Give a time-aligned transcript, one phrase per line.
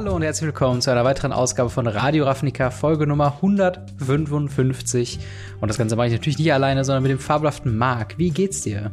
[0.00, 5.18] Hallo und herzlich willkommen zu einer weiteren Ausgabe von Radio Ravnica, Folge Nummer 155.
[5.60, 8.16] Und das Ganze mache ich natürlich nicht alleine, sondern mit dem fabelhaften Marc.
[8.16, 8.90] Wie geht's dir?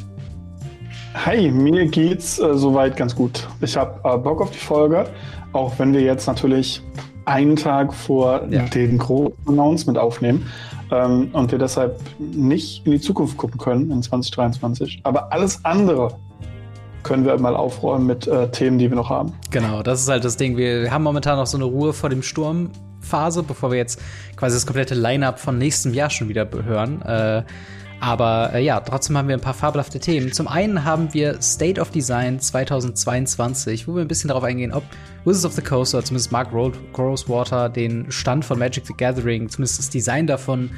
[1.14, 3.48] Hi, mir geht's äh, soweit ganz gut.
[3.62, 5.06] Ich habe äh, Bock auf die Folge,
[5.54, 6.84] auch wenn wir jetzt natürlich
[7.24, 8.64] einen Tag vor ja.
[8.64, 10.46] dem großen Announcement aufnehmen
[10.92, 15.00] ähm, und wir deshalb nicht in die Zukunft gucken können in 2023.
[15.04, 16.18] Aber alles andere
[17.08, 19.34] können wir mal aufräumen mit äh, Themen, die wir noch haben.
[19.52, 20.58] Genau, das ist halt das Ding.
[20.58, 22.70] Wir haben momentan noch so eine Ruhe vor dem Sturm.
[23.00, 24.02] Phase, bevor wir jetzt
[24.36, 27.02] quasi das komplette Line-up von nächstem Jahr schon wieder hören.
[27.04, 27.44] Äh,
[28.00, 30.32] aber äh, ja, trotzdem haben wir ein paar fabelhafte Themen.
[30.32, 34.84] Zum einen haben wir State of Design 2022, wo wir ein bisschen darauf eingehen, ob
[35.26, 39.80] Wizards of the Coast oder zumindest Mark Rosewater den Stand von Magic the Gathering, zumindest
[39.80, 40.70] das Design davon,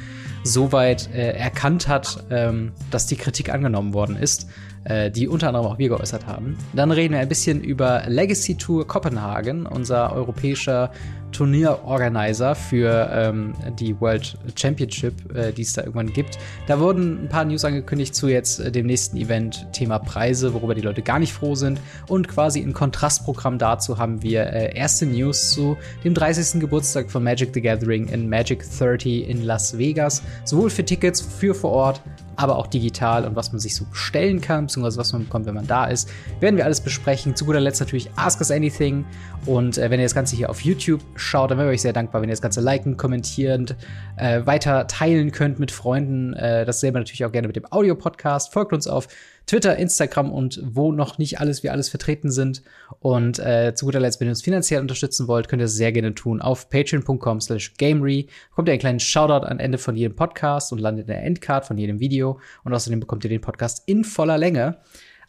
[0.43, 4.47] soweit äh, erkannt hat, ähm, dass die Kritik angenommen worden ist
[4.85, 6.57] äh, die unter anderem auch wir geäußert haben.
[6.73, 10.91] Dann reden wir ein bisschen über Legacy Tour Kopenhagen, unser europäischer
[11.31, 16.37] Turnierorganizer für ähm, die World Championship, äh, die es da irgendwann gibt.
[16.67, 20.75] Da wurden ein paar News angekündigt zu jetzt äh, dem nächsten Event, Thema Preise, worüber
[20.75, 21.79] die Leute gar nicht froh sind.
[22.07, 26.59] Und quasi im Kontrastprogramm dazu haben wir äh, erste News zu dem 30.
[26.59, 30.23] Geburtstag von Magic the Gathering in Magic 30 in Las Vegas.
[30.45, 32.01] Sowohl für Tickets für vor Ort
[32.39, 35.55] aber auch digital und was man sich so bestellen kann, beziehungsweise was man bekommt, wenn
[35.55, 36.09] man da ist.
[36.39, 37.35] Werden wir alles besprechen.
[37.35, 39.03] Zu guter Letzt natürlich Ask Us Anything.
[39.45, 41.91] Und äh, wenn ihr das Ganze hier auf YouTube schaut, dann wäre ich euch sehr
[41.91, 43.67] dankbar, wenn ihr das Ganze liken, kommentieren,
[44.15, 46.31] äh, weiter teilen könnt mit Freunden.
[46.31, 48.53] Äh, dasselbe natürlich auch gerne mit dem Audio-Podcast.
[48.53, 49.09] Folgt uns auf
[49.49, 52.61] Twitter, Instagram und wo noch nicht alles wie alles vertreten sind.
[52.99, 55.91] Und äh, zu guter Letzt, wenn ihr uns finanziell unterstützen wollt, könnt ihr es sehr
[55.91, 58.27] gerne tun auf patreon.com slash gamery.
[58.49, 61.65] Bekommt ihr einen kleinen Shoutout am Ende von jedem Podcast und landet in der Endcard
[61.65, 62.39] von jedem Video.
[62.63, 64.77] Und außerdem bekommt ihr den Podcast in voller Länge.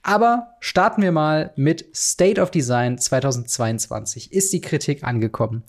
[0.03, 4.33] Aber starten wir mal mit State of Design 2022.
[4.33, 5.63] Ist die Kritik angekommen?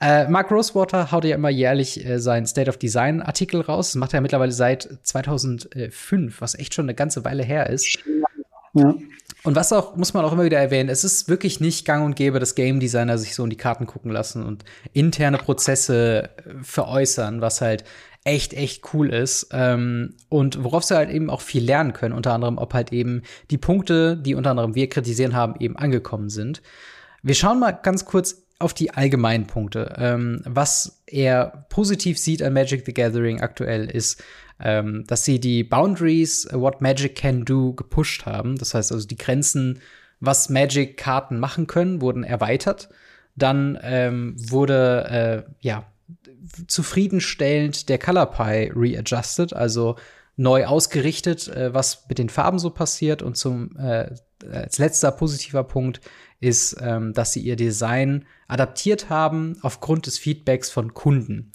[0.00, 3.88] Äh, Mark Rosewater haut ja immer jährlich äh, seinen State of Design Artikel raus.
[3.88, 7.98] Das macht er mittlerweile seit 2005, was echt schon eine ganze Weile her ist.
[8.74, 8.94] Ja.
[9.44, 12.16] Und was auch, muss man auch immer wieder erwähnen, es ist wirklich nicht gang und
[12.16, 16.54] gäbe, dass Game Designer sich so in die Karten gucken lassen und interne Prozesse äh,
[16.62, 17.84] veräußern, was halt
[18.24, 19.48] echt, echt cool ist.
[19.52, 23.22] Ähm, und worauf sie halt eben auch viel lernen können, unter anderem, ob halt eben
[23.50, 26.62] die Punkte, die unter anderem wir kritisieren haben, eben angekommen sind.
[27.22, 29.94] Wir schauen mal ganz kurz auf die allgemeinen Punkte.
[29.98, 34.22] Ähm, was er positiv sieht an Magic the Gathering aktuell ist,
[34.60, 38.56] ähm, dass sie die Boundaries, what Magic can do, gepusht haben.
[38.56, 39.80] Das heißt also, die Grenzen,
[40.20, 42.88] was Magic-Karten machen können, wurden erweitert.
[43.36, 45.84] Dann ähm, wurde, äh, ja,
[46.66, 49.96] zufriedenstellend der Color Pie readjusted, also
[50.36, 53.22] neu ausgerichtet, äh, was mit den Farben so passiert.
[53.22, 54.10] Und zum äh,
[54.50, 56.00] als letzter positiver Punkt
[56.40, 61.52] ist, ähm, dass sie ihr Design adaptiert haben aufgrund des Feedbacks von Kunden.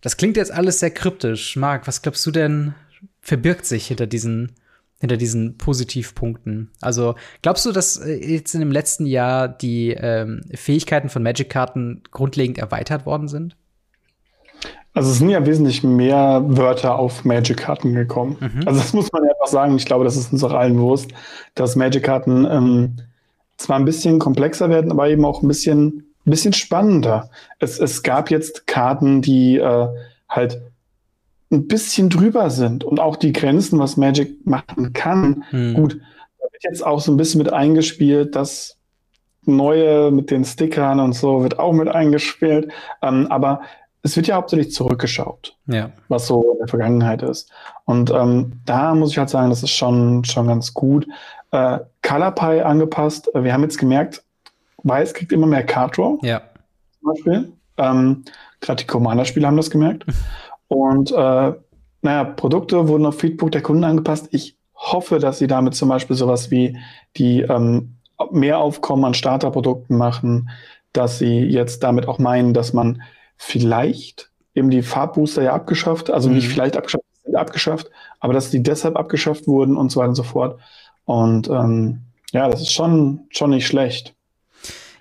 [0.00, 1.56] Das klingt jetzt alles sehr kryptisch.
[1.56, 2.74] Marc, was glaubst du denn
[3.20, 4.52] verbirgt sich hinter diesen,
[5.00, 6.70] hinter diesen Positivpunkten?
[6.80, 12.02] Also glaubst du, dass äh, jetzt in dem letzten Jahr die ähm, Fähigkeiten von Magic-Karten
[12.10, 13.56] grundlegend erweitert worden sind?
[14.92, 18.36] Also es sind ja wesentlich mehr Wörter auf Magic-Karten gekommen.
[18.40, 18.62] Mhm.
[18.66, 19.74] Also das muss man ja einfach sagen.
[19.76, 21.10] Ich glaube, das ist uns auch allen bewusst,
[21.54, 22.96] dass Magic-Karten ähm,
[23.56, 27.30] zwar ein bisschen komplexer werden, aber eben auch ein bisschen, ein bisschen spannender.
[27.58, 29.88] Es, es gab jetzt Karten, die äh,
[30.28, 30.60] halt
[31.50, 35.44] ein bisschen drüber sind und auch die Grenzen, was Magic machen kann.
[35.50, 35.74] Hm.
[35.74, 36.00] Gut,
[36.38, 38.78] da wird jetzt auch so ein bisschen mit eingespielt, das
[39.46, 42.72] Neue mit den Stickern und so wird auch mit eingespielt.
[43.02, 43.60] Ähm, aber
[44.02, 45.90] es wird ja hauptsächlich zurückgeschaut, ja.
[46.08, 47.50] was so in der Vergangenheit ist.
[47.84, 51.06] Und ähm, da muss ich halt sagen, das ist schon, schon ganz gut
[51.54, 53.30] äh, ColorPie angepasst.
[53.32, 54.24] Wir haben jetzt gemerkt,
[54.82, 56.18] Weiß kriegt immer mehr Card Draw.
[56.22, 56.42] Ja.
[57.00, 57.52] Zum Beispiel.
[57.78, 58.24] Ähm,
[58.60, 60.04] Gerade die Commander-Spieler haben das gemerkt.
[60.68, 61.52] Und äh,
[62.02, 64.28] naja, Produkte wurden auf Feedback der Kunden angepasst.
[64.30, 66.76] Ich hoffe, dass sie damit zum Beispiel sowas wie
[67.16, 67.96] die ähm,
[68.30, 70.50] Mehraufkommen an Starterprodukten machen,
[70.92, 73.02] dass sie jetzt damit auch meinen, dass man
[73.36, 76.36] vielleicht eben die Farbbooster ja abgeschafft, also mhm.
[76.36, 77.90] nicht vielleicht abgeschafft, abgeschafft,
[78.20, 80.60] aber dass die deshalb abgeschafft wurden und so weiter und so fort.
[81.04, 82.02] Und ähm,
[82.32, 84.14] ja, das ist schon, schon nicht schlecht.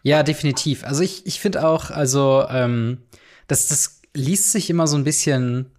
[0.03, 0.83] Ja, definitiv.
[0.83, 3.03] Also ich, ich finde auch, also ähm,
[3.47, 5.71] das, das liest sich immer so ein bisschen.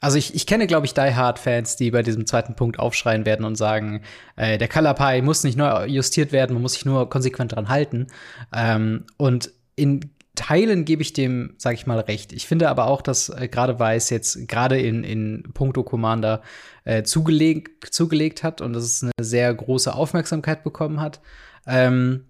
[0.00, 3.44] Also ich, ich kenne, glaube ich, Die Hard-Fans, die bei diesem zweiten Punkt aufschreien werden
[3.44, 4.02] und sagen,
[4.36, 7.68] äh, der Color Pie muss nicht neu justiert werden, man muss sich nur konsequent dran
[7.68, 8.08] halten.
[8.54, 12.32] Ähm, und in Teilen gebe ich dem, sage ich mal, recht.
[12.32, 16.42] Ich finde aber auch, dass äh, gerade Weiß jetzt gerade in, in Punkto Commander
[16.84, 21.20] äh, zugelegt, zugelegt hat und dass es eine sehr große Aufmerksamkeit bekommen hat.
[21.66, 22.24] Ähm,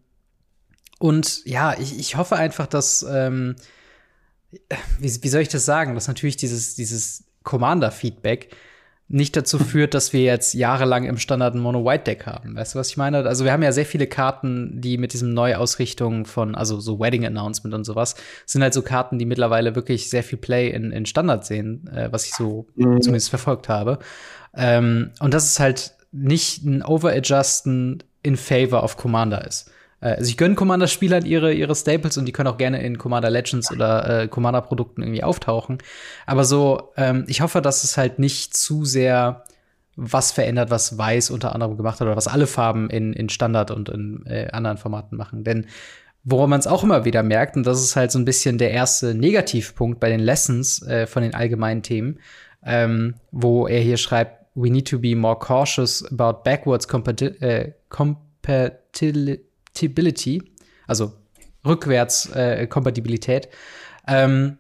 [0.99, 3.57] und ja, ich, ich hoffe einfach, dass, ähm,
[4.99, 8.55] wie, wie soll ich das sagen, dass natürlich dieses, dieses Commander-Feedback
[9.09, 12.57] nicht dazu führt, dass wir jetzt jahrelang im Standard Mono-White-Deck haben.
[12.57, 13.19] Weißt du, was ich meine?
[13.19, 17.75] Also wir haben ja sehr viele Karten, die mit diesem Neuausrichtung von, also so Wedding-Announcement
[17.75, 18.17] und sowas,
[18.47, 22.11] sind halt so Karten, die mittlerweile wirklich sehr viel Play in, in Standard sehen, äh,
[22.11, 23.03] was ich so mhm.
[23.03, 23.99] zumindest verfolgt habe.
[24.55, 29.71] Ähm, und das ist halt nicht ein Overadjusten in favor of Commander ist.
[30.05, 33.31] Äh, also ich gönne Commander-Spielern ihre, ihre Staples und die können auch gerne in Commander
[33.31, 35.79] Legends oder äh, Commander-Produkten irgendwie auftauchen.
[36.27, 39.45] Aber so, ähm, ich hoffe, dass es halt nicht zu sehr
[39.97, 43.71] was verändert, was Weiß unter anderem gemacht hat oder was alle Farben in, in Standard
[43.71, 45.45] und in äh, anderen Formaten machen.
[45.45, 45.67] Denn
[46.25, 48.73] woran man es auch immer wieder merkt, und das ist halt so ein bisschen der
[48.73, 52.19] erste Negativpunkt bei den Lessons äh, von den allgemeinen Themen,
[52.65, 57.73] ähm, wo er hier schreibt, we need to be more cautious about backwards compati äh,
[57.89, 60.43] compatibility Compatibility,
[60.87, 61.13] also
[61.67, 62.69] rückwärts äh.
[64.07, 64.59] Ähm,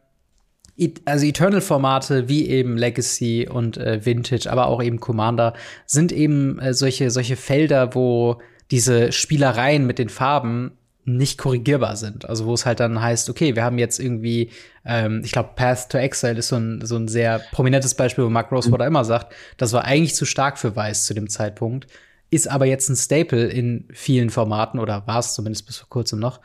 [1.04, 5.54] also Eternal-Formate wie eben Legacy und äh, Vintage, aber auch eben Commander
[5.86, 8.40] sind eben äh, solche, solche Felder, wo
[8.70, 10.72] diese Spielereien mit den Farben
[11.04, 12.28] nicht korrigierbar sind.
[12.28, 14.50] Also wo es halt dann heißt, okay, wir haben jetzt irgendwie,
[14.84, 18.30] ähm, ich glaube, Path to Exile ist so ein, so ein sehr prominentes Beispiel, wo
[18.30, 18.88] Mark Rosewater mhm.
[18.88, 21.86] immer sagt, das war eigentlich zu stark für Weiß zu dem Zeitpunkt
[22.34, 26.18] ist aber jetzt ein Staple in vielen Formaten oder war es zumindest bis vor kurzem
[26.18, 26.40] noch.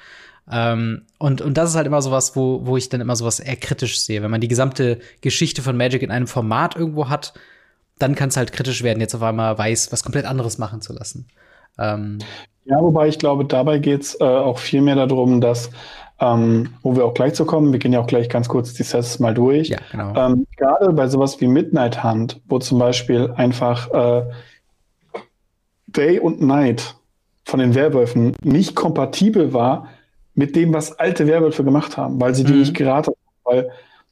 [0.52, 3.56] Ähm, und, und das ist halt immer sowas, wo, wo ich dann immer sowas eher
[3.56, 4.24] kritisch sehe.
[4.24, 7.34] Wenn man die gesamte Geschichte von Magic in einem Format irgendwo hat,
[8.00, 10.94] dann kann es halt kritisch werden, jetzt auf einmal weiß, was komplett anderes machen zu
[10.94, 11.28] lassen.
[11.78, 12.20] Ähm,
[12.66, 15.70] ja, wobei ich glaube, dabei geht es äh, auch viel mehr darum, dass,
[16.20, 18.84] ähm, wo wir auch gleich zu kommen, wir gehen ja auch gleich ganz kurz die
[18.84, 19.70] Sets mal durch.
[19.70, 20.16] Ja, genau.
[20.16, 24.24] Ähm, gerade bei sowas wie Midnight Hunt, wo zum Beispiel einfach äh,
[25.92, 26.96] Day und Night
[27.46, 29.88] von den Werwölfen nicht kompatibel war
[30.36, 32.60] mit dem, was alte Werwölfe gemacht haben, weil sie die mhm.
[32.60, 33.16] nicht geraten haben.
[33.44, 33.72] Weil,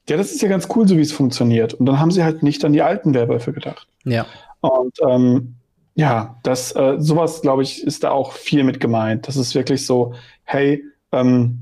[0.09, 1.73] ja, das ist ja ganz cool, so wie es funktioniert.
[1.73, 3.87] Und dann haben sie halt nicht an die alten Werwölfe gedacht.
[4.05, 4.25] Ja.
[4.61, 5.55] Und ähm,
[5.95, 9.27] ja, das, äh, sowas, glaube ich, ist da auch viel mit gemeint.
[9.27, 10.13] Das ist wirklich so,
[10.43, 11.59] hey, ähm,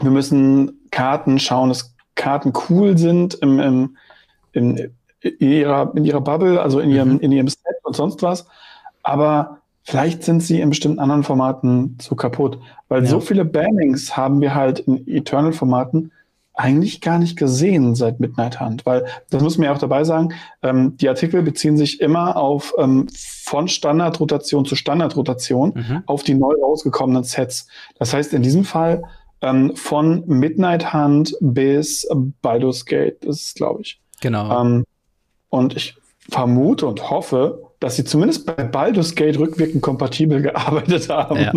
[0.00, 3.96] wir müssen Karten schauen, dass Karten cool sind im, im,
[4.52, 7.20] in, in, ihrer, in ihrer Bubble, also in ihrem, mhm.
[7.20, 8.46] in ihrem Set und sonst was
[9.08, 12.58] aber vielleicht sind sie in bestimmten anderen Formaten zu kaputt.
[12.88, 13.08] Weil ja.
[13.08, 16.12] so viele Bannings haben wir halt in Eternal-Formaten
[16.52, 18.84] eigentlich gar nicht gesehen seit Midnight Hunt.
[18.84, 22.74] Weil, das muss man ja auch dabei sagen, ähm, die Artikel beziehen sich immer auf
[22.76, 23.06] ähm,
[23.44, 26.02] von Standardrotation zu Standardrotation mhm.
[26.04, 27.66] auf die neu rausgekommenen Sets.
[27.98, 29.04] Das heißt, in diesem Fall
[29.40, 32.06] ähm, von Midnight Hunt bis
[32.42, 34.00] Baldur's Gate, das ist, glaube ich.
[34.20, 34.60] Genau.
[34.60, 34.84] Ähm,
[35.48, 35.96] und ich
[36.28, 41.38] vermute und hoffe, dass sie zumindest bei Baldur's Gate rückwirkend kompatibel gearbeitet haben.
[41.38, 41.52] Ja,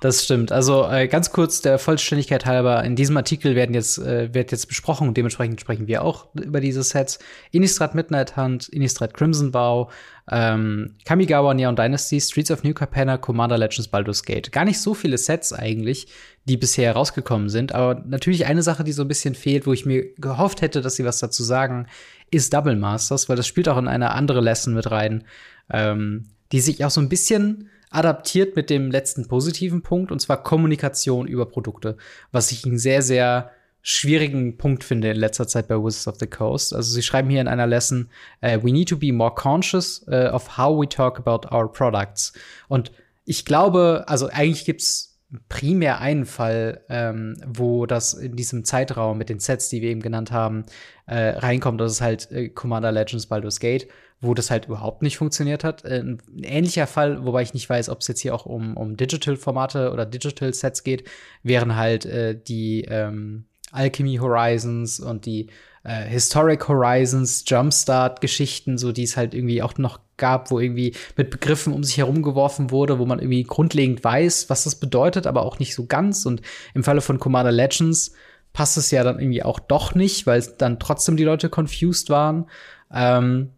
[0.00, 0.52] das stimmt.
[0.52, 4.66] Also äh, ganz kurz der Vollständigkeit halber, in diesem Artikel werden jetzt, äh, wird jetzt
[4.66, 7.18] besprochen und dementsprechend sprechen wir auch über diese Sets.
[7.50, 9.90] Innistrad Midnight Hunt, Innistrad Crimson Vow,
[10.30, 14.52] ähm, Kamigawa Neon Dynasty, Streets of New Capenna, Commander Legends Baldur's Gate.
[14.52, 16.08] Gar nicht so viele Sets eigentlich,
[16.44, 19.86] die bisher rausgekommen sind, aber natürlich eine Sache, die so ein bisschen fehlt, wo ich
[19.86, 21.86] mir gehofft hätte, dass sie was dazu sagen,
[22.30, 25.24] ist Double Masters, weil das spielt auch in eine andere Lesson mit rein,
[25.70, 30.42] ähm, die sich auch so ein bisschen adaptiert mit dem letzten positiven Punkt, und zwar
[30.42, 31.96] Kommunikation über Produkte,
[32.32, 36.26] was ich einen sehr, sehr schwierigen Punkt finde in letzter Zeit bei Wizards of the
[36.26, 36.74] Coast.
[36.74, 38.10] Also sie schreiben hier in einer Lesson,
[38.42, 42.32] uh, we need to be more conscious uh, of how we talk about our products.
[42.68, 42.92] Und
[43.24, 45.07] ich glaube, also eigentlich gibt's
[45.48, 50.00] primär einen Fall, ähm, wo das in diesem Zeitraum mit den Sets, die wir eben
[50.00, 50.64] genannt haben,
[51.06, 51.80] äh, reinkommt.
[51.80, 53.88] Das ist halt äh, Commander Legends Baldur's Gate,
[54.20, 55.84] wo das halt überhaupt nicht funktioniert hat.
[55.84, 58.96] Äh, ein ähnlicher Fall, wobei ich nicht weiß, ob es jetzt hier auch um, um
[58.96, 61.04] Digital-Formate oder Digital-Sets geht,
[61.42, 65.50] wären halt äh, die ähm, Alchemy Horizons und die
[65.84, 71.30] äh, Historic Horizons, Jumpstart-Geschichten, so die es halt irgendwie auch noch gab, wo irgendwie mit
[71.30, 75.42] Begriffen um sich herum geworfen wurde, wo man irgendwie grundlegend weiß, was das bedeutet, aber
[75.42, 76.26] auch nicht so ganz.
[76.26, 76.42] Und
[76.74, 78.12] im Falle von Commander Legends
[78.52, 82.46] passt es ja dann irgendwie auch doch nicht, weil dann trotzdem die Leute confused waren.
[82.92, 83.50] Ähm,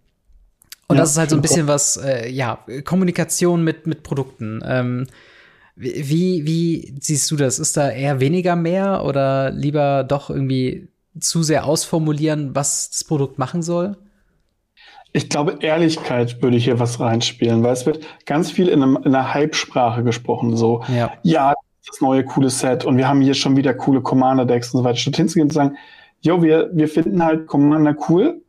[0.89, 4.61] und ja, das ist halt so ein bisschen was, äh, ja, Kommunikation mit, mit Produkten.
[4.65, 5.07] Ähm,
[5.77, 7.59] wie, wie siehst du das?
[7.59, 10.89] Ist da eher weniger mehr oder lieber doch irgendwie
[11.19, 13.97] zu sehr ausformulieren, was das Produkt machen soll?
[15.13, 19.15] Ich glaube, Ehrlichkeit würde hier was reinspielen, weil es wird ganz viel in, einem, in
[19.15, 20.57] einer Hype-Sprache gesprochen.
[20.57, 21.13] So, ja.
[21.23, 21.55] ja,
[21.87, 24.97] das neue coole Set und wir haben hier schon wieder coole Commander-Decks und so weiter.
[24.97, 25.77] Statt hinzugehen und zu sagen,
[26.21, 28.41] jo, wir, wir finden halt Commander cool,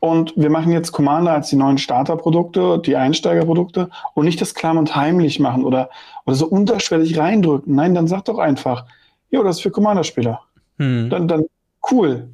[0.00, 4.78] und wir machen jetzt Commander als die neuen Starterprodukte, die Einsteigerprodukte und nicht das klamm
[4.78, 5.90] und heimlich machen oder,
[6.24, 7.74] oder so unterschwellig reindrücken.
[7.74, 8.84] Nein, dann sag doch einfach,
[9.30, 10.40] jo, das ist für Commander-Spieler.
[10.78, 11.10] Hm.
[11.10, 11.46] Dann, dann
[11.90, 12.28] cool.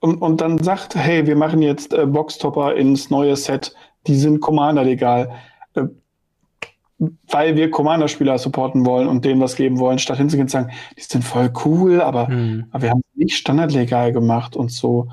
[0.00, 3.74] Und, und dann sagt, hey, wir machen jetzt äh, Boxtopper ins neue Set,
[4.06, 5.30] die sind Commander-legal.
[5.74, 5.84] Äh,
[7.28, 11.02] weil wir Commander-Spieler supporten wollen und denen was geben wollen, statt hinzugehen und sagen, die
[11.02, 12.66] sind voll cool, aber, hm.
[12.72, 15.08] aber wir haben nicht standardlegal gemacht und so.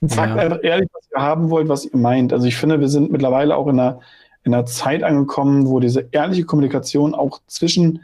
[0.00, 0.42] Sagt ja.
[0.42, 2.32] einfach ehrlich, was ihr haben wollt, was ihr meint.
[2.32, 4.00] Also ich finde, wir sind mittlerweile auch in einer,
[4.44, 8.02] in einer Zeit angekommen, wo diese ehrliche Kommunikation auch zwischen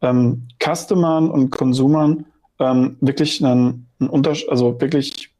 [0.00, 2.26] ähm, Customern und Konsumern
[2.58, 5.30] ähm, wirklich ein, ein Unterschied, also wirklich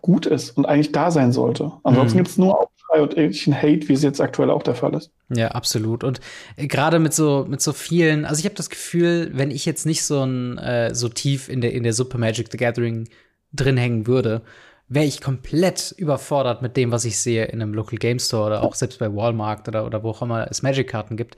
[0.00, 1.72] gut ist und eigentlich da sein sollte.
[1.84, 2.20] Ansonsten mhm.
[2.20, 5.10] gibt es nur Aufschrei und irgendwelchen Hate, wie es jetzt aktuell auch der Fall ist.
[5.30, 6.04] Ja, absolut.
[6.04, 6.20] Und
[6.56, 9.86] äh, gerade mit so mit so vielen, also ich habe das Gefühl, wenn ich jetzt
[9.86, 13.08] nicht so ein äh, so tief in der in der Super Magic the Gathering
[13.52, 14.42] drin hängen würde,
[14.88, 18.62] wäre ich komplett überfordert mit dem, was ich sehe in einem Local Game Store oder
[18.62, 21.36] auch selbst bei Walmart oder oder wo auch immer es Magic Karten gibt,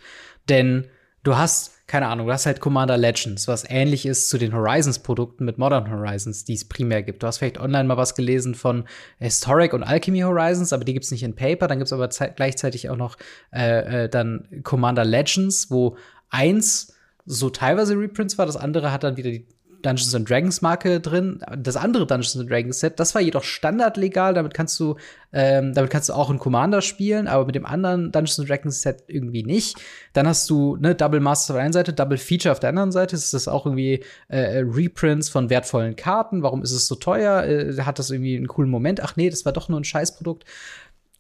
[0.49, 0.87] denn
[1.23, 5.45] du hast keine Ahnung, du hast halt Commander Legends, was ähnlich ist zu den Horizons-Produkten
[5.45, 7.23] mit Modern Horizons, die es primär gibt.
[7.23, 8.85] Du hast vielleicht online mal was gelesen von
[9.19, 11.69] Historic und Alchemy Horizons, aber die gibt's nicht in Paper.
[11.69, 13.17] Dann gibt's aber gleichzeitig auch noch
[13.53, 15.99] äh, äh, dann Commander Legends, wo
[16.31, 16.95] eins
[17.27, 19.47] so teilweise Reprints war, das andere hat dann wieder die
[19.85, 21.41] Dungeons and Dragons Marke drin.
[21.59, 24.35] Das andere Dungeons and Dragons Set, das war jedoch standardlegal.
[24.35, 24.97] Damit kannst du,
[25.33, 28.83] ähm, damit kannst du auch in Commander spielen, aber mit dem anderen Dungeons and Dragons
[28.83, 29.77] Set irgendwie nicht.
[30.13, 32.93] Dann hast du ne Double Masters auf der einen Seite, Double Feature auf der anderen
[32.93, 33.15] Seite.
[33.15, 36.43] Ist das auch irgendwie äh, Reprints von wertvollen Karten?
[36.43, 37.45] Warum ist es so teuer?
[37.45, 39.03] Äh, hat das irgendwie einen coolen Moment?
[39.03, 40.45] Ach nee, das war doch nur ein Scheißprodukt.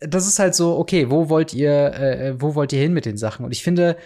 [0.00, 3.16] Das ist halt so, okay, wo wollt ihr, äh, wo wollt ihr hin mit den
[3.16, 3.44] Sachen?
[3.44, 3.96] Und ich finde,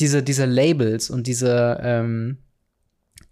[0.00, 2.38] diese, diese Labels und diese, ähm,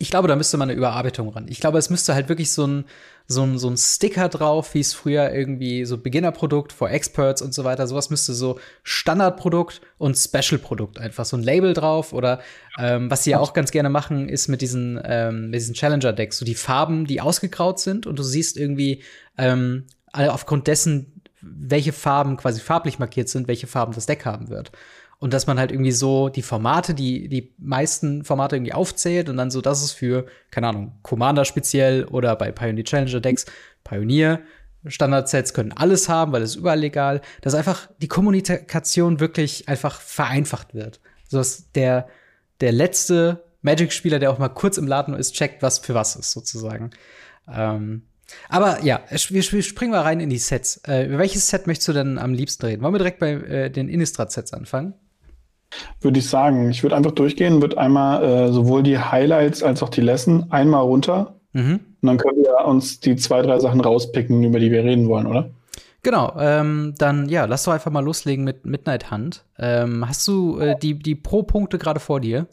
[0.02, 1.46] ich glaube, da müsste man eine Überarbeitung ran.
[1.48, 2.86] Ich glaube, es müsste halt wirklich so ein,
[3.28, 7.54] so ein, so ein Sticker drauf, wie es früher irgendwie so Beginnerprodukt for Experts und
[7.54, 7.86] so weiter.
[7.86, 12.12] Sowas müsste so Standardprodukt und Special-Produkt einfach so ein Label drauf.
[12.12, 12.40] Oder
[12.80, 16.36] ähm, was sie ja auch ganz gerne machen, ist mit diesen, ähm, mit diesen Challenger-Decks,
[16.36, 19.04] so die Farben, die ausgegraut sind und du siehst irgendwie
[19.38, 24.72] ähm, aufgrund dessen, welche Farben quasi farblich markiert sind, welche Farben das Deck haben wird
[25.22, 29.36] und dass man halt irgendwie so die Formate, die die meisten Formate irgendwie aufzählt und
[29.36, 33.46] dann so, das ist für, keine Ahnung, Commander speziell oder bei Pioneer Challenger Decks,
[33.84, 34.40] Pioneer.
[34.84, 40.74] Standardsets können alles haben, weil es überall legal, dass einfach die Kommunikation wirklich einfach vereinfacht
[40.74, 40.98] wird.
[41.28, 42.08] So dass der,
[42.60, 46.32] der letzte Magic-Spieler, der auch mal kurz im Laden ist, checkt, was für was ist,
[46.32, 46.90] sozusagen.
[47.48, 48.02] Ähm,
[48.48, 50.78] aber ja, wir springen mal rein in die Sets.
[50.78, 52.82] Äh, über welches Set möchtest du denn am liebsten reden?
[52.82, 54.94] Wollen wir direkt bei äh, den Innistrad-Sets anfangen?
[56.00, 56.70] Würde ich sagen.
[56.70, 60.82] Ich würde einfach durchgehen, würde einmal äh, sowohl die Highlights als auch die Lesson einmal
[60.82, 61.34] runter.
[61.52, 61.80] Mhm.
[62.00, 65.26] Und dann können wir uns die zwei, drei Sachen rauspicken, über die wir reden wollen,
[65.26, 65.50] oder?
[66.02, 69.44] Genau, ähm, dann ja, lass doch einfach mal loslegen mit Midnight Hunt.
[69.58, 72.48] Ähm, hast du äh, die, die Pro-Punkte gerade vor dir?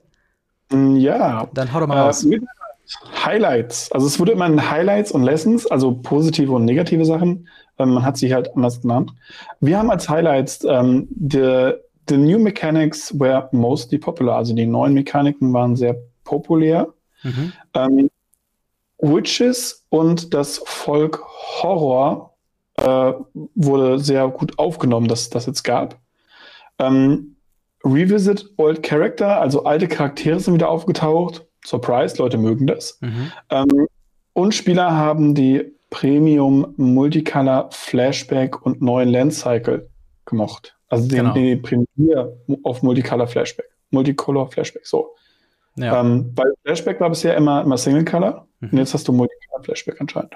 [0.72, 1.48] Mm, ja.
[1.54, 2.26] Dann hau doch mal äh, raus.
[3.26, 3.92] Highlights.
[3.92, 7.48] Also es wurde immer in Highlights und Lessons, also positive und negative Sachen.
[7.80, 9.14] Ähm, man hat sie halt anders genannt.
[9.60, 11.74] Wir haben als Highlights ähm, die
[12.10, 14.36] The new mechanics were mostly popular.
[14.36, 16.88] Also die neuen Mechaniken waren sehr populär.
[17.24, 17.54] Mhm.
[17.76, 18.10] Ähm,
[18.98, 21.22] Witches und das Volk
[21.62, 22.34] Horror
[22.78, 23.14] äh,
[23.56, 25.98] wurde sehr gut aufgenommen, dass das jetzt gab.
[26.80, 27.36] Ähm,
[27.84, 31.46] Revisit Old Character, also alte Charaktere sind wieder aufgetaucht.
[31.66, 32.98] Surprise, Leute mögen das.
[33.02, 33.32] Mhm.
[33.50, 33.88] Ähm,
[34.34, 39.90] und Spieler haben die Premium Multicolor Flashback und neuen Lens Cycle
[40.26, 40.79] gemocht.
[40.90, 41.34] Also den, genau.
[41.34, 43.68] den Premiere auf Multicolor Flashback.
[43.92, 45.16] Multicolor Flashback, so.
[45.76, 46.02] Ja.
[46.02, 48.70] Ähm, weil Flashback war bisher immer, immer Single Color mhm.
[48.72, 50.36] und jetzt hast du Multicolor Flashback anscheinend.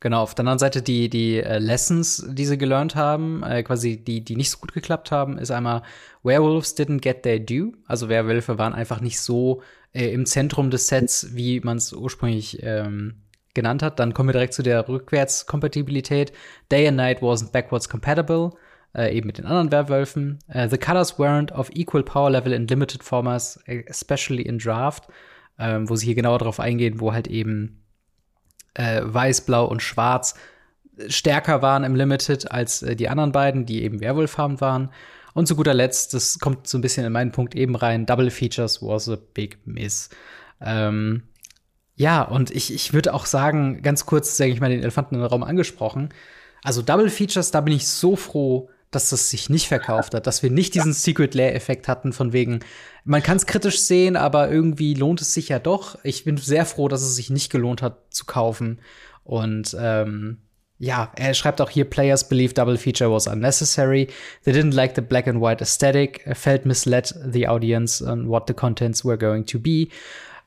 [0.00, 3.96] Genau, auf der anderen Seite die, die äh, Lessons, die sie gelernt haben, äh, quasi
[3.96, 5.82] die, die nicht so gut geklappt haben, ist einmal
[6.22, 7.72] Werewolves didn't get their due.
[7.86, 12.62] Also Werwölfe waren einfach nicht so äh, im Zentrum des Sets, wie man es ursprünglich
[12.62, 13.22] ähm,
[13.54, 13.98] genannt hat.
[13.98, 16.32] Dann kommen wir direkt zu der Rückwärtskompatibilität.
[16.70, 18.50] Day and Night wasn't backwards compatible
[18.94, 20.38] äh, eben mit den anderen Werwölfen.
[20.48, 23.58] Uh, the colors weren't of equal power level in limited formats,
[23.88, 25.08] especially in Draft,
[25.58, 27.82] ähm, wo sie hier genauer darauf eingehen, wo halt eben
[28.74, 30.34] äh, Weiß, Blau und Schwarz
[31.08, 34.90] stärker waren im Limited als äh, die anderen beiden, die eben Werwolffarben waren.
[35.32, 38.30] Und zu guter Letzt, das kommt so ein bisschen in meinen Punkt eben rein, Double
[38.30, 40.10] Features was a big miss.
[40.60, 41.24] Ähm,
[41.96, 45.22] ja, und ich, ich würde auch sagen, ganz kurz, sage ich mal, den Elefanten im
[45.22, 46.10] Raum angesprochen.
[46.62, 50.42] Also Double Features, da bin ich so froh, dass das sich nicht verkauft hat, dass
[50.42, 52.60] wir nicht diesen Secret Lair-Effekt hatten, von wegen,
[53.04, 55.98] man kann es kritisch sehen, aber irgendwie lohnt es sich ja doch.
[56.04, 58.80] Ich bin sehr froh, dass es sich nicht gelohnt hat zu kaufen.
[59.24, 60.38] Und ähm,
[60.78, 64.08] ja, er schreibt auch hier, Players believe double feature was unnecessary.
[64.44, 66.24] They didn't like the black and white aesthetic.
[66.34, 69.88] Felt misled the audience on what the contents were going to be.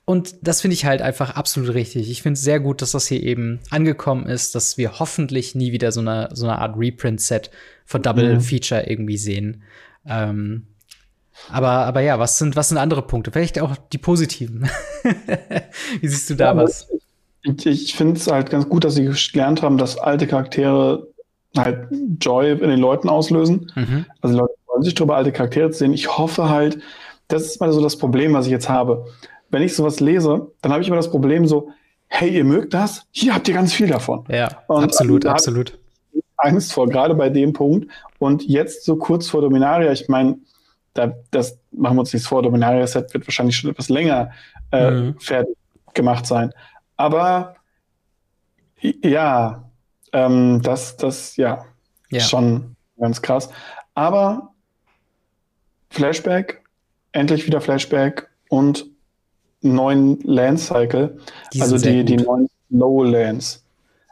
[0.09, 2.09] Und das finde ich halt einfach absolut richtig.
[2.09, 5.73] Ich finde es sehr gut, dass das hier eben angekommen ist, dass wir hoffentlich nie
[5.73, 7.51] wieder so eine, so eine Art Reprint-Set
[7.85, 8.39] von Double mhm.
[8.39, 9.63] Feature irgendwie sehen.
[10.05, 10.67] Ähm,
[11.49, 13.31] aber, aber ja, was sind, was sind andere Punkte?
[13.31, 14.69] Vielleicht auch die positiven.
[15.99, 16.87] Wie siehst du da ja, was?
[17.43, 21.05] Ich, ich finde es halt ganz gut, dass sie gelernt haben, dass alte Charaktere
[21.57, 21.89] halt
[22.21, 23.69] Joy in den Leuten auslösen.
[23.75, 24.05] Mhm.
[24.21, 25.91] Also die Leute freuen sich darüber, alte Charaktere zu sehen.
[25.91, 26.79] Ich hoffe halt,
[27.27, 29.05] das ist mal so das Problem, was ich jetzt habe.
[29.49, 31.71] Wenn ich sowas lese, dann habe ich immer das Problem so,
[32.07, 33.05] hey, ihr mögt das?
[33.11, 34.25] Hier habt ihr ganz viel davon.
[34.29, 35.77] Ja, Und absolut, absolut.
[36.37, 37.91] Angst vor, gerade bei dem Punkt.
[38.19, 40.37] Und jetzt so kurz vor Dominaria, ich meine,
[40.93, 44.31] da, das machen wir uns nichts vor, Dominaria-Set wird wahrscheinlich schon etwas länger
[44.71, 45.19] äh, mhm.
[45.19, 45.55] fertig
[45.93, 46.51] gemacht sein.
[46.95, 47.55] Aber
[48.81, 49.69] ja,
[50.13, 51.65] ähm, das, das, ja,
[52.09, 53.49] ja, schon ganz krass.
[53.93, 54.53] Aber
[55.89, 56.63] Flashback,
[57.11, 58.85] endlich wieder Flashback und
[59.61, 61.17] neuen Land-Cycle,
[61.59, 63.63] also die, die neuen Low-Lands.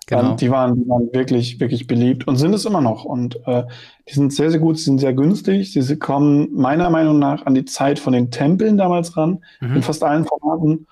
[0.07, 0.35] Genau.
[0.35, 3.05] Die, waren, die waren wirklich, wirklich beliebt und sind es immer noch.
[3.05, 3.63] Und äh,
[4.07, 5.73] die sind sehr, sehr gut, sie sind sehr günstig.
[5.73, 9.77] Sie kommen meiner Meinung nach an die Zeit von den Tempeln damals ran, mhm.
[9.77, 10.85] in fast allen Formaten.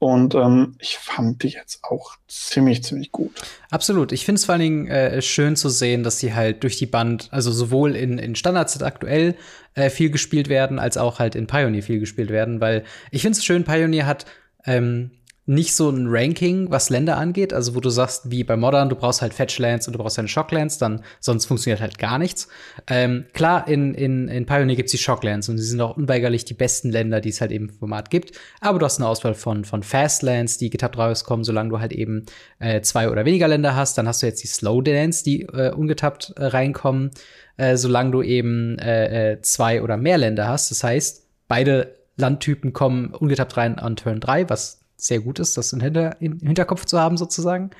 [0.00, 3.32] Und ähm, ich fand die jetzt auch ziemlich, ziemlich gut.
[3.70, 4.12] Absolut.
[4.12, 6.86] Ich finde es vor allen Dingen äh, schön zu sehen, dass sie halt durch die
[6.86, 9.34] Band, also sowohl in, in Standards aktuell
[9.74, 13.38] äh, viel gespielt werden, als auch halt in Pioneer viel gespielt werden, weil ich finde
[13.38, 14.26] es schön, Pioneer hat
[14.64, 15.10] ähm,
[15.48, 18.96] nicht so ein Ranking, was Länder angeht, also wo du sagst, wie bei Modern, du
[18.96, 22.48] brauchst halt Fetchlands und du brauchst deine Shocklands, dann sonst funktioniert halt gar nichts.
[22.86, 26.52] Ähm, klar, in, in, in Pioneer gibt's die Shocklands und sie sind auch unweigerlich die
[26.52, 28.38] besten Länder, die es halt eben im Format gibt.
[28.60, 32.26] Aber du hast eine Auswahl von, von Fastlands, die getappt rauskommen, solange du halt eben
[32.58, 33.96] äh, zwei oder weniger Länder hast.
[33.96, 37.10] Dann hast du jetzt die Slowlands, die äh, ungetappt äh, reinkommen,
[37.56, 40.70] äh, solange du eben äh, äh, zwei oder mehr Länder hast.
[40.70, 45.72] Das heißt, beide Landtypen kommen ungetappt rein an Turn 3, was sehr gut ist, das
[45.72, 47.70] im, Hinter im Hinterkopf zu haben sozusagen.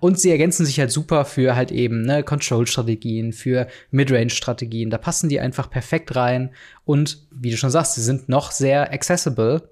[0.00, 4.88] Und sie ergänzen sich halt super für halt eben ne, Control-Strategien, für Midrange-Strategien.
[4.88, 6.50] Da passen die einfach perfekt rein.
[6.84, 9.68] Und wie du schon sagst, sie sind noch sehr accessible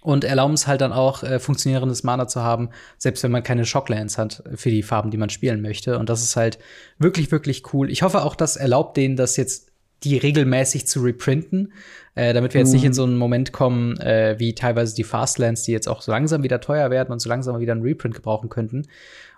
[0.00, 3.64] und erlauben es halt dann auch, äh, funktionierendes Mana zu haben, selbst wenn man keine
[3.64, 5.98] Shocklands hat für die Farben, die man spielen möchte.
[5.98, 6.58] Und das ist halt
[6.98, 7.90] wirklich, wirklich cool.
[7.90, 9.67] Ich hoffe auch, das erlaubt denen das jetzt
[10.04, 11.72] die regelmäßig zu reprinten,
[12.14, 12.74] äh, damit wir jetzt mhm.
[12.74, 16.12] nicht in so einen Moment kommen, äh, wie teilweise die Fastlands, die jetzt auch so
[16.12, 18.86] langsam wieder teuer werden und so langsam wieder einen Reprint gebrauchen könnten.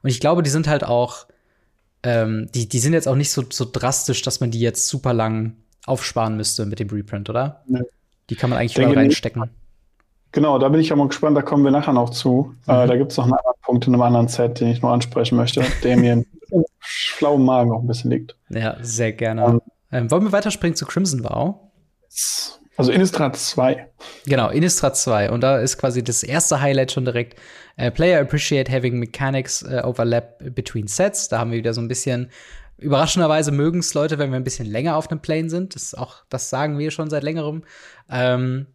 [0.02, 1.26] Und ich glaube, die sind halt auch,
[2.02, 5.12] ähm, die, die sind jetzt auch nicht so, so drastisch, dass man die jetzt super
[5.12, 7.62] lang aufsparen müsste mit dem Reprint, oder?
[7.68, 7.80] Ja.
[8.28, 9.50] Die kann man eigentlich überall reinstecken.
[10.32, 12.54] Genau, da bin ich ja mal gespannt, da kommen wir nachher noch zu.
[12.68, 12.80] Äh, mhm.
[12.80, 14.90] Äh, da gibt es noch einen anderen Punkt in einem anderen Set, den ich noch
[14.90, 16.12] ansprechen möchte, der mir
[16.50, 18.36] im schlauen Magen auch ein bisschen liegt.
[18.48, 19.44] Ja, sehr gerne.
[19.44, 19.60] Ähm,
[19.92, 21.70] ähm, wollen wir weiterspringen zu Crimson Vow?
[22.76, 23.88] Also Innistrad 2.
[24.24, 25.31] Genau, Innistrad 2.
[25.31, 27.38] Und da ist quasi das erste Highlight schon direkt.
[27.79, 31.29] Uh, Player appreciate having mechanics uh, overlap between sets.
[31.29, 32.31] Da haben wir wieder so ein bisschen
[32.81, 35.74] Überraschenderweise mögen es Leute, wenn wir ein bisschen länger auf einem Plane sind.
[35.74, 37.62] Das auch, das sagen wir schon seit längerem.
[38.09, 38.68] Ähm,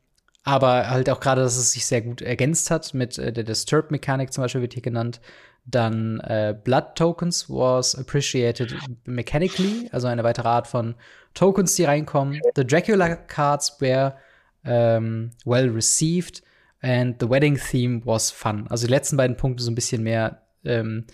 [0.43, 4.32] aber halt auch gerade, dass es sich sehr gut ergänzt hat mit äh, der Disturb-Mechanik
[4.32, 5.19] zum Beispiel wird hier genannt.
[5.65, 8.75] Dann äh, Blood Tokens was appreciated
[9.06, 10.95] mechanically, also eine weitere Art von
[11.34, 12.39] Tokens, die reinkommen.
[12.56, 14.15] The Dracula cards were
[14.63, 16.43] um, well received
[16.82, 18.67] and the wedding theme was fun.
[18.69, 21.06] Also die letzten beiden Punkte so ein bisschen mehr ähm,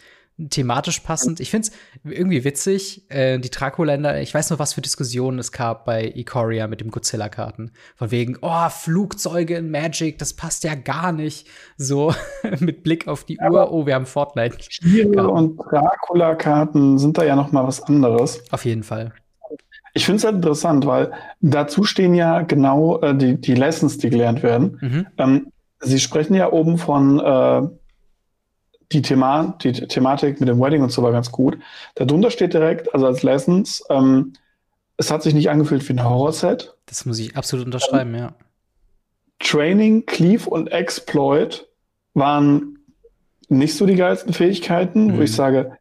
[0.49, 1.39] thematisch passend.
[1.39, 1.73] Ich finde es
[2.03, 3.09] irgendwie witzig.
[3.09, 6.91] Äh, die Draco-Länder, ich weiß noch, was für Diskussionen es gab bei Ikoria mit dem
[6.91, 7.71] Godzilla-Karten.
[7.95, 11.47] Von wegen, oh, Flugzeuge in Magic, das passt ja gar nicht.
[11.77, 12.13] So
[12.59, 14.57] mit Blick auf die Aber Uhr, oh, wir haben Fortnite.
[14.57, 18.43] Tiere und Dracula-Karten sind da ja noch mal was anderes.
[18.51, 19.13] Auf jeden Fall.
[19.93, 24.09] Ich finde es halt interessant, weil dazu stehen ja genau äh, die, die Lessons, die
[24.09, 24.77] gelernt werden.
[24.81, 25.07] Mhm.
[25.17, 25.47] Ähm,
[25.83, 27.67] Sie sprechen ja oben von äh,
[28.91, 31.57] die, Thema, die Thematik mit dem Wedding und so war ganz gut.
[31.95, 34.33] Darunter steht direkt, also als Lessons, ähm,
[34.97, 36.75] es hat sich nicht angefühlt wie ein Horror-Set.
[36.85, 38.33] Das muss ich absolut unterschreiben, ja.
[39.39, 41.67] Training, Cleave und Exploit
[42.13, 42.77] waren
[43.49, 45.17] nicht so die geilsten Fähigkeiten, mhm.
[45.17, 45.77] wo ich sage,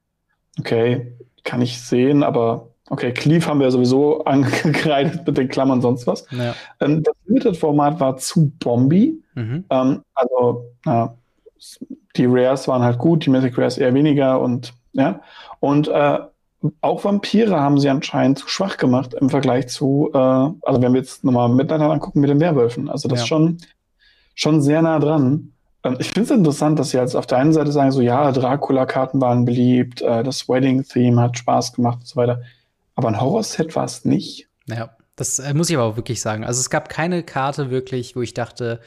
[0.59, 1.13] okay,
[1.45, 6.27] kann ich sehen, aber okay, Cleave haben wir sowieso angekreidet mit den Klammern sonst was.
[6.31, 6.55] Ja.
[6.81, 9.23] Ähm, das Limited-Format war zu bomby.
[9.35, 9.65] Mhm.
[9.71, 11.15] Ähm, also, ja,
[12.17, 15.21] die Rares waren halt gut, die Mythic Rares eher weniger und ja.
[15.61, 16.19] Und äh,
[16.81, 21.01] auch Vampire haben sie anscheinend zu schwach gemacht im Vergleich zu, äh, also wenn wir
[21.01, 22.89] jetzt nochmal miteinander angucken mit den Werwölfen.
[22.89, 23.23] Also das ja.
[23.23, 23.59] ist schon,
[24.35, 25.53] schon sehr nah dran.
[25.85, 28.31] Ähm, ich finde es interessant, dass sie jetzt auf der einen Seite sagen, so ja,
[28.33, 32.43] Dracula-Karten waren beliebt, äh, das Wedding-Theme hat Spaß gemacht und so weiter.
[32.95, 34.49] Aber ein Horror-Set war es nicht.
[34.67, 36.45] Ja, das äh, muss ich aber auch wirklich sagen.
[36.45, 38.81] Also es gab keine Karte wirklich, wo ich dachte,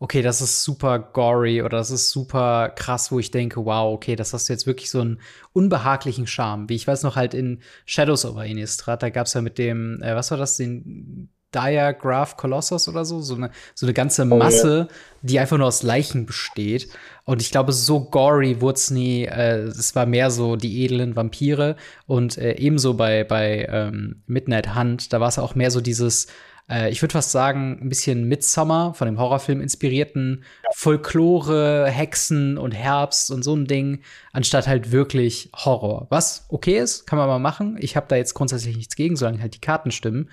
[0.00, 4.16] okay, das ist super gory oder das ist super krass, wo ich denke, wow, okay,
[4.16, 5.20] das hast du jetzt wirklich so einen
[5.52, 6.68] unbehaglichen Charme.
[6.70, 10.02] Wie ich weiß noch halt in Shadows over Innistrad, da gab es ja mit dem,
[10.02, 14.86] äh, was war das, den Diagraph Colossus oder so, so eine, so eine ganze Masse,
[14.88, 14.98] oh, ja.
[15.22, 16.88] die einfach nur aus Leichen besteht.
[17.24, 19.24] Und ich glaube, so gory wurde es nie.
[19.24, 21.76] Äh, es war mehr so die edlen Vampire.
[22.06, 26.28] Und äh, ebenso bei, bei ähm, Midnight Hunt, da war es auch mehr so dieses,
[26.70, 32.72] äh, ich würde fast sagen, ein bisschen Midsummer von dem Horrorfilm inspirierten Folklore, Hexen und
[32.72, 34.00] Herbst und so ein Ding,
[34.32, 36.06] anstatt halt wirklich Horror.
[36.10, 37.76] Was okay ist, kann man mal machen.
[37.80, 40.30] Ich habe da jetzt grundsätzlich nichts gegen, solange halt die Karten stimmen.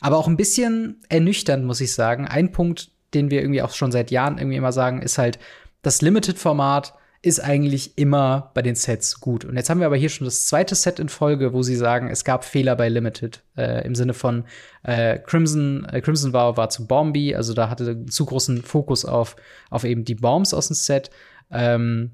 [0.00, 2.26] Aber auch ein bisschen ernüchternd, muss ich sagen.
[2.26, 5.38] Ein Punkt, den wir irgendwie auch schon seit Jahren irgendwie immer sagen, ist halt,
[5.84, 6.94] das Limited-Format
[7.24, 9.46] ist eigentlich immer bei den Sets gut.
[9.46, 12.10] Und jetzt haben wir aber hier schon das zweite Set in Folge, wo sie sagen,
[12.10, 13.42] es gab Fehler bei Limited.
[13.56, 14.44] Äh, Im Sinne von
[14.82, 19.06] äh, Crimson, äh, Crimson war, war zu Bombi, also da hatte einen zu großen Fokus
[19.06, 19.36] auf,
[19.70, 21.10] auf eben die Bombs aus dem Set.
[21.50, 22.10] Ähm,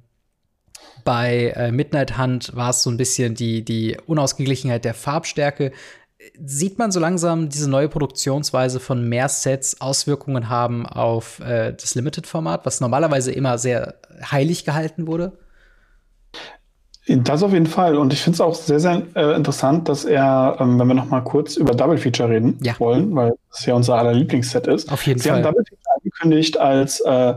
[1.05, 5.73] bei äh, Midnight Hunt war es so ein bisschen die, die Unausgeglichenheit der Farbstärke,
[6.44, 11.94] sieht man so langsam diese neue Produktionsweise von mehr Sets Auswirkungen haben auf äh, das
[11.94, 13.94] Limited-Format, was normalerweise immer sehr
[14.30, 15.33] heilig gehalten wurde?
[17.06, 17.96] Das auf jeden Fall.
[17.96, 21.09] Und ich finde es auch sehr, sehr äh, interessant, dass er, ähm, wenn wir noch
[21.09, 22.78] mal kurz über Double Feature reden ja.
[22.78, 24.92] wollen, weil das ja unser aller Lieblingsset ist.
[24.92, 25.38] Auf jeden Sie Fall.
[25.38, 27.35] haben Double Feature angekündigt als äh,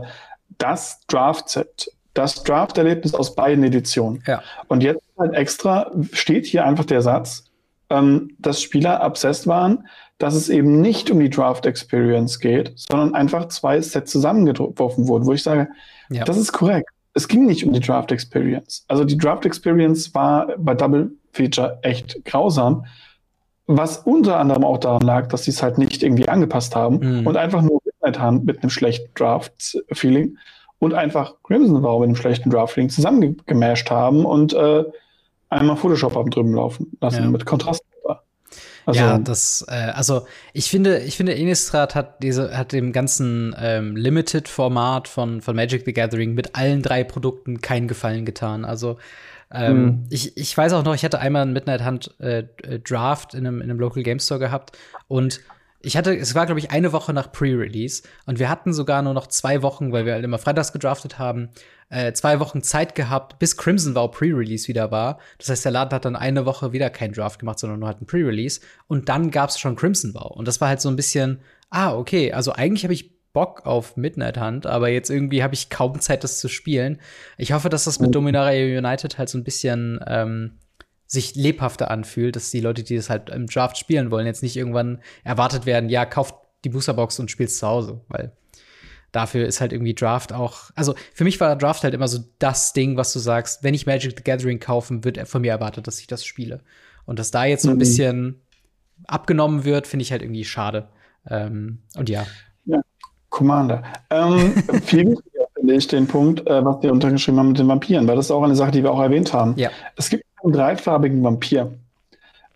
[0.58, 1.90] das Draft-Set.
[2.12, 4.22] Das Draft-Erlebnis aus beiden Editionen.
[4.24, 4.40] Ja.
[4.68, 7.50] Und jetzt halt extra steht hier einfach der Satz,
[7.90, 9.86] ähm, dass Spieler obsessed waren,
[10.18, 15.26] dass es eben nicht um die Draft Experience geht, sondern einfach zwei Sets zusammengeworfen wurden,
[15.26, 15.68] wo ich sage,
[16.10, 16.24] ja.
[16.24, 16.88] das ist korrekt.
[17.14, 18.84] Es ging nicht um die Draft Experience.
[18.88, 22.84] Also die Draft Experience war bei Double Feature echt grausam,
[23.66, 27.26] was unter anderem auch daran lag, dass sie es halt nicht irgendwie angepasst haben mhm.
[27.26, 30.36] und einfach nur Midnight Hand mit einem schlechten Draft-Feeling
[30.78, 34.84] und einfach Crimson Vow mit einem schlechten Draft-Feeling zusammengemasht haben und äh,
[35.54, 37.30] einmal Photoshop haben drüben laufen lassen ja.
[37.30, 37.82] mit Kontrast.
[38.86, 43.56] Also, ja, das, äh, also ich finde, ich finde, Innistrad hat diese, hat dem ganzen
[43.58, 48.64] ähm, Limited-Format von, von Magic the Gathering mit allen drei Produkten keinen Gefallen getan.
[48.64, 48.98] Also
[49.50, 50.06] ähm, mhm.
[50.10, 53.46] ich, ich weiß auch noch, ich hatte einmal einen Midnight Hunt äh, äh, Draft in
[53.46, 54.76] einem, in einem Local Game Store gehabt
[55.08, 55.40] und
[55.84, 59.14] ich hatte, es war, glaube ich, eine Woche nach Pre-Release und wir hatten sogar nur
[59.14, 61.50] noch zwei Wochen, weil wir halt immer freitags gedraftet haben,
[61.90, 65.18] äh, zwei Wochen Zeit gehabt, bis Crimson Vow Pre-Release wieder war.
[65.38, 67.98] Das heißt, der Laden hat dann eine Woche wieder keinen Draft gemacht, sondern nur halt
[67.98, 68.60] einen Pre-Release.
[68.86, 70.30] Und dann gab's schon Crimson Vow.
[70.30, 73.96] Und das war halt so ein bisschen, ah, okay, also eigentlich habe ich Bock auf
[73.96, 77.00] Midnight Hunt, aber jetzt irgendwie habe ich kaum Zeit, das zu spielen.
[77.36, 78.12] Ich hoffe, dass das mit oh.
[78.12, 80.58] Dominaria United halt so ein bisschen ähm,
[81.14, 84.56] sich lebhafter anfühlt, dass die Leute, die das halt im Draft spielen wollen, jetzt nicht
[84.56, 88.32] irgendwann erwartet werden, ja, kauft die Boosterbox und spielst zu Hause, weil
[89.14, 92.72] dafür ist halt irgendwie Draft auch, also für mich war Draft halt immer so das
[92.72, 96.00] Ding, was du sagst, wenn ich Magic the Gathering kaufen, wird von mir erwartet, dass
[96.00, 96.60] ich das spiele.
[97.06, 97.78] Und dass da jetzt so ein mhm.
[97.78, 98.40] bisschen
[99.06, 100.88] abgenommen wird, finde ich halt irgendwie schade.
[101.28, 102.26] Ähm, und ja.
[102.64, 102.80] Ja,
[103.28, 103.82] Commander.
[104.10, 108.08] Ähm, viel wichtiger finde ich den Punkt, äh, was wir untergeschrieben haben mit den Vampiren,
[108.08, 109.54] weil das ist auch eine Sache, die wir auch erwähnt haben.
[109.56, 109.70] Ja.
[109.96, 111.74] Es gibt einen dreifarbigen Vampir.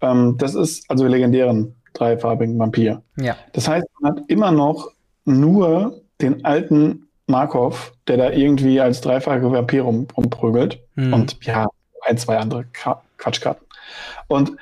[0.01, 3.03] Ähm, das ist also legendären dreifarbigen Vampir.
[3.17, 3.37] Ja.
[3.53, 4.91] Das heißt, man hat immer noch
[5.25, 10.81] nur den alten Markov, der da irgendwie als dreifache Vampir rum, rumprügelt.
[10.95, 11.13] Mhm.
[11.13, 11.67] Und ja,
[12.03, 13.67] ein, zwei andere Ka Quatschkarten.
[14.29, 14.53] Und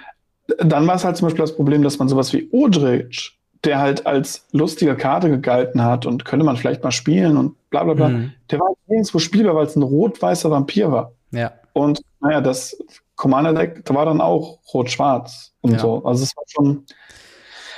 [0.58, 4.06] dann war es halt zum Beispiel das Problem, dass man sowas wie Odrich, der halt
[4.06, 8.08] als lustige Karte gegalten hat und könnte man vielleicht mal spielen und bla bla bla,
[8.08, 8.32] mhm.
[8.50, 11.12] der war nirgendwo spielbar, weil es ein rot-weißer Vampir war.
[11.32, 11.52] Ja.
[11.72, 12.76] Und naja, das
[13.16, 15.78] Commander-Deck, da war dann auch rot-schwarz und ja.
[15.78, 16.04] so.
[16.04, 16.84] Also es war schon.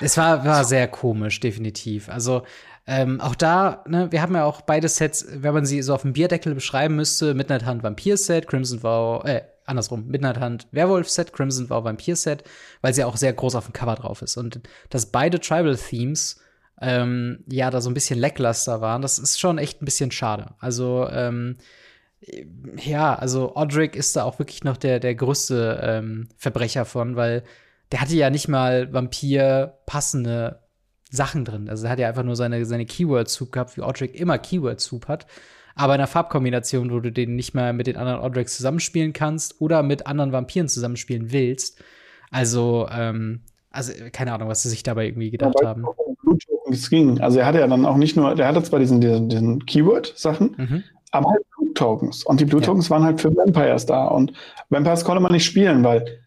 [0.00, 2.08] Es war, war sehr komisch, definitiv.
[2.08, 2.42] Also
[2.86, 6.02] ähm, auch da, ne, wir haben ja auch beide Sets, wenn man sie so auf
[6.02, 11.10] dem Bierdeckel beschreiben müsste, Midnight Hunt Vampir Set, Crimson Vow, äh, andersrum, Midnight Hunt Werewolf
[11.10, 12.44] Set, Crimson Vow Vampir Set,
[12.80, 14.38] weil sie auch sehr groß auf dem Cover drauf ist.
[14.38, 16.40] Und dass beide Tribal Themes
[16.80, 20.54] ähm, ja da so ein bisschen lackluster waren, das ist schon echt ein bisschen schade.
[20.58, 21.58] Also, ähm,
[22.76, 27.44] ja, also Odric ist da auch wirklich noch der, der größte ähm, Verbrecher von, weil
[27.92, 30.60] der hatte ja nicht mal Vampir passende
[31.10, 31.68] Sachen drin.
[31.68, 35.26] Also er hat ja einfach nur seine, seine Keyword-Soup gehabt, wie Odric immer Keyword-Soup hat.
[35.74, 39.60] Aber in einer Farbkombination, wo du den nicht mehr mit den anderen Odrics zusammenspielen kannst
[39.60, 41.82] oder mit anderen Vampiren zusammenspielen willst.
[42.30, 45.86] Also, ähm, also keine Ahnung, was sie sich dabei irgendwie gedacht ja, haben.
[46.70, 47.20] Es ging.
[47.20, 50.54] Also er hatte ja dann auch nicht nur, der hatte zwar diesen, diesen, diesen Keyword-Sachen,
[50.58, 50.84] mhm.
[51.12, 52.24] aber halt Blut-Tokens.
[52.24, 52.90] Und die Blut-Tokens ja.
[52.90, 54.06] waren halt für Vampires da.
[54.06, 54.32] Und
[54.70, 56.20] Vampires konnte man nicht spielen, weil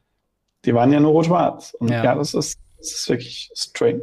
[0.66, 1.76] die waren ja nur rot-schwarz.
[1.80, 4.02] Und ja, ja das, ist, das ist wirklich strange.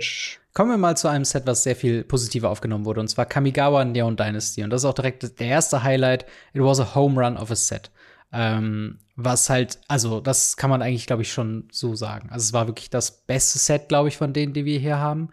[0.55, 3.85] Kommen wir mal zu einem Set, was sehr viel positiver aufgenommen wurde, und zwar Kamigawa
[3.85, 4.65] Neon Dynasty.
[4.65, 6.25] Und das ist auch direkt der erste Highlight.
[6.53, 7.91] It was a home run of a set.
[8.33, 12.29] Ähm, was halt, also das kann man eigentlich, glaube ich, schon so sagen.
[12.31, 15.31] Also es war wirklich das beste Set, glaube ich, von denen, die wir hier haben.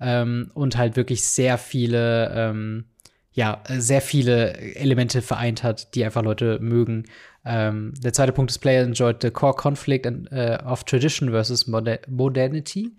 [0.00, 2.84] Ähm, und halt wirklich sehr viele, ähm,
[3.32, 7.04] ja, sehr viele Elemente vereint hat, die einfach Leute mögen.
[7.44, 11.66] Ähm, der zweite Punkt ist, Player enjoyed the core conflict and, uh, of tradition versus
[11.66, 12.96] moder modernity.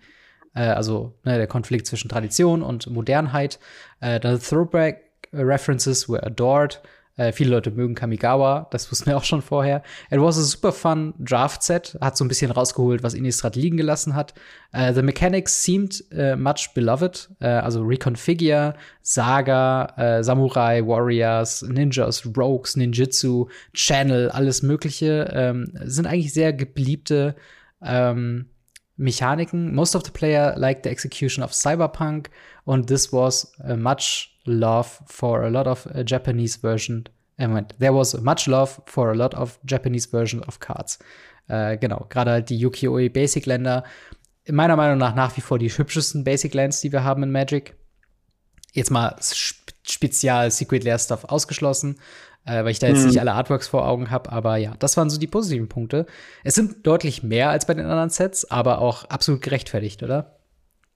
[0.54, 3.58] Äh, also ne, der Konflikt zwischen Tradition und Modernheit.
[4.00, 6.80] Äh, the throwback references were adored.
[7.20, 9.82] Äh, viele Leute mögen Kamigawa, das wussten wir auch schon vorher.
[10.10, 13.76] It was a super fun Draft Set, hat so ein bisschen rausgeholt, was Innistrad liegen
[13.76, 14.32] gelassen hat.
[14.72, 22.76] Uh, the mechanics seemed uh, much beloved, uh, also Reconfigure, Saga, Samurai, Warriors, Ninjas, Rogues,
[22.76, 27.34] Ninjutsu, Channel, alles Mögliche ähm, sind eigentlich sehr beliebte
[27.82, 28.46] ähm,
[28.96, 29.74] Mechaniken.
[29.74, 32.30] Most of the player liked the execution of Cyberpunk
[32.66, 37.04] and this was much love for a lot of uh, Japanese version.
[37.36, 40.98] Äh, Moment, there was much love for a lot of Japanese version of cards.
[41.48, 43.84] Äh, genau, gerade halt die Yuki-Oi Basic Länder.
[44.48, 47.76] Meiner Meinung nach nach wie vor die hübschesten Basic Lands, die wir haben in Magic.
[48.72, 49.16] Jetzt mal
[49.82, 51.98] spezial Secret Lair Stuff ausgeschlossen,
[52.44, 53.08] äh, weil ich da jetzt mhm.
[53.08, 54.30] nicht alle Artworks vor Augen habe.
[54.30, 56.06] Aber ja, das waren so die positiven Punkte.
[56.44, 60.39] Es sind deutlich mehr als bei den anderen Sets, aber auch absolut gerechtfertigt, oder?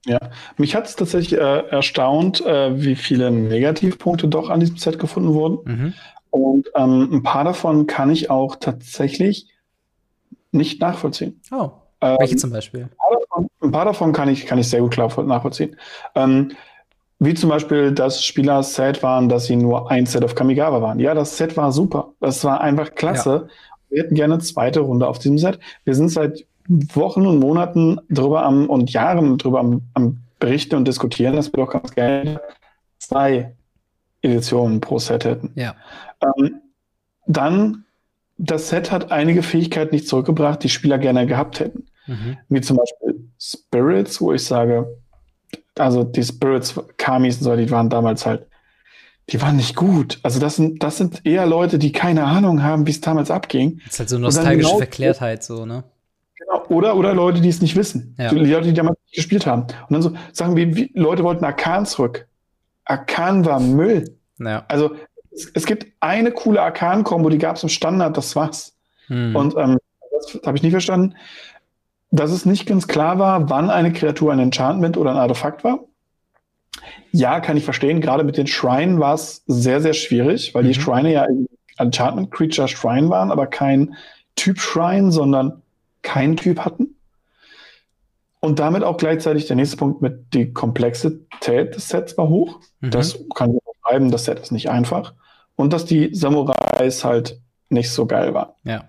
[0.07, 0.19] Ja,
[0.57, 5.33] mich hat es tatsächlich äh, erstaunt, äh, wie viele Negativpunkte doch an diesem Set gefunden
[5.33, 5.59] wurden.
[5.65, 5.95] Mhm.
[6.31, 9.49] Und ähm, ein paar davon kann ich auch tatsächlich
[10.53, 11.41] nicht nachvollziehen.
[11.51, 12.83] Oh, ähm, welche zum Beispiel?
[12.83, 15.77] Ein paar davon, ein paar davon kann, ich, kann ich sehr gut nachvollziehen.
[16.15, 16.53] Ähm,
[17.19, 20.99] wie zum Beispiel, dass Spieler sad waren, dass sie nur ein Set auf Kamigawa waren.
[20.99, 22.13] Ja, das Set war super.
[22.21, 23.49] Das war einfach klasse.
[23.49, 23.55] Ja.
[23.89, 25.59] Wir hätten gerne eine zweite Runde auf diesem Set.
[25.85, 30.87] Wir sind seit Wochen und Monaten drüber am und Jahren drüber am, am berichten und
[30.87, 32.41] diskutieren, dass wir doch ganz gerne
[32.99, 33.55] zwei
[34.23, 35.53] Editionen pro Set hätten.
[35.55, 35.75] Ja.
[36.23, 36.61] Ähm,
[37.27, 37.85] dann,
[38.39, 41.87] das Set hat einige Fähigkeiten nicht zurückgebracht, die Spieler gerne gehabt hätten.
[42.07, 42.39] Mhm.
[42.49, 44.87] Wie zum Beispiel Spirits, wo ich sage,
[45.79, 48.47] also die Spirits, Kamis und so, die waren damals halt,
[49.31, 50.19] die waren nicht gut.
[50.23, 53.81] Also das sind, das sind eher Leute, die keine Ahnung haben, wie es damals abging.
[53.85, 55.85] Das ist halt so nostalgische genau Verklärtheit, so, ne?
[56.69, 58.15] Oder, oder Leute, die es nicht wissen.
[58.19, 58.31] Ja.
[58.31, 59.63] Die Leute, die damals nicht gespielt haben.
[59.63, 62.27] Und dann so sagen wir, wie, Leute wollten Arkan zurück.
[62.85, 64.17] Arkan war Müll.
[64.39, 64.65] Ja.
[64.69, 64.95] Also
[65.33, 68.77] es, es, gibt eine coole Arkan-Kombo, die gab es im Standard, das war's.
[69.07, 69.35] Hm.
[69.37, 69.79] Und ähm,
[70.13, 71.15] das habe ich nie verstanden,
[72.11, 75.81] dass es nicht ganz klar war, wann eine Kreatur ein Enchantment oder ein Artefakt war.
[77.11, 78.01] Ja, kann ich verstehen.
[78.01, 80.69] Gerade mit den Shrine war es sehr, sehr schwierig, weil mhm.
[80.69, 81.27] die Shrine ja
[81.79, 83.95] Enchantment Creature Shrine waren, aber kein
[84.37, 85.63] Typ Shrine, sondern
[86.05, 86.97] keinen Typ hatten.
[88.39, 92.61] Und damit auch gleichzeitig der nächste Punkt mit die Komplexität des Sets war hoch.
[92.81, 92.91] Mhm.
[92.91, 95.15] Das kann ich schreiben, das Set ist nicht einfach.
[95.57, 98.53] Und dass die Samurais halt nicht so geil waren.
[98.65, 98.89] Ja.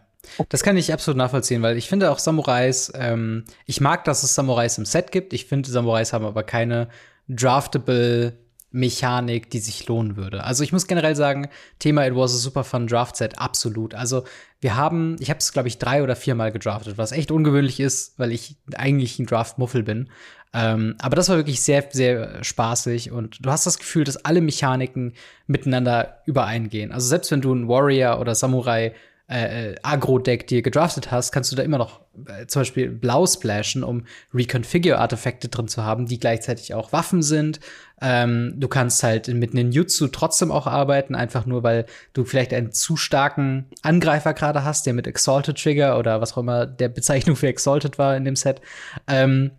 [0.49, 4.34] Das kann ich absolut nachvollziehen, weil ich finde auch Samurais, ähm, ich mag, dass es
[4.34, 5.34] Samurais im Set gibt.
[5.34, 6.89] Ich finde, Samurais haben aber keine
[7.30, 8.34] draftable
[8.75, 10.43] Mechanik, die sich lohnen würde.
[10.43, 11.47] Also ich muss generell sagen,
[11.79, 13.93] Thema It was a super fun Draft Set, absolut.
[13.93, 14.25] Also
[14.59, 18.19] wir haben, ich habe es glaube ich drei oder viermal gedraftet, was echt ungewöhnlich ist,
[18.19, 20.09] weil ich eigentlich ein Draft-Muffel bin.
[20.53, 24.41] Ähm, aber das war wirklich sehr, sehr spaßig und du hast das Gefühl, dass alle
[24.41, 25.13] Mechaniken
[25.47, 26.91] miteinander übereingehen.
[26.91, 28.93] Also selbst wenn du ein Warrior oder Samurai
[29.27, 33.25] äh, äh, Agro-Deck dir gedraftet hast, kannst du da immer noch äh, zum Beispiel blau
[33.25, 37.59] splashen, um Reconfigure-Artefakte drin zu haben, die gleichzeitig auch Waffen sind.
[38.01, 42.53] Ähm, du kannst halt mit einem Jutsu trotzdem auch arbeiten, einfach nur, weil du vielleicht
[42.53, 46.89] einen zu starken Angreifer gerade hast, der mit Exalted Trigger oder was auch immer der
[46.89, 48.62] Bezeichnung für Exalted war in dem Set.
[49.08, 49.51] Ähm,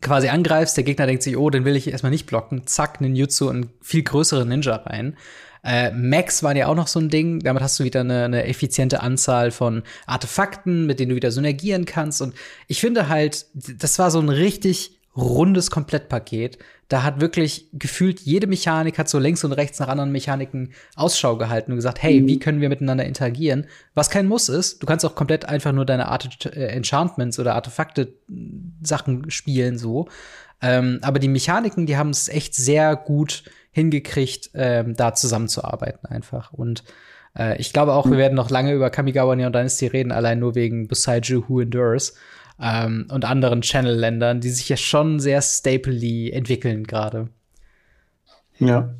[0.00, 3.48] quasi angreifst, der Gegner denkt sich, oh, den will ich erstmal nicht blocken, zack, Ninjutsu
[3.48, 5.16] und viel größere Ninja rein.
[5.64, 7.40] Äh, Max waren ja auch noch so ein Ding.
[7.40, 11.86] Damit hast du wieder eine, eine effiziente Anzahl von Artefakten, mit denen du wieder synergieren
[11.86, 12.20] kannst.
[12.20, 12.34] Und
[12.68, 16.58] ich finde halt, das war so ein richtig rundes Komplettpaket.
[16.88, 21.36] Da hat wirklich gefühlt jede Mechanik hat so links und rechts nach anderen Mechaniken Ausschau
[21.36, 22.26] gehalten und gesagt, hey, mhm.
[22.26, 23.66] wie können wir miteinander interagieren?
[23.94, 24.82] Was kein Muss ist.
[24.82, 28.14] Du kannst auch komplett einfach nur deine Art äh, Enchantments oder Artefakte
[28.82, 30.08] Sachen spielen so.
[30.60, 36.52] Ähm, aber die Mechaniken, die haben es echt sehr gut hingekriegt, ähm, da zusammenzuarbeiten einfach.
[36.52, 36.84] Und
[37.36, 40.54] äh, ich glaube auch, wir werden noch lange über Kamigawa Neon Dynasty reden, allein nur
[40.54, 42.14] wegen Beside Who Endures
[42.60, 47.28] ähm, und anderen Channel-Ländern, die sich ja schon sehr stapley entwickeln gerade.
[48.58, 48.94] Ja.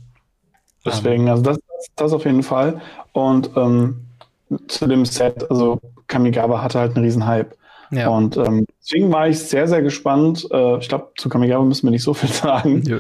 [0.85, 1.59] Deswegen, also das,
[1.97, 2.81] das auf jeden Fall.
[3.13, 4.05] Und ähm,
[4.69, 7.57] zu dem Set, also Kamigawa hatte halt einen riesen Hype.
[7.91, 8.09] Ja.
[8.09, 10.47] Und ähm, deswegen war ich sehr, sehr gespannt.
[10.51, 12.83] Äh, ich glaube, zu Kamigawa müssen wir nicht so viel sagen.
[12.83, 12.99] Ja.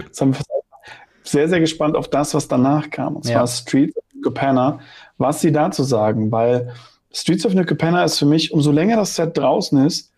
[1.24, 3.16] sehr, sehr gespannt auf das, was danach kam.
[3.16, 3.46] Und zwar ja.
[3.46, 4.80] Streets of Capenna,
[5.18, 6.72] was sie dazu sagen, weil
[7.12, 10.10] Streets of New Capenna ist für mich, umso länger das Set draußen ist,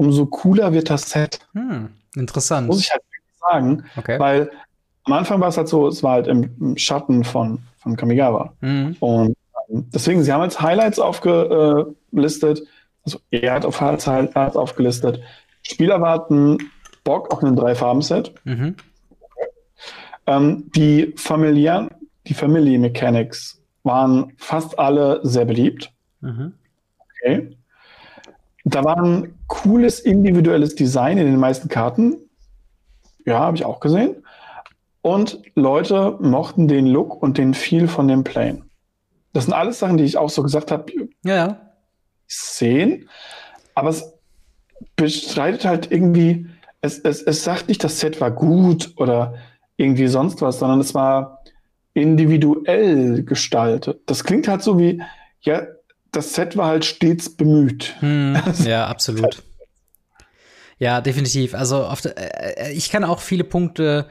[0.00, 1.40] umso cooler wird das Set.
[1.52, 2.68] Hm, interessant.
[2.68, 3.02] Muss ich halt
[3.38, 4.18] sagen, okay.
[4.18, 4.50] weil
[5.04, 8.54] am Anfang war es halt so, es war halt im, Schatten von, von Kamigawa.
[8.62, 8.96] Mhm.
[9.00, 9.36] Und
[9.68, 12.62] ähm, deswegen, sie haben als Highlights aufgelistet,
[13.04, 15.20] also er hat auf Highlights aufgelistet,
[15.62, 16.56] Spieler warten
[17.04, 18.32] Bock auf ein Drei-Farben-Set.
[18.44, 18.76] Mhm.
[20.26, 21.90] Ähm, die familiären,
[22.26, 25.92] die Family Mechanics waren fast alle sehr beliebt.
[26.22, 26.54] Mhm.
[27.22, 27.54] Okay.
[28.64, 32.16] Da war ein cooles individuelles Design in den meisten Karten.
[33.26, 34.24] Ja, habe ich auch gesehen.
[35.02, 38.62] Und Leute mochten den Look und den Feel von dem Plane.
[39.32, 40.90] Das sind alles Sachen, die ich auch so gesagt habe.
[41.24, 41.60] Ja, ja.
[42.26, 43.08] Sehen.
[43.74, 44.14] Aber es
[44.96, 46.46] bestreitet halt irgendwie,
[46.80, 49.34] es, es, es sagt nicht, das Set war gut oder
[49.76, 51.42] irgendwie sonst was, sondern es war
[51.92, 54.00] individuell gestaltet.
[54.06, 55.02] Das klingt halt so wie,
[55.40, 55.62] ja,
[56.12, 57.94] das Set war halt stets bemüht.
[58.00, 59.42] Hm, ja, absolut.
[60.78, 61.54] Ja, definitiv.
[61.54, 64.06] Also der, äh, ich kann auch viele Punkte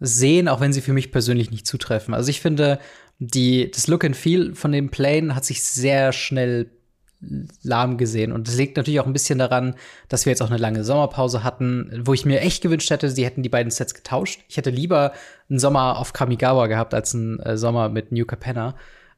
[0.00, 2.14] sehen, auch wenn sie für mich persönlich nicht zutreffen.
[2.14, 2.78] Also ich finde,
[3.18, 6.70] die, das Look and Feel von dem Plane hat sich sehr schnell
[7.62, 8.32] lahm gesehen.
[8.32, 9.74] Und das liegt natürlich auch ein bisschen daran,
[10.08, 13.24] dass wir jetzt auch eine lange Sommerpause hatten, wo ich mir echt gewünscht hätte, sie
[13.24, 14.40] hätten die beiden Sets getauscht.
[14.48, 15.12] Ich hätte lieber
[15.48, 18.74] einen Sommer auf Kamigawa gehabt als einen äh, Sommer mit New Capenna.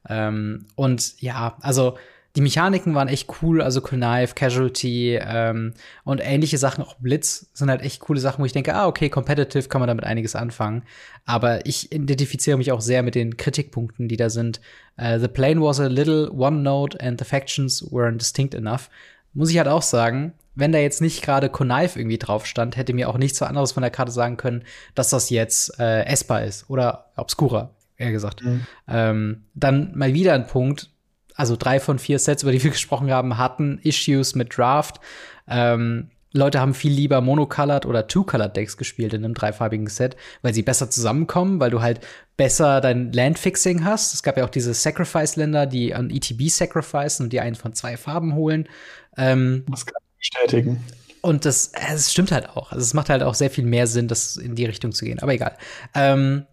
[0.09, 1.97] Ähm, und ja, also
[2.35, 7.69] die Mechaniken waren echt cool, also Knife, Casualty ähm, und ähnliche Sachen, auch Blitz sind
[7.69, 10.83] halt echt coole Sachen, wo ich denke, ah, okay, competitive kann man damit einiges anfangen.
[11.25, 14.61] Aber ich identifiziere mich auch sehr mit den Kritikpunkten, die da sind.
[14.99, 18.89] Uh, the plane was a little one note and the factions weren't distinct enough.
[19.33, 22.93] Muss ich halt auch sagen, wenn da jetzt nicht gerade Knife irgendwie drauf stand, hätte
[22.93, 24.63] mir auch nichts anderes von der Karte sagen können,
[24.95, 28.43] dass das jetzt äh, Espa ist oder Obscura, eher gesagt.
[28.43, 28.65] Mhm.
[28.87, 30.89] Ähm, dann mal wieder ein Punkt,
[31.35, 34.99] also drei von vier Sets, über die wir gesprochen haben, hatten Issues mit Draft.
[35.47, 40.53] Ähm, Leute haben viel lieber monocolored oder two-colored Decks gespielt in einem dreifarbigen Set, weil
[40.53, 41.99] sie besser zusammenkommen, weil du halt
[42.37, 44.15] besser dein Landfixing hast.
[44.15, 47.97] Es gab ja auch diese Sacrifice-Länder, die an ETB sacrificen und die einen von zwei
[47.97, 48.67] Farben holen.
[49.15, 50.83] Ähm, das kann ich bestätigen.
[51.21, 52.71] Und das, es stimmt halt auch.
[52.71, 55.19] Also es macht halt auch sehr viel mehr Sinn, das in die Richtung zu gehen.
[55.19, 55.55] Aber egal.
[55.93, 56.47] Ähm,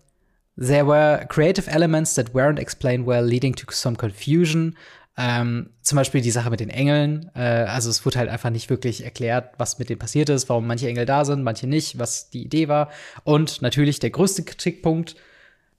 [0.60, 4.76] There were creative elements that weren't explained well, leading to some confusion.
[5.16, 7.30] Ähm, zum Beispiel die Sache mit den Engeln.
[7.34, 10.66] Äh, also es wurde halt einfach nicht wirklich erklärt, was mit denen passiert ist, warum
[10.66, 12.90] manche Engel da sind, manche nicht, was die Idee war.
[13.24, 15.16] Und natürlich der größte Kritikpunkt,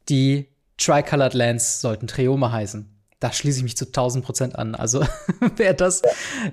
[0.09, 2.89] die Tricolored Lands sollten Triome heißen.
[3.19, 4.73] Da schließe ich mich zu 1000 Prozent an.
[4.73, 5.05] Also
[5.57, 6.01] wer das,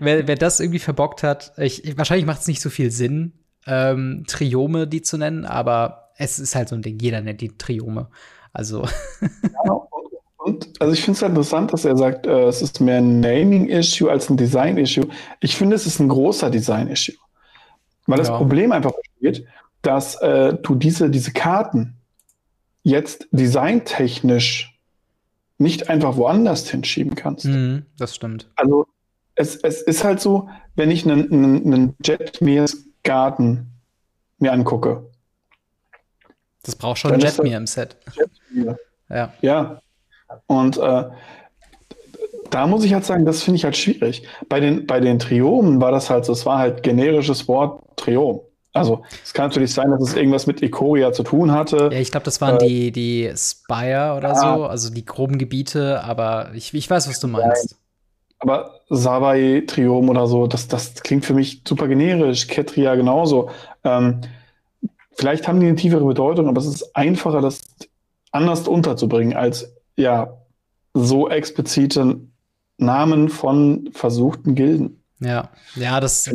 [0.00, 3.32] wer, wer das irgendwie verbockt hat, ich, wahrscheinlich macht es nicht so viel Sinn,
[3.66, 7.56] ähm, Triome die zu nennen, aber es ist halt so ein Ding, jeder nennt die
[7.56, 8.08] Triome.
[8.52, 8.84] Also.
[9.64, 9.88] ja, und,
[10.36, 13.20] und, also ich finde es halt interessant, dass er sagt, äh, es ist mehr ein
[13.20, 15.08] Naming-Issue als ein Design-Issue.
[15.40, 17.14] Ich finde, es ist ein großer Design-Issue.
[18.06, 19.46] Weil das Problem einfach besteht,
[19.82, 21.98] dass äh, du diese, diese Karten
[22.82, 24.78] jetzt designtechnisch
[25.58, 27.44] nicht einfach woanders hinschieben kannst.
[27.44, 28.50] Mm, das stimmt.
[28.56, 28.86] Also
[29.34, 33.66] es, es ist halt so, wenn ich einen, einen, einen Jetmirs Garten
[34.38, 35.07] mir angucke,
[36.68, 37.96] das braucht schon Jetmir im Set.
[38.14, 38.78] Jetmir.
[39.08, 39.32] Ja.
[39.40, 39.80] Ja.
[40.46, 41.04] Und äh,
[42.50, 44.22] da muss ich halt sagen, das finde ich halt schwierig.
[44.50, 48.40] Bei den, bei den Triomen war das halt so, es war halt generisches Wort Triom.
[48.74, 51.88] Also es kann natürlich sein, dass es irgendwas mit Ikoria zu tun hatte.
[51.90, 54.56] Ja, ich glaube, das waren äh, die, die Spire oder ja.
[54.56, 57.76] so, also die groben Gebiete, aber ich, ich weiß, was du meinst.
[58.40, 62.46] Aber Sabai, Triom oder so, das, das klingt für mich super generisch.
[62.46, 63.48] Ketria genauso.
[63.84, 64.20] Ähm,
[65.18, 67.60] vielleicht haben die eine tiefere Bedeutung, aber es ist einfacher, das
[68.30, 70.38] anders unterzubringen, als ja
[70.94, 72.20] so explizite
[72.78, 75.02] Namen von versuchten Gilden.
[75.20, 76.28] Ja, ja, das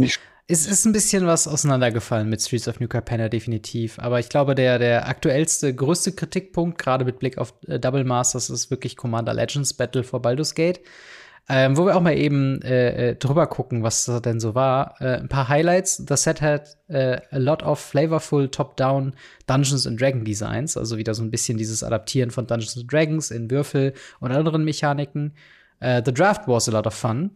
[0.47, 3.97] ist, ist ein bisschen was auseinandergefallen mit Streets of New Capenna, definitiv.
[3.99, 8.49] Aber ich glaube, der, der aktuellste, größte Kritikpunkt, gerade mit Blick auf äh, Double Masters,
[8.49, 10.81] ist wirklich Commander Legends Battle for Baldur's Gate.
[11.49, 14.95] Ähm, wo wir auch mal eben äh, äh, drüber gucken, was da denn so war.
[15.01, 16.05] Äh, ein paar Highlights.
[16.05, 19.13] Das Set hat äh, a lot of flavorful top-down
[19.45, 23.29] Dungeons and Dragon Designs, also wieder so ein bisschen dieses Adaptieren von Dungeons and Dragons
[23.29, 25.33] in Würfel und anderen Mechaniken.
[25.81, 27.31] Uh, the draft was a lot of fun.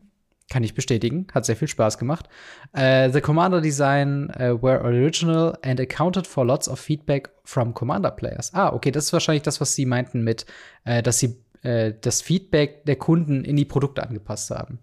[0.50, 1.28] Kann ich bestätigen.
[1.34, 2.30] Hat sehr viel Spaß gemacht.
[2.74, 8.54] Uh, the Commander Design were original and accounted for lots of feedback from Commander Players.
[8.54, 10.46] Ah, okay, das ist wahrscheinlich das, was Sie meinten mit,
[10.86, 14.80] dass Sie das Feedback der Kunden in die Produkte angepasst haben.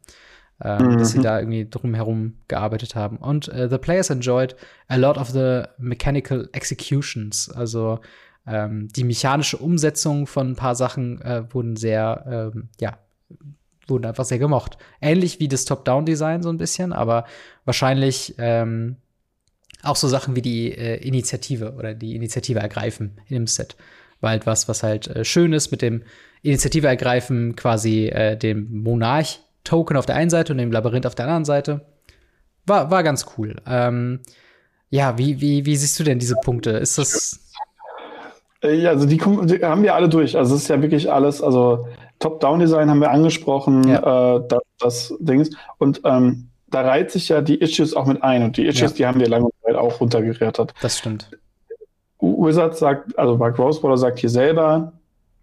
[0.63, 0.99] Ähm, mhm.
[0.99, 3.17] Dass sie da irgendwie drumherum gearbeitet haben.
[3.17, 4.55] Und the players enjoyed
[4.89, 7.51] a lot of the mechanical executions.
[7.51, 8.01] Also
[8.47, 11.21] ähm, die mechanische Umsetzung von ein paar Sachen
[11.51, 12.99] wurden sehr, ähm, ja,
[13.89, 14.79] wurden einfach sehr gemocht.
[15.01, 17.25] Ähnlich wie das Top-Down-Design so ein bisschen, aber
[17.65, 18.97] wahrscheinlich ähm,
[19.83, 23.77] auch so Sachen wie die äh, Initiative oder die Initiative ergreifen in dem Set.
[24.21, 26.03] War halt was, was halt äh, schön ist mit dem
[26.45, 31.25] Initiative ergreifen, quasi äh, dem Monarch-Token auf der einen Seite und dem Labyrinth auf der
[31.25, 31.81] anderen Seite.
[32.67, 33.57] War, war ganz cool.
[33.67, 34.21] Ähm,
[34.91, 36.71] ja, wie, wie, wie siehst du denn diese Punkte?
[36.71, 37.41] Ist das.
[38.63, 40.37] Äh, ja, also die, die haben wir alle durch.
[40.37, 41.89] Also es ist ja wirklich alles, also
[42.19, 44.37] Top-Down-Design haben wir angesprochen, ja.
[44.37, 48.43] äh, das, das Ding Und ähm, da reiht sich ja die Issues auch mit ein.
[48.43, 48.97] Und die Issues, ja.
[48.97, 50.75] die haben wir lange Zeit auch runtergerettet.
[50.83, 51.31] Das stimmt.
[52.21, 54.93] Wizard sagt, also Mark Rosewater sagt hier selber,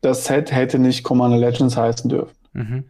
[0.02, 2.36] das Set hätte nicht Commander Legends heißen dürfen.
[2.54, 2.84] Mhm.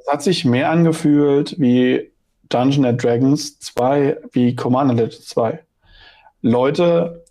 [0.00, 2.10] Es hat sich mehr angefühlt wie
[2.48, 5.60] Dungeon and Dragons 2, wie Commander Legends 2.
[6.42, 7.24] Leute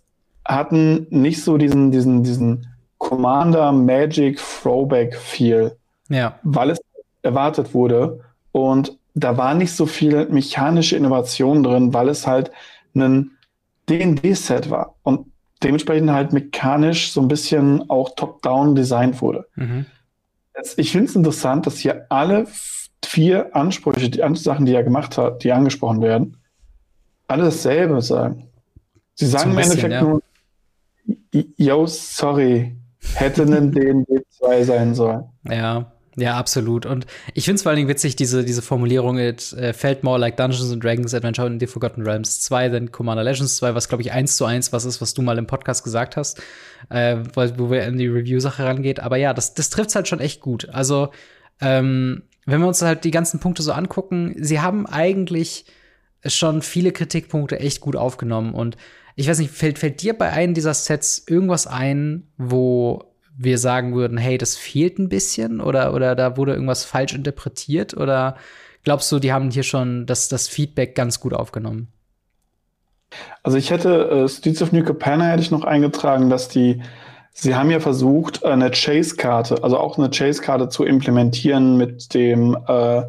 [0.44, 2.66] hatten nicht so diesen, diesen, diesen
[2.98, 5.76] Commander Magic Throwback Feel.
[6.08, 6.38] Ja.
[6.42, 6.80] Weil es
[7.22, 8.20] erwartet wurde.
[8.52, 12.50] Und da war nicht so viel mechanische Innovation drin, weil es halt
[12.94, 13.32] ein
[13.88, 14.94] D&D-Set war.
[15.02, 15.32] Und
[15.62, 19.46] dementsprechend halt mechanisch so ein bisschen auch top-down designt wurde.
[19.54, 19.86] Mhm.
[20.56, 22.46] Jetzt, ich finde es interessant, dass hier alle
[23.04, 26.38] vier Ansprüche, die Sachen, die er gemacht hat, die angesprochen werden,
[27.28, 28.48] alle dasselbe sagen.
[29.14, 30.02] Sie sagen im Endeffekt ja.
[30.02, 30.22] nur,
[31.56, 32.76] yo, sorry,
[33.14, 35.24] hätte ein DND2 sein sollen.
[35.48, 35.92] Ja.
[36.18, 36.86] Ja, absolut.
[36.86, 40.18] Und ich finde es vor allen Dingen witzig, diese, diese Formulierung, it uh, felt more
[40.18, 43.88] like Dungeons and Dragons Adventure in the Forgotten Realms 2 than Commander Legends 2, was,
[43.88, 46.40] glaube ich, eins zu eins was ist, was du mal im Podcast gesagt hast,
[46.88, 49.00] äh, wo, wir in die Review-Sache rangeht.
[49.00, 50.70] Aber ja, das, das trifft halt schon echt gut.
[50.70, 51.10] Also,
[51.60, 55.66] ähm, wenn wir uns halt die ganzen Punkte so angucken, sie haben eigentlich
[56.24, 58.54] schon viele Kritikpunkte echt gut aufgenommen.
[58.54, 58.78] Und
[59.16, 63.94] ich weiß nicht, fällt, fällt dir bei einem dieser Sets irgendwas ein, wo wir sagen
[63.94, 67.96] würden, hey, das fehlt ein bisschen oder, oder da wurde irgendwas falsch interpretiert?
[67.96, 68.36] Oder
[68.82, 71.88] glaubst du, die haben hier schon das, das Feedback ganz gut aufgenommen?
[73.42, 76.82] Also ich hätte, äh, Streets of New Capenna hätte ich noch eingetragen, dass die,
[77.32, 83.02] sie haben ja versucht, eine Chase-Karte, also auch eine Chase-Karte zu implementieren mit dem, äh,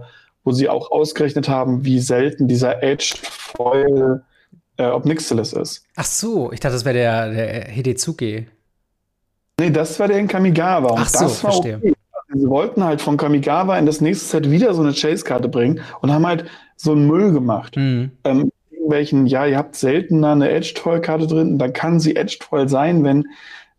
[0.43, 4.23] wo sie auch ausgerechnet haben, wie selten dieser Edge-Foil
[4.77, 5.85] äh, Obnixilis ist.
[5.95, 8.47] Ach so, ich dachte, das wäre der, der Hidezuki.
[9.59, 10.91] Nee, das war der in Kamigawa.
[10.91, 11.77] Und Ach so, das war verstehe.
[11.77, 11.93] Okay.
[12.29, 15.81] Also, sie wollten halt von Kamigawa in das nächste Set wieder so eine Chase-Karte bringen
[16.01, 16.45] und haben halt
[16.75, 17.75] so einen Müll gemacht.
[17.75, 18.11] Mhm.
[18.23, 23.03] Ähm, irgendwelchen, ja, ihr habt seltener eine Edge-Toll-Karte drin, und dann kann sie Edge-Toll sein,
[23.03, 23.27] wenn,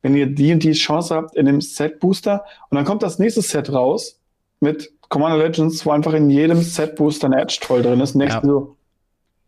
[0.03, 2.45] wenn ihr die und die Chance habt in dem Set-Booster.
[2.71, 4.19] Und dann kommt das nächste Set raus
[4.61, 8.17] mit Commander Legends, wo einfach in jedem Set-Booster eine Edge-Toll drin ist.
[8.17, 8.41] Ja.
[8.43, 8.77] So,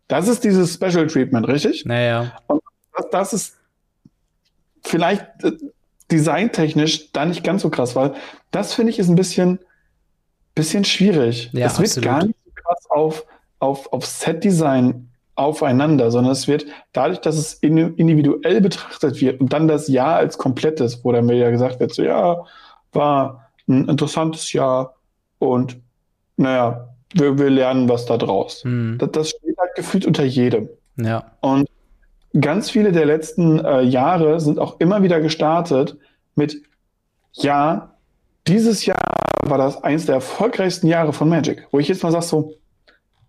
[0.08, 1.84] das ist dieses Special Treatment, richtig?
[1.84, 2.32] Naja.
[2.46, 2.60] Und
[2.96, 3.56] das, das ist
[4.82, 5.52] vielleicht äh,
[6.10, 8.14] designtechnisch da nicht ganz so krass, weil
[8.50, 9.58] das finde ich ist ein bisschen,
[10.54, 11.50] bisschen schwierig.
[11.52, 12.04] Ja, es wird absolut.
[12.04, 13.26] gar nicht so krass auf,
[13.58, 19.68] auf, auf Set-Design aufeinander, sondern es wird dadurch, dass es individuell betrachtet wird und dann
[19.68, 22.44] das Jahr als komplettes, wo dann mir ja gesagt wird, so ja,
[22.92, 24.96] war ein interessantes Jahr
[25.38, 25.78] und
[26.36, 28.64] naja, wir, wir lernen was da draus.
[28.64, 28.98] Mhm.
[28.98, 30.68] Das, das steht halt gefühlt unter jedem.
[30.96, 31.24] Ja.
[31.40, 31.68] Und
[32.38, 35.96] ganz viele der letzten äh, Jahre sind auch immer wieder gestartet
[36.34, 36.62] mit,
[37.32, 37.94] ja,
[38.46, 38.98] dieses Jahr
[39.42, 42.54] war das eins der erfolgreichsten Jahre von Magic, wo ich jetzt mal sage so,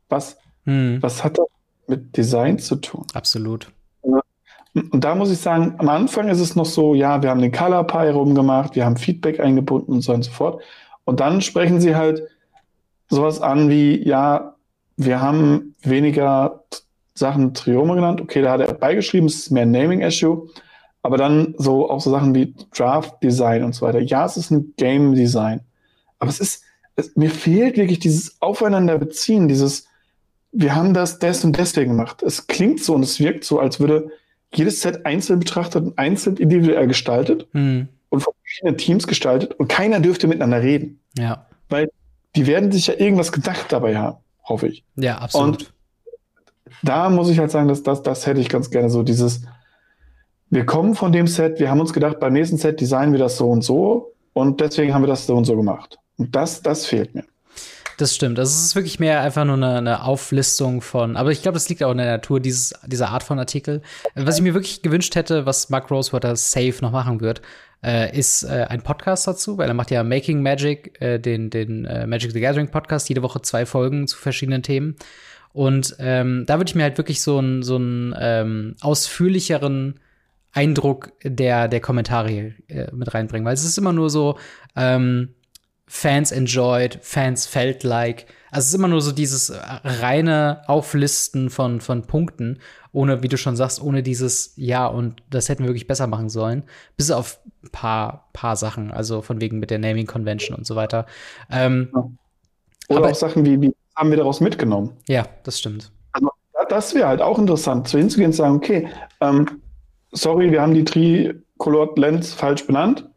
[0.10, 0.98] was, hm.
[1.02, 1.48] was hat das
[1.88, 3.06] mit Design zu tun?
[3.14, 3.72] Absolut.
[4.74, 7.52] Und da muss ich sagen, am Anfang ist es noch so, ja, wir haben den
[7.52, 10.62] Color Pie rumgemacht, wir haben Feedback eingebunden und so und so fort.
[11.04, 12.24] Und dann sprechen sie halt
[13.10, 14.56] sowas an wie, ja,
[14.96, 16.64] wir haben weniger
[17.22, 18.20] Sachen Triome genannt.
[18.20, 20.50] Okay, da hat er beigeschrieben, es ist mehr ein Naming-Issue.
[21.04, 24.00] Aber dann so auch so Sachen wie Draft-Design und so weiter.
[24.00, 25.62] Ja, es ist ein Game-Design.
[26.20, 26.64] Aber es ist,
[26.96, 29.88] es, mir fehlt wirklich dieses Aufeinander beziehen, dieses,
[30.52, 32.22] wir haben das des und deswegen gemacht.
[32.22, 34.12] Es klingt so und es wirkt so, als würde
[34.54, 37.88] jedes Set einzeln betrachtet und einzeln individuell gestaltet mhm.
[38.10, 41.00] und von verschiedenen Teams gestaltet und keiner dürfte miteinander reden.
[41.18, 41.48] Ja.
[41.70, 41.90] Weil
[42.36, 44.84] die werden sich ja irgendwas gedacht dabei haben, hoffe ich.
[44.96, 45.62] Ja, absolut.
[45.62, 45.74] Und
[46.84, 49.42] da muss ich halt sagen, dass das, das hätte ich ganz gerne so dieses,
[50.50, 53.38] wir kommen von dem Set, wir haben uns gedacht, beim nächsten Set designen wir das
[53.38, 55.98] so und so und deswegen haben wir das so und so gemacht.
[56.18, 57.24] Und das, das fehlt mir.
[57.98, 58.40] Das stimmt.
[58.40, 61.70] Also es ist wirklich mehr einfach nur eine, eine Auflistung von, aber ich glaube, das
[61.70, 63.82] liegt auch in der Natur dieses, dieser Art von Artikel.
[64.16, 67.42] Was ich mir wirklich gewünscht hätte, was Mark Rosewater safe noch machen wird,
[67.84, 71.86] äh, ist äh, ein Podcast dazu, weil er macht ja Making Magic, äh, den, den
[71.86, 74.96] äh, Magic the Gathering Podcast, jede Woche zwei Folgen zu verschiedenen Themen.
[75.54, 80.00] Und ähm, da würde ich mir halt wirklich so einen so einen ähm, ausführlicheren
[80.54, 84.38] Eindruck der, der Kommentare äh, mit reinbringen, weil es ist immer nur so,
[84.76, 85.30] ähm,
[85.94, 88.26] Fans enjoyed, Fans felt like.
[88.50, 92.60] Also es ist immer nur so dieses äh, reine Auflisten von, von Punkten,
[92.94, 96.30] ohne, wie du schon sagst, ohne dieses Ja und das hätten wir wirklich besser machen
[96.30, 96.64] sollen.
[96.96, 100.78] Bis auf ein paar, paar Sachen, also von wegen mit der Naming Convention und so
[100.78, 101.08] weiter.
[101.50, 101.90] Ähm,
[102.88, 104.92] Oder aber, auch Sachen wie, wie haben wir daraus mitgenommen?
[105.08, 105.92] Ja, das stimmt.
[106.12, 106.30] Also
[106.70, 108.88] das wäre halt auch interessant, so hinzugehen und sagen, okay,
[109.20, 109.62] ähm,
[110.12, 113.08] sorry, wir haben die Tricolored Lens falsch benannt,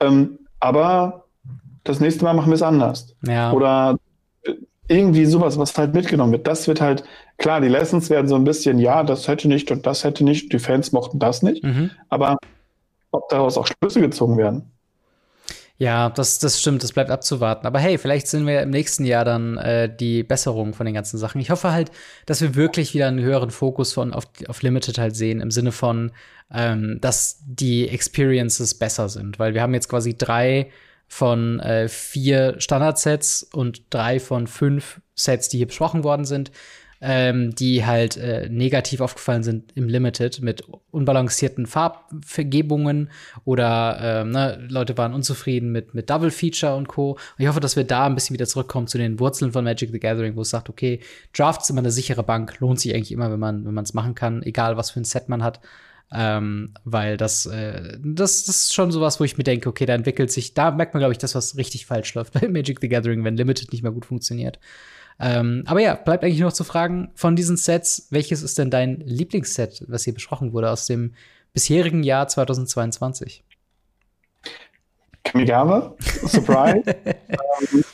[0.00, 1.24] ähm, aber
[1.84, 3.14] das nächste Mal machen wir es anders.
[3.26, 3.52] Ja.
[3.52, 3.98] Oder
[4.88, 6.46] irgendwie sowas, was halt mitgenommen wird.
[6.46, 7.04] Das wird halt,
[7.38, 10.52] klar, die Lessons werden so ein bisschen, ja, das hätte nicht und das hätte nicht,
[10.52, 11.90] die Fans mochten das nicht, mhm.
[12.08, 12.36] aber
[13.12, 14.72] ob daraus auch Schlüsse gezogen werden.
[15.80, 17.66] Ja, das, das stimmt, das bleibt abzuwarten.
[17.66, 21.16] Aber hey, vielleicht sind wir im nächsten Jahr dann äh, die Besserung von den ganzen
[21.16, 21.40] Sachen.
[21.40, 21.90] Ich hoffe halt,
[22.26, 25.72] dass wir wirklich wieder einen höheren Fokus von auf, auf Limited halt sehen, im Sinne
[25.72, 26.12] von,
[26.52, 29.38] ähm, dass die Experiences besser sind.
[29.38, 30.70] Weil wir haben jetzt quasi drei
[31.08, 36.50] von äh, vier Standardsets und drei von fünf Sets, die hier besprochen worden sind,
[37.00, 43.10] ähm, die halt äh, negativ aufgefallen sind im Limited mit unbalancierten Farbvergebungen
[43.44, 47.12] oder äh, ne, Leute waren unzufrieden mit, mit Double Feature und Co.
[47.12, 49.90] Und ich hoffe, dass wir da ein bisschen wieder zurückkommen zu den Wurzeln von Magic
[49.92, 51.00] the Gathering, wo es sagt, okay,
[51.36, 54.14] Draft ist immer eine sichere Bank, lohnt sich eigentlich immer, wenn man wenn es machen
[54.14, 55.60] kann, egal was für ein Set man hat.
[56.12, 59.94] Ähm, weil das, äh, das, das ist schon sowas, wo ich mir denke, okay, da
[59.94, 62.88] entwickelt sich, da merkt man, glaube ich, das, was richtig falsch läuft bei Magic the
[62.88, 64.58] Gathering, wenn Limited nicht mehr gut funktioniert.
[65.20, 69.00] Ähm, aber ja, bleibt eigentlich noch zu fragen, von diesen Sets, welches ist denn dein
[69.00, 71.14] Lieblingsset, was hier besprochen wurde aus dem
[71.52, 73.44] bisherigen Jahr 2022?
[75.22, 75.94] Kamigawa,
[76.24, 76.82] Surprise.
[77.04, 77.84] ähm,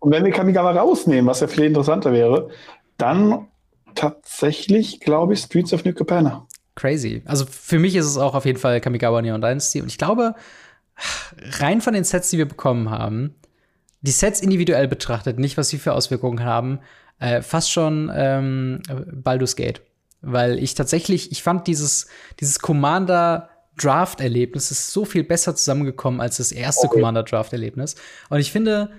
[0.00, 2.50] und wenn wir Kamigawa rausnehmen, was ja viel interessanter wäre,
[2.98, 3.48] dann
[3.94, 6.46] tatsächlich, glaube ich, Streets of New Capenna.
[6.74, 7.22] Crazy.
[7.24, 9.80] Also für mich ist es auch auf jeden Fall Kamigawa Neon Dynasty.
[9.80, 10.34] Und ich glaube,
[11.58, 13.34] rein von den Sets, die wir bekommen haben,
[14.06, 16.80] die Sets individuell betrachtet, nicht was sie für Auswirkungen haben,
[17.18, 18.82] äh, fast schon ähm,
[19.12, 19.82] Baldur's Gate.
[20.22, 22.06] Weil ich tatsächlich, ich fand dieses,
[22.40, 26.96] dieses Commander Draft-Erlebnis ist so viel besser zusammengekommen als das erste okay.
[26.96, 27.96] Commander Draft-Erlebnis.
[28.30, 28.90] Und ich finde,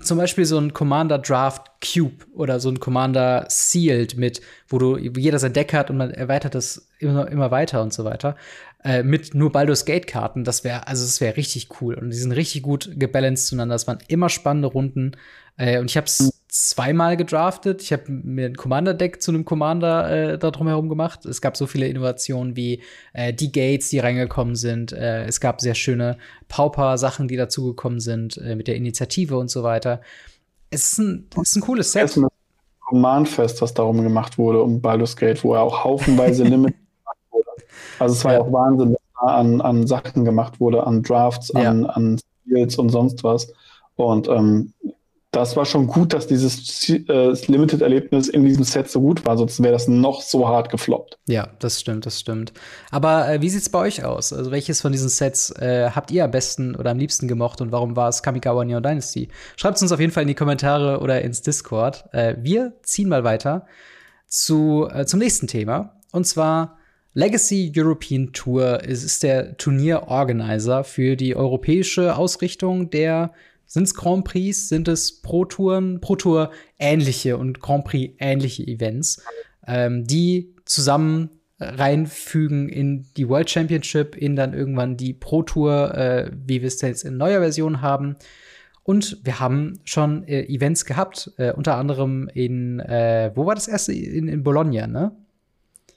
[0.00, 4.96] zum Beispiel so ein Commander Draft Cube oder so ein Commander Sealed mit, wo du
[4.96, 8.36] jeder sein Deck hat und man erweitert das immer, immer weiter und so weiter.
[8.84, 11.94] Äh, mit nur Baldur's Gate Karten, das wäre, also das wäre richtig cool.
[11.94, 13.74] Und die sind richtig gut gebalanced zueinander.
[13.74, 15.12] Das waren immer spannende Runden.
[15.56, 17.80] Äh, und ich habe es zweimal gedraftet.
[17.80, 21.24] Ich habe mir ein Commander-Deck zu einem Commander äh, da drumherum gemacht.
[21.24, 22.82] Es gab so viele Innovationen wie
[23.14, 24.92] äh, die Gates, die reingekommen sind.
[24.92, 29.62] Äh, es gab sehr schöne Pauper-Sachen, die dazugekommen sind äh, mit der Initiative und so
[29.62, 30.02] weiter.
[30.68, 32.20] Es ist ein, es ist ein cooles Set.
[32.80, 36.74] Command-Fest, was darum gemacht wurde, um Baldur's Gate, wo er auch haufenweise Limit
[37.98, 41.52] also es war ja auch Wahnsinn, was da an, an Sachen gemacht wurde, an Drafts,
[41.54, 41.70] ja.
[41.70, 42.18] an, an
[42.50, 43.52] und sonst was.
[43.94, 44.72] Und ähm,
[45.32, 49.62] das war schon gut, dass dieses äh, Limited-Erlebnis in diesem Set so gut war, sonst
[49.62, 51.18] wäre das noch so hart gefloppt.
[51.26, 52.52] Ja, das stimmt, das stimmt.
[52.90, 54.34] Aber äh, wie sieht's bei euch aus?
[54.34, 57.72] Also welches von diesen Sets äh, habt ihr am besten oder am liebsten gemocht und
[57.72, 59.28] warum war es Kamikawa Neon Dynasty?
[59.56, 62.04] Schreibt uns auf jeden Fall in die Kommentare oder ins Discord.
[62.12, 63.66] Äh, wir ziehen mal weiter
[64.26, 65.96] zu, äh, zum nächsten Thema.
[66.12, 66.76] Und zwar
[67.14, 73.32] Legacy European Tour ist, ist der Turnierorganizer für die europäische Ausrichtung der
[73.72, 78.66] sind es Grand Prix, sind es Pro Touren, Pro Tour ähnliche und Grand Prix ähnliche
[78.66, 79.24] Events,
[79.66, 86.30] ähm, die zusammen reinfügen in die World Championship, in dann irgendwann die Pro Tour, äh,
[86.34, 88.16] wie wir es jetzt in neuer Version haben.
[88.82, 93.68] Und wir haben schon äh, Events gehabt, äh, unter anderem in, äh, wo war das
[93.68, 93.94] erste?
[93.94, 95.12] In, in Bologna, ne?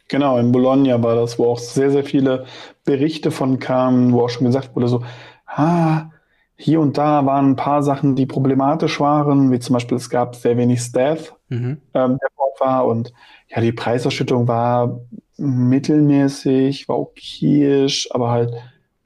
[0.08, 2.46] Genau, in Bologna war das, wo auch sehr, sehr viele
[2.86, 5.04] Berichte von kamen, wo auch schon gesagt wurde, so,
[5.48, 6.12] ah,
[6.58, 10.36] hier und da waren ein paar Sachen, die problematisch waren, wie zum Beispiel es gab
[10.36, 11.82] sehr wenig Staff, mhm.
[11.94, 13.14] ähm, der dort war und
[13.50, 15.00] ja, die Preisausschüttung war
[15.38, 18.54] mittelmäßig, war okayisch, aber halt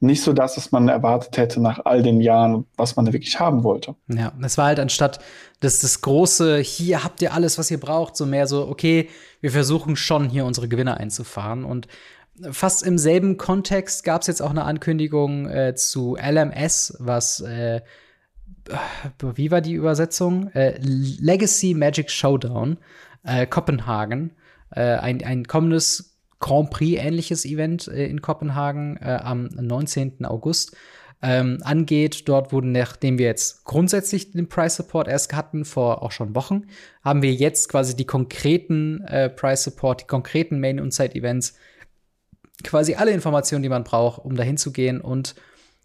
[0.02, 3.38] nicht so das, was man erwartet hätte nach all den Jahren, was man da wirklich
[3.38, 3.94] haben wollte.
[4.08, 5.20] Ja, es war halt anstatt
[5.60, 9.10] das, das große, hier habt ihr alles, was ihr braucht, so mehr so, okay,
[9.42, 11.64] wir versuchen schon hier unsere Gewinner einzufahren.
[11.64, 11.86] Und
[12.50, 17.80] fast im selben Kontext gab es jetzt auch eine Ankündigung äh, zu LMS, was äh,
[19.34, 20.48] wie war die Übersetzung?
[20.52, 22.78] Äh, Legacy Magic Showdown,
[23.24, 24.32] äh, Kopenhagen.
[24.70, 30.24] Äh, ein, ein kommendes Grand Prix-ähnliches Event äh, in Kopenhagen am 19.
[30.24, 30.76] August
[31.22, 32.28] ähm, angeht.
[32.28, 36.66] Dort wurden, nachdem wir jetzt grundsätzlich den Price Support erst hatten, vor auch schon Wochen,
[37.04, 41.54] haben wir jetzt quasi die konkreten äh, Price Support, die konkreten Main- und Side-Events,
[42.64, 45.34] quasi alle Informationen, die man braucht, um dahin zu gehen und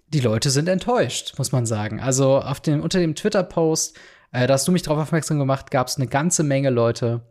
[0.07, 1.99] die Leute sind enttäuscht, muss man sagen.
[1.99, 3.97] Also auf dem, unter dem Twitter-Post,
[4.31, 7.21] äh, da hast du mich darauf aufmerksam gemacht, gab es eine ganze Menge Leute,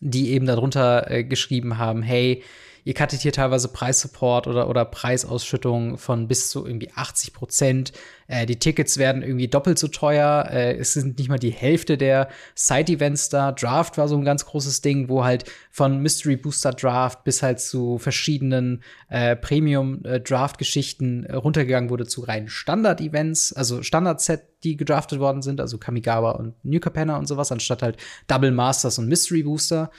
[0.00, 2.42] die eben darunter äh, geschrieben haben, hey,
[2.84, 7.92] Ihr cuttet hier teilweise Preissupport oder, oder Preisausschüttung von bis zu irgendwie 80 Prozent.
[8.26, 10.48] Äh, die Tickets werden irgendwie doppelt so teuer.
[10.50, 13.52] Äh, es sind nicht mal die Hälfte der Side-Events da.
[13.52, 17.60] Draft war so ein ganz großes Ding, wo halt von Mystery Booster Draft bis halt
[17.60, 25.42] zu verschiedenen äh, Premium-Draft-Geschichten äh, runtergegangen wurde zu reinen Standard-Events, also Standard-Set, die gedraftet worden
[25.42, 29.90] sind, also Kamigawa und New Capenna und sowas, anstatt halt Double Masters und Mystery Booster.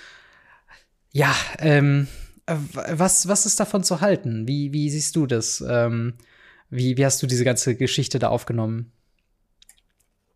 [1.11, 4.47] Ja, ähm, äh, was, was ist davon zu halten?
[4.47, 5.63] Wie, wie siehst du das?
[5.67, 6.15] Ähm,
[6.69, 8.91] wie, wie hast du diese ganze Geschichte da aufgenommen?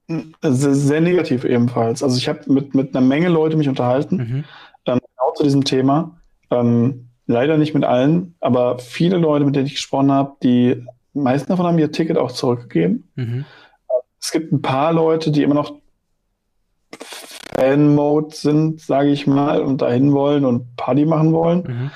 [0.08, 2.02] Sehr, sehr negativ ebenfalls.
[2.02, 4.44] Also ich habe mit, mit einer Menge Leute mich unterhalten, mhm.
[4.86, 6.22] ähm, genau zu diesem Thema.
[6.50, 11.50] Ähm, leider nicht mit allen, aber viele Leute, mit denen ich gesprochen habe, die meisten
[11.50, 13.10] davon haben ihr Ticket auch zurückgegeben.
[13.16, 13.46] Mhm.
[14.22, 15.74] Es gibt ein paar Leute, die immer noch
[17.58, 21.64] Fan-Mode sind, sage ich mal, und dahin wollen und Party machen wollen.
[21.64, 21.92] Mhm.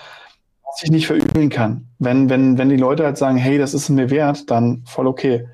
[0.65, 1.87] Was ich nicht verübeln kann.
[1.99, 5.47] Wenn, wenn, wenn die Leute halt sagen, hey, das ist mir wert, dann voll okay.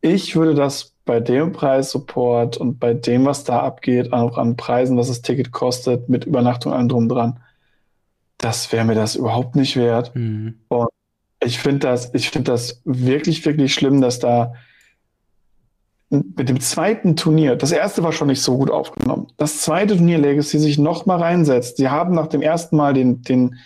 [0.00, 4.96] Ich würde das bei dem Preissupport und bei dem, was da abgeht, auch an Preisen,
[4.96, 7.40] was das Ticket kostet, mit Übernachtung allem drum dran,
[8.38, 10.14] das wäre mir das überhaupt nicht wert.
[10.14, 10.60] Mhm.
[10.68, 10.88] Und
[11.42, 14.52] ich finde das, ich finde das wirklich, wirklich schlimm, dass da
[16.10, 19.28] mit dem zweiten Turnier, das erste war schon nicht so gut aufgenommen.
[19.36, 21.76] Das zweite Turnier Legacy sich noch mal reinsetzt.
[21.76, 23.56] Sie haben nach dem ersten Mal den, den,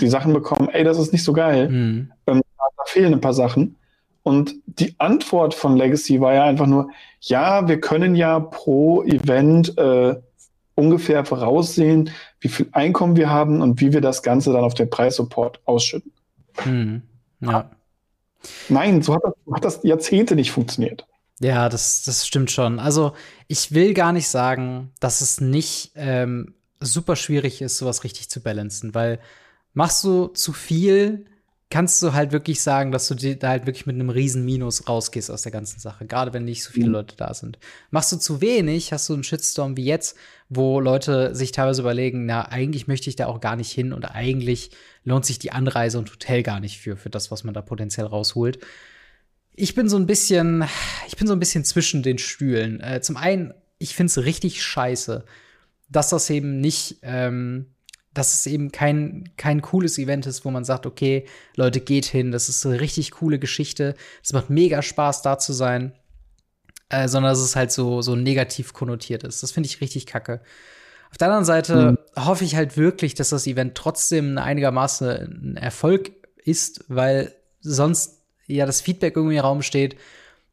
[0.00, 1.68] die Sachen bekommen, ey, das ist nicht so geil.
[1.68, 2.12] Mhm.
[2.26, 3.76] Ähm, da fehlen ein paar Sachen.
[4.22, 6.88] Und die Antwort von Legacy war ja einfach nur,
[7.20, 10.16] ja, wir können ja pro Event äh,
[10.74, 14.88] ungefähr voraussehen, wie viel Einkommen wir haben und wie wir das Ganze dann auf den
[14.88, 16.12] Preissupport ausschütten.
[16.64, 17.02] Mhm.
[17.40, 17.70] Ja.
[18.70, 21.06] Nein, so hat das, hat das Jahrzehnte nicht funktioniert.
[21.40, 22.78] Ja, das, das stimmt schon.
[22.78, 23.14] Also,
[23.48, 28.42] ich will gar nicht sagen, dass es nicht ähm, super schwierig ist, sowas richtig zu
[28.42, 29.18] balancen, weil
[29.72, 31.24] machst du zu viel,
[31.70, 35.30] kannst du halt wirklich sagen, dass du da halt wirklich mit einem riesen Minus rausgehst
[35.30, 36.92] aus der ganzen Sache, gerade wenn nicht so viele mhm.
[36.92, 37.58] Leute da sind.
[37.90, 40.16] Machst du zu wenig, hast du einen Shitstorm wie jetzt,
[40.50, 44.04] wo Leute sich teilweise überlegen, na, eigentlich möchte ich da auch gar nicht hin und
[44.04, 44.72] eigentlich
[45.04, 48.06] lohnt sich die Anreise und Hotel gar nicht für, für das, was man da potenziell
[48.06, 48.58] rausholt
[49.60, 50.64] ich bin so ein bisschen,
[51.06, 52.80] ich bin so ein bisschen zwischen den Stühlen.
[52.80, 55.24] Äh, zum einen, ich finde es richtig scheiße,
[55.88, 57.66] dass das eben nicht, ähm,
[58.14, 62.32] dass es eben kein, kein cooles Event ist, wo man sagt, okay, Leute, geht hin,
[62.32, 65.92] das ist eine richtig coole Geschichte, es macht mega Spaß, da zu sein,
[66.88, 69.42] äh, sondern dass es halt so, so negativ konnotiert ist.
[69.42, 70.40] Das finde ich richtig kacke.
[71.10, 72.24] Auf der anderen Seite mhm.
[72.24, 76.12] hoffe ich halt wirklich, dass das Event trotzdem einigermaßen ein Erfolg
[76.44, 78.19] ist, weil sonst
[78.56, 79.96] ja das Feedback irgendwie im Raum steht,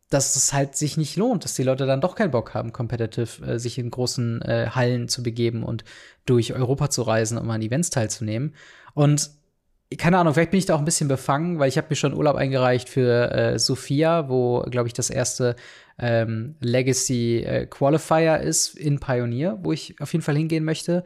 [0.10, 3.46] dass es halt sich nicht lohnt, dass die Leute dann doch keinen Bock haben, competitive
[3.46, 5.84] äh, sich in großen äh, Hallen zu begeben und
[6.26, 8.56] durch Europa zu reisen, um an Events teilzunehmen.
[8.94, 9.32] Und
[9.98, 12.14] keine Ahnung, vielleicht bin ich da auch ein bisschen befangen, weil ich habe mir schon
[12.14, 15.56] Urlaub eingereicht für äh, Sophia, wo, glaube ich, das erste
[15.98, 21.04] ähm, Legacy äh, Qualifier ist in Pioneer, wo ich auf jeden Fall hingehen möchte.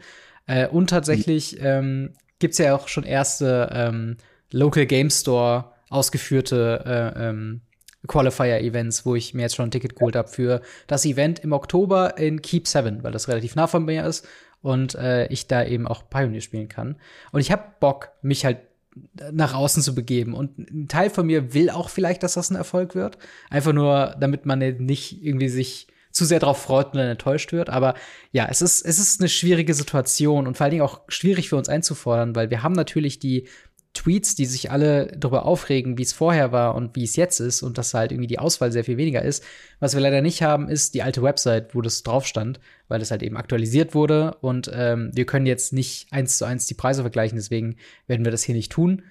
[0.48, 4.18] Äh, und tatsächlich ähm, gibt es ja auch schon erste ähm,
[4.52, 7.62] Local Game Store ausgeführte äh, ähm,
[8.08, 12.18] Qualifier-Events, wo ich mir jetzt schon ein Ticket geholt habe für das Event im Oktober
[12.18, 14.28] in Keep 7, weil das relativ nah von mir ist
[14.62, 16.96] und äh, ich da eben auch Pioneer spielen kann.
[17.32, 18.58] Und ich habe Bock, mich halt
[19.32, 20.34] nach außen zu begeben.
[20.34, 23.18] Und ein Teil von mir will auch vielleicht, dass das ein Erfolg wird.
[23.50, 27.70] Einfach nur, damit man nicht irgendwie sich zu sehr darauf freut und dann enttäuscht wird.
[27.70, 27.94] Aber
[28.32, 31.56] ja, es ist, es ist eine schwierige Situation und vor allen Dingen auch schwierig für
[31.56, 33.48] uns einzufordern, weil wir haben natürlich die
[33.94, 37.62] Tweets, die sich alle darüber aufregen, wie es vorher war und wie es jetzt ist
[37.62, 39.44] und dass halt irgendwie die Auswahl sehr viel weniger ist.
[39.80, 43.12] Was wir leider nicht haben, ist die alte Website, wo das drauf stand, weil das
[43.12, 47.02] halt eben aktualisiert wurde und ähm, wir können jetzt nicht eins zu eins die Preise
[47.02, 47.76] vergleichen, deswegen
[48.08, 49.04] werden wir das hier nicht tun.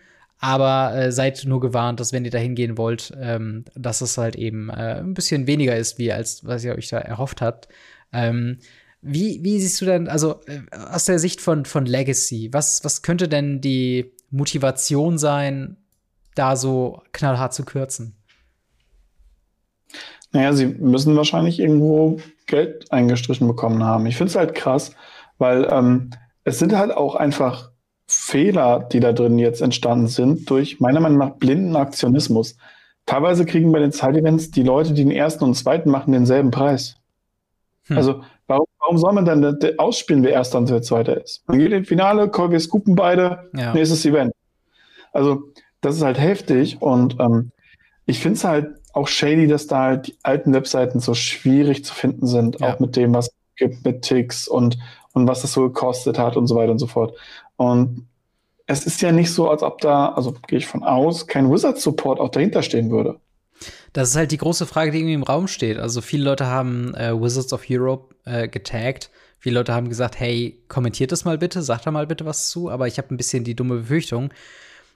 [0.43, 4.37] Aber äh, seid nur gewarnt, dass wenn ihr da hingehen wollt, ähm, dass es halt
[4.37, 7.69] eben äh, ein bisschen weniger ist, wie als was ihr euch da erhofft habt.
[8.11, 8.57] Ähm,
[9.03, 13.03] wie, wie siehst du denn, also äh, aus der Sicht von, von Legacy, was, was
[13.03, 15.77] könnte denn die Motivation sein,
[16.35, 18.17] da so knallhart zu kürzen?
[20.33, 24.07] Naja, sie müssen wahrscheinlich irgendwo Geld eingestrichen bekommen haben.
[24.07, 24.93] Ich finde es halt krass,
[25.39, 26.11] weil ähm,
[26.45, 27.71] es sind halt auch einfach
[28.07, 32.57] Fehler, die da drin jetzt entstanden sind, durch meiner Meinung nach blinden Aktionismus.
[33.07, 36.97] Teilweise kriegen bei den Side-Events die Leute, die den ersten und zweiten machen, denselben Preis.
[37.87, 37.97] Hm.
[37.97, 38.23] Also,
[38.91, 41.43] warum, soll man dann ausspielen, wer erster und wer zweiter ist?
[41.47, 43.73] Man geht ins Finale, wir scoopen beide, ja.
[43.73, 44.33] nächstes Event.
[45.13, 45.45] Also,
[45.81, 47.53] das ist halt heftig und ähm,
[48.07, 51.95] ich finde es halt auch shady, dass da halt die alten Webseiten so schwierig zu
[51.95, 52.75] finden sind, ja.
[52.75, 54.79] auch mit dem, was es gibt, mit Ticks und,
[55.13, 57.17] und was das so gekostet hat und so weiter und so fort.
[57.57, 58.09] Und
[58.67, 62.19] es ist ja nicht so, als ob da, also gehe ich von aus, kein Wizard-Support
[62.19, 63.21] auch dahinter stehen würde.
[63.93, 65.79] Das ist halt die große Frage, die irgendwie im Raum steht.
[65.79, 69.11] Also viele Leute haben äh, Wizards of Europe äh, getaggt.
[69.39, 72.71] Viele Leute haben gesagt, hey, kommentiert das mal bitte, sagt da mal bitte was zu.
[72.71, 74.33] Aber ich habe ein bisschen die dumme Befürchtung,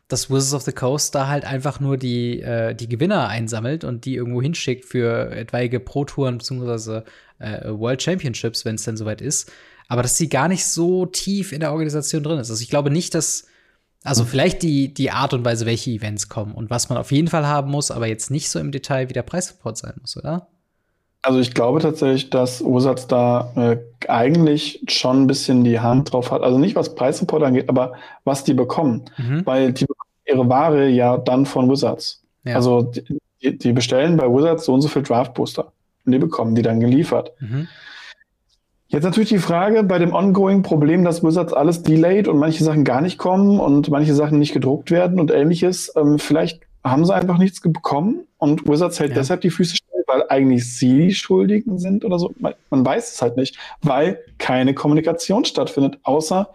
[0.06, 4.04] dass Wizards of the Coast da halt einfach nur die, äh, die Gewinner einsammelt und
[4.04, 7.02] die irgendwo hinschickt für etwaige Pro-Touren bzw.
[7.38, 9.50] Äh, World Championships, wenn es denn soweit ist.
[9.88, 12.50] Aber dass sie gar nicht so tief in der Organisation drin ist.
[12.50, 13.46] Also ich glaube nicht, dass
[14.04, 17.28] also vielleicht die, die Art und Weise, welche Events kommen und was man auf jeden
[17.28, 20.46] Fall haben muss, aber jetzt nicht so im Detail, wie der Preissupport sein muss, oder?
[21.22, 23.78] Also ich glaube tatsächlich, dass Ursatz da äh,
[24.08, 26.42] eigentlich schon ein bisschen die Hand drauf hat.
[26.42, 27.94] Also nicht was Preissupport angeht, aber
[28.24, 29.06] was die bekommen.
[29.16, 29.46] Mhm.
[29.46, 32.22] Weil die bekommen ihre Ware ja dann von Wizards.
[32.44, 32.56] Ja.
[32.56, 32.82] Also
[33.42, 35.72] die, die, bestellen bei Wizards so und so viel Draft Booster.
[36.04, 37.32] Und die bekommen die dann geliefert.
[37.40, 37.68] Mhm.
[38.94, 42.84] Jetzt natürlich die Frage bei dem ongoing Problem, dass Wizards alles delayed und manche Sachen
[42.84, 45.92] gar nicht kommen und manche Sachen nicht gedruckt werden und ähnliches.
[45.96, 49.16] Ähm, vielleicht haben sie einfach nichts bekommen und Wizards hält ja.
[49.16, 52.34] deshalb die Füße still, weil eigentlich sie die Schuldigen sind oder so.
[52.38, 56.50] Man, man weiß es halt nicht, weil keine Kommunikation stattfindet, außer,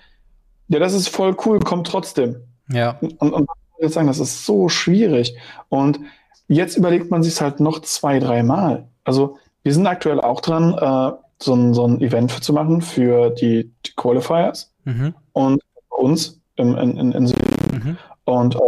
[0.69, 2.37] ja, das ist voll cool, kommt trotzdem.
[2.71, 2.97] Ja.
[3.01, 5.35] Und, und, und würde sagen, das ist so schwierig.
[5.67, 5.99] Und
[6.47, 8.87] jetzt überlegt man sich halt noch zwei, dreimal.
[9.03, 13.29] Also wir sind aktuell auch dran, äh, so ein, so ein Event zu machen für
[13.29, 15.13] die, die Qualifiers mhm.
[15.33, 17.57] und uns im, in, in, in Süden.
[17.71, 17.97] Mhm.
[18.25, 18.59] Und äh,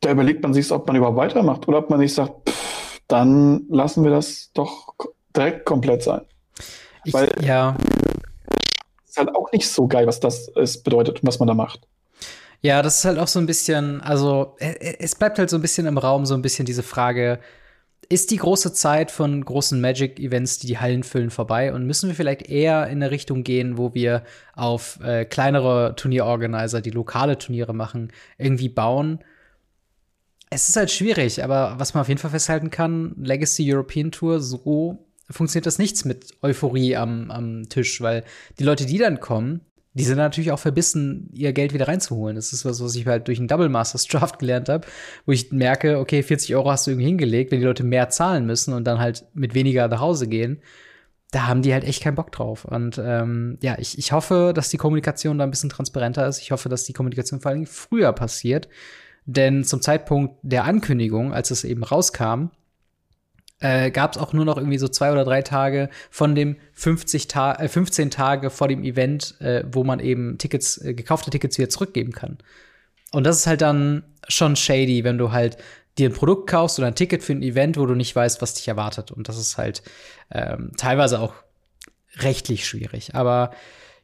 [0.00, 3.64] da überlegt man sich, ob man überhaupt weitermacht oder ob man nicht sagt, pff, dann
[3.68, 4.94] lassen wir das doch
[5.36, 6.22] direkt komplett sein.
[7.04, 7.76] Ich, Weil ja.
[9.06, 11.86] ist halt auch nicht so geil, was das ist, bedeutet und was man da macht.
[12.60, 15.86] Ja, das ist halt auch so ein bisschen, also es bleibt halt so ein bisschen
[15.86, 17.38] im Raum, so ein bisschen diese Frage,
[18.08, 21.72] ist die große Zeit von großen Magic-Events, die die Hallen füllen, vorbei?
[21.72, 24.24] Und müssen wir vielleicht eher in eine Richtung gehen, wo wir
[24.54, 29.20] auf äh, kleinere Turnierorganizer, die lokale Turniere machen, irgendwie bauen?
[30.50, 34.40] Es ist halt schwierig, aber was man auf jeden Fall festhalten kann, Legacy European Tour,
[34.40, 38.24] so funktioniert das nichts mit Euphorie am, am Tisch, weil
[38.58, 39.62] die Leute, die dann kommen,
[39.94, 42.34] die sind natürlich auch verbissen, ihr Geld wieder reinzuholen.
[42.34, 44.86] Das ist was, was ich halt durch einen Double Masters Draft gelernt habe,
[45.24, 48.44] wo ich merke, okay, 40 Euro hast du irgendwie hingelegt, wenn die Leute mehr zahlen
[48.44, 50.60] müssen und dann halt mit weniger nach Hause gehen,
[51.30, 52.64] da haben die halt echt keinen Bock drauf.
[52.64, 56.40] Und ähm, ja, ich, ich hoffe, dass die Kommunikation da ein bisschen transparenter ist.
[56.40, 58.68] Ich hoffe, dass die Kommunikation vor allem früher passiert.
[59.26, 62.50] Denn zum Zeitpunkt der Ankündigung, als es eben rauskam,
[63.64, 67.28] äh, gab es auch nur noch irgendwie so zwei oder drei Tage von dem 50
[67.28, 71.56] Ta äh, 15 Tage vor dem Event, äh, wo man eben Tickets, äh, gekaufte Tickets
[71.56, 72.36] wieder zurückgeben kann.
[73.10, 75.56] Und das ist halt dann schon shady, wenn du halt
[75.96, 78.52] dir ein Produkt kaufst oder ein Ticket für ein Event, wo du nicht weißt, was
[78.52, 79.10] dich erwartet.
[79.10, 79.82] Und das ist halt
[80.30, 81.32] ähm, teilweise auch
[82.16, 83.14] rechtlich schwierig.
[83.14, 83.50] Aber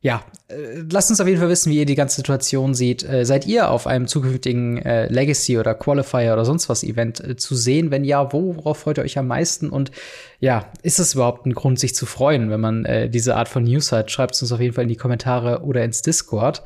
[0.02, 3.02] ja, äh, lasst uns auf jeden Fall wissen, wie ihr die ganze Situation seht.
[3.02, 7.36] Äh, seid ihr auf einem zukünftigen äh, Legacy oder Qualifier oder sonst was Event äh,
[7.36, 7.90] zu sehen?
[7.90, 9.68] Wenn ja, worauf freut ihr euch am meisten?
[9.68, 9.90] Und
[10.38, 13.64] ja, ist es überhaupt ein Grund, sich zu freuen, wenn man äh, diese Art von
[13.64, 14.10] News hat?
[14.10, 16.62] Schreibt es uns auf jeden Fall in die Kommentare oder ins Discord.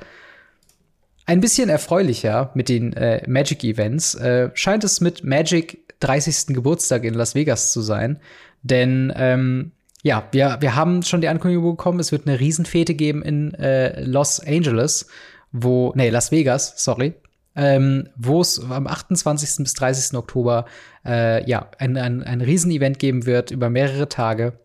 [1.26, 4.18] Ein bisschen erfreulicher mit den äh, Magic-Events
[4.52, 6.54] scheint es mit Magic 30.
[6.54, 8.20] Geburtstag in Las Vegas zu sein.
[8.62, 9.72] Denn ähm,
[10.04, 14.04] ja, wir, wir haben schon die Ankündigung bekommen, es wird eine Riesenfete geben in äh,
[14.04, 15.08] Los Angeles,
[15.50, 17.14] wo, nee, Las Vegas, sorry,
[17.56, 19.64] ähm, wo es am 28.
[19.64, 20.14] bis 30.
[20.18, 20.66] Oktober
[21.06, 24.58] äh, ja, ein, ein, ein Riesenevent geben wird über mehrere Tage.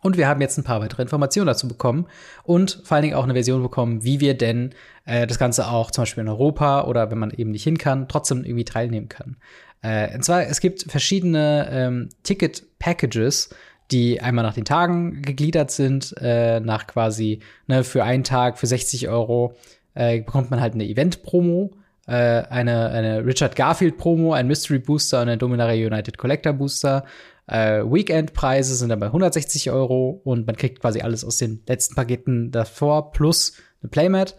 [0.00, 2.06] Und wir haben jetzt ein paar weitere Informationen dazu bekommen
[2.42, 5.90] und vor allen Dingen auch eine Version bekommen, wie wir denn äh, das Ganze auch
[5.90, 9.36] zum Beispiel in Europa oder wenn man eben nicht hin kann, trotzdem irgendwie teilnehmen kann.
[9.82, 13.50] Äh, und zwar, es gibt verschiedene ähm, Ticket-Packages,
[13.90, 18.66] die einmal nach den Tagen gegliedert sind, äh, nach quasi, ne, für einen Tag, für
[18.66, 19.54] 60 Euro,
[19.94, 21.70] äh, bekommt man halt eine Event-Promo,
[22.06, 27.04] äh, eine, eine Richard Garfield-Promo, ein Mystery Booster und ein Dominaria United Collector Booster.
[27.46, 31.94] Äh, Weekend-Preise sind dann bei 160 Euro und man kriegt quasi alles aus den letzten
[31.94, 34.36] Paketen davor plus eine Playmat.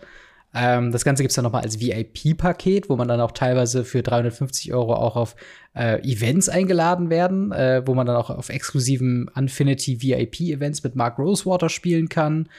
[0.59, 4.01] Ähm, das Ganze gibt's dann noch mal als VIP-Paket, wo man dann auch teilweise für
[4.01, 5.35] 350 Euro auch auf
[5.75, 11.19] äh, Events eingeladen werden, äh, wo man dann auch auf exklusiven Infinity VIP-Events mit Mark
[11.19, 12.49] Rosewater spielen kann.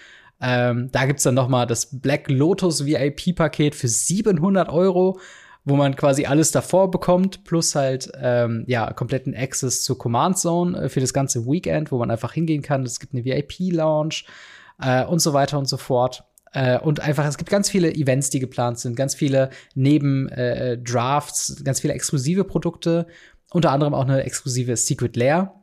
[0.41, 5.19] Ähm, da gibt's dann noch mal das Black Lotus VIP-Paket für 700 Euro,
[5.65, 10.83] wo man quasi alles davor bekommt, plus halt ähm, ja kompletten Access zur Command Zone
[10.83, 12.85] äh, für das ganze Weekend, wo man einfach hingehen kann.
[12.85, 14.23] Es gibt eine VIP-Lounge
[14.81, 16.28] äh, und so weiter und so fort.
[16.53, 21.65] Äh, und einfach, es gibt ganz viele Events, die geplant sind, ganz viele Neben-Drafts, äh,
[21.65, 23.07] ganz viele exklusive Produkte,
[23.51, 25.55] unter anderem auch eine exklusive Secret Lair.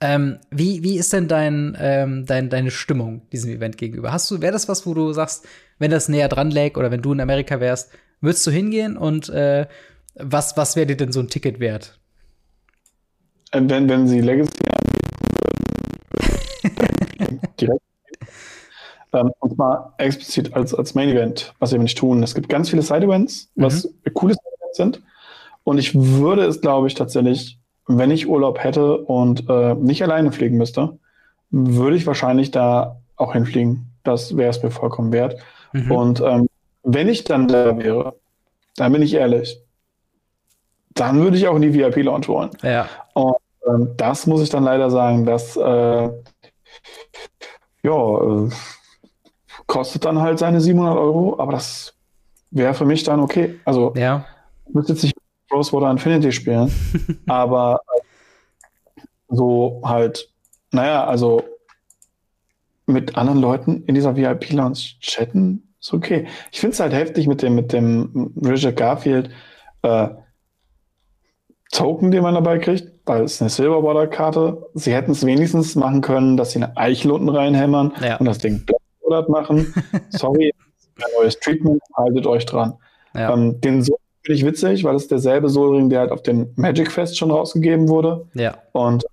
[0.00, 4.12] Ähm, wie, wie ist denn dein, ähm, dein, deine Stimmung diesem Event gegenüber?
[4.12, 5.44] Hast du, wäre das was, wo du sagst,
[5.78, 9.28] wenn das näher dran läge oder wenn du in Amerika wärst, würdest du hingehen und
[9.28, 9.66] äh,
[10.14, 11.98] was, was wäre dir denn so ein Ticket wert?
[13.50, 14.52] Äh, wenn, wenn sie Legacy
[16.62, 17.82] anbieten direkt
[19.12, 22.22] ähm, und zwar explizit als, als Main Event, was wir nicht tun.
[22.22, 24.14] Es gibt ganz viele Side Events, was mhm.
[24.14, 25.02] coole Side Events sind.
[25.64, 30.32] Und ich würde es, glaube ich, tatsächlich, wenn ich Urlaub hätte und äh, nicht alleine
[30.32, 30.98] fliegen müsste,
[31.50, 33.92] würde ich wahrscheinlich da auch hinfliegen.
[34.04, 35.40] Das wäre es mir vollkommen wert.
[35.72, 35.90] Mhm.
[35.90, 36.48] Und ähm,
[36.82, 38.14] wenn ich dann da wäre,
[38.76, 39.60] dann bin ich ehrlich,
[40.94, 42.50] dann würde ich auch in die VIP-Lounge wollen.
[42.62, 42.88] Ja.
[43.14, 43.36] Und
[43.66, 46.08] ähm, das muss ich dann leider sagen, dass äh,
[47.82, 48.50] ja, äh,
[49.68, 51.94] kostet dann halt seine 700 Euro, aber das
[52.50, 53.60] wäre für mich dann okay.
[53.64, 54.24] Also, ja.
[54.66, 55.14] ich müsste jetzt nicht
[55.52, 56.72] Rosewater Infinity spielen,
[57.28, 60.28] aber äh, so halt,
[60.72, 61.42] naja, also
[62.86, 66.26] mit anderen Leuten in dieser VIP-Lounge chatten, ist okay.
[66.50, 69.30] Ich finde es halt heftig mit dem, mit dem Richard Garfield
[69.82, 70.08] äh,
[71.70, 74.70] Token, den man dabei kriegt, weil es eine Silverborder-Karte.
[74.72, 78.16] Sie hätten es wenigstens machen können, dass sie eine Eichel unten reinhämmern ja.
[78.16, 78.64] und das Ding
[79.08, 79.72] Monat machen.
[80.10, 80.52] Sorry,
[80.96, 82.74] ein neues Treatment, haltet euch dran.
[83.14, 83.32] Ja.
[83.32, 86.92] Ähm, den Sol finde ich witzig, weil es derselbe Solring, der halt auf dem Magic
[86.92, 88.26] Fest schon rausgegeben wurde.
[88.34, 88.58] Ja.
[88.72, 89.04] Und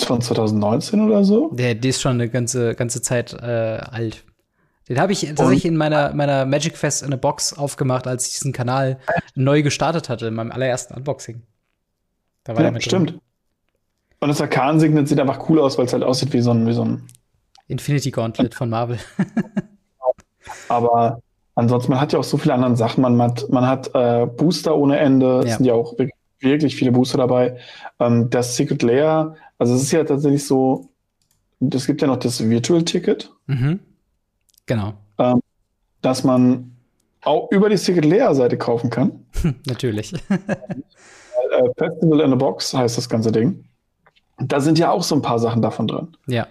[0.00, 1.50] von 2019 oder so.
[1.52, 4.24] Der, der ist schon eine ganze, ganze Zeit äh, alt.
[4.88, 8.34] Den habe ich tatsächlich in meiner, meiner Magic Fest in a Box aufgemacht, als ich
[8.34, 8.98] diesen Kanal
[9.34, 11.42] neu gestartet hatte, in meinem allerersten Unboxing.
[12.44, 13.10] Da war ja, der stimmt.
[13.10, 13.20] Drin.
[14.20, 16.72] Und das Arkan-Signet sieht einfach cool aus, weil es halt aussieht wie so ein, wie
[16.72, 17.06] so ein
[17.68, 18.98] Infinity Gauntlet von Marvel.
[20.68, 21.22] Aber
[21.54, 23.02] ansonsten, man hat ja auch so viele andere Sachen.
[23.02, 25.40] Man hat, man hat äh, Booster ohne Ende.
[25.40, 25.56] Es ja.
[25.56, 25.94] sind ja auch
[26.40, 27.58] wirklich viele Booster dabei.
[28.00, 30.88] Ähm, das Secret Layer, also es ist ja tatsächlich so,
[31.60, 33.30] es gibt ja noch das Virtual Ticket.
[33.46, 33.80] Mhm.
[34.66, 34.94] Genau.
[35.18, 35.40] Ähm,
[36.02, 36.72] dass man
[37.22, 39.26] auch über die Secret Layer Seite kaufen kann.
[39.66, 40.12] Natürlich.
[40.28, 43.64] äh, Festival in a Box heißt das ganze Ding.
[44.38, 46.16] Da sind ja auch so ein paar Sachen davon drin.
[46.26, 46.46] Ja.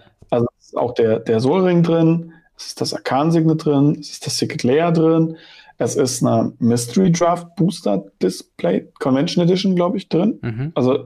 [0.68, 4.64] Ist auch der, der Solring drin, es ist das Arkan-Signet drin, es ist das Secret
[4.64, 5.38] Layer drin,
[5.78, 10.40] es ist eine Mystery Draft Booster Display, Convention Edition, glaube ich, drin.
[10.42, 10.72] Mhm.
[10.76, 11.06] Also,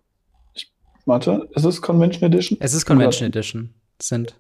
[0.56, 0.72] ich,
[1.06, 2.58] warte, ist es Convention Edition?
[2.60, 3.38] Es ist Convention Oder?
[3.38, 3.74] Edition.
[4.02, 4.36] sind.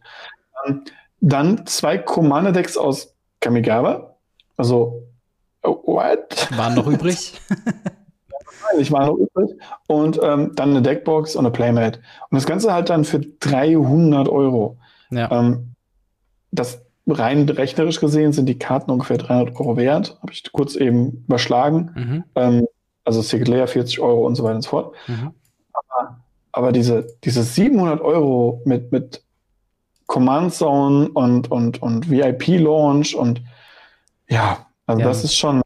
[0.65, 0.85] Dann,
[1.19, 4.15] dann zwei Commander Decks aus Kamigawa.
[4.57, 5.03] Also,
[5.61, 6.47] oh, what?
[6.57, 7.39] Waren noch übrig?
[8.77, 9.51] Ich war noch übrig.
[9.87, 11.97] Und ähm, dann eine Deckbox und eine Playmat.
[12.29, 14.77] Und das Ganze halt dann für 300 Euro.
[15.11, 15.31] Ja.
[15.31, 15.75] Ähm,
[16.51, 20.17] das rein rechnerisch gesehen sind die Karten ungefähr 300 Euro wert.
[20.21, 21.91] Habe ich kurz eben überschlagen.
[21.95, 22.23] Mhm.
[22.35, 22.67] Ähm,
[23.03, 24.95] also Secret Layer 40 Euro und so weiter und so fort.
[25.07, 25.33] Mhm.
[25.73, 26.19] Aber,
[26.51, 29.23] aber, diese, diese 700 Euro mit, mit
[30.05, 33.41] Command Zone und, und, und VIP Launch und
[34.29, 35.07] ja, also ja.
[35.07, 35.61] das ist schon,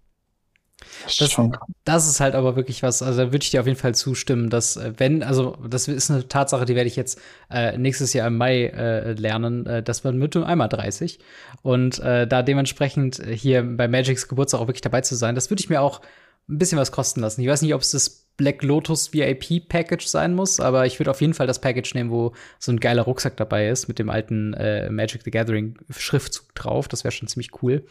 [1.20, 1.39] das,
[1.84, 4.49] das, ist halt aber wirklich was, also da würde ich dir auf jeden Fall zustimmen,
[4.49, 8.28] dass äh, wenn, also das ist eine Tatsache, die werde ich jetzt äh, nächstes Jahr
[8.28, 11.20] im Mai äh, lernen, äh, das wird mit einmal 30
[11.62, 15.62] und äh, da dementsprechend hier bei Magics Geburtstag auch wirklich dabei zu sein, das würde
[15.62, 16.01] ich mir auch
[16.47, 17.41] ein bisschen was kosten lassen.
[17.41, 21.12] Ich weiß nicht, ob es das Black Lotus VIP Package sein muss, aber ich würde
[21.12, 24.10] auf jeden Fall das Package nehmen, wo so ein geiler Rucksack dabei ist mit dem
[24.10, 26.88] alten äh, Magic the Gathering Schriftzug drauf.
[26.88, 27.86] Das wäre schon ziemlich cool.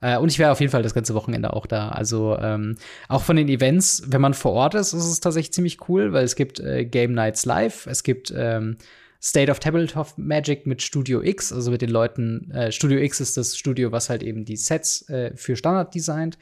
[0.00, 1.88] Äh, und ich wäre auf jeden Fall das ganze Wochenende auch da.
[1.88, 2.76] Also ähm,
[3.08, 6.24] auch von den Events, wenn man vor Ort ist, ist es tatsächlich ziemlich cool, weil
[6.24, 8.76] es gibt äh, Game Nights Live, es gibt ähm,
[9.20, 12.50] State of Tabletop Magic mit Studio X, also mit den Leuten.
[12.52, 16.38] Äh, Studio X ist das Studio, was halt eben die Sets äh, für Standard designt.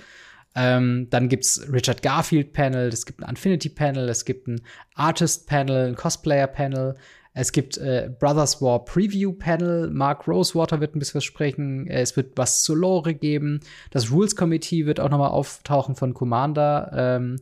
[0.55, 4.61] Ähm, dann gibt's Richard Garfield Panel, es gibt ein Infinity Panel, es gibt ein
[4.95, 6.97] Artist Panel, ein Cosplayer Panel,
[7.39, 9.91] es gibt äh, Brothers War Preview Panel.
[9.91, 11.87] Mark Rosewater wird ein bisschen was sprechen.
[11.87, 13.61] Äh, es wird was zur Lore geben.
[13.91, 16.91] Das Rules Committee wird auch noch mal auftauchen von Commander.
[16.95, 17.37] Ähm,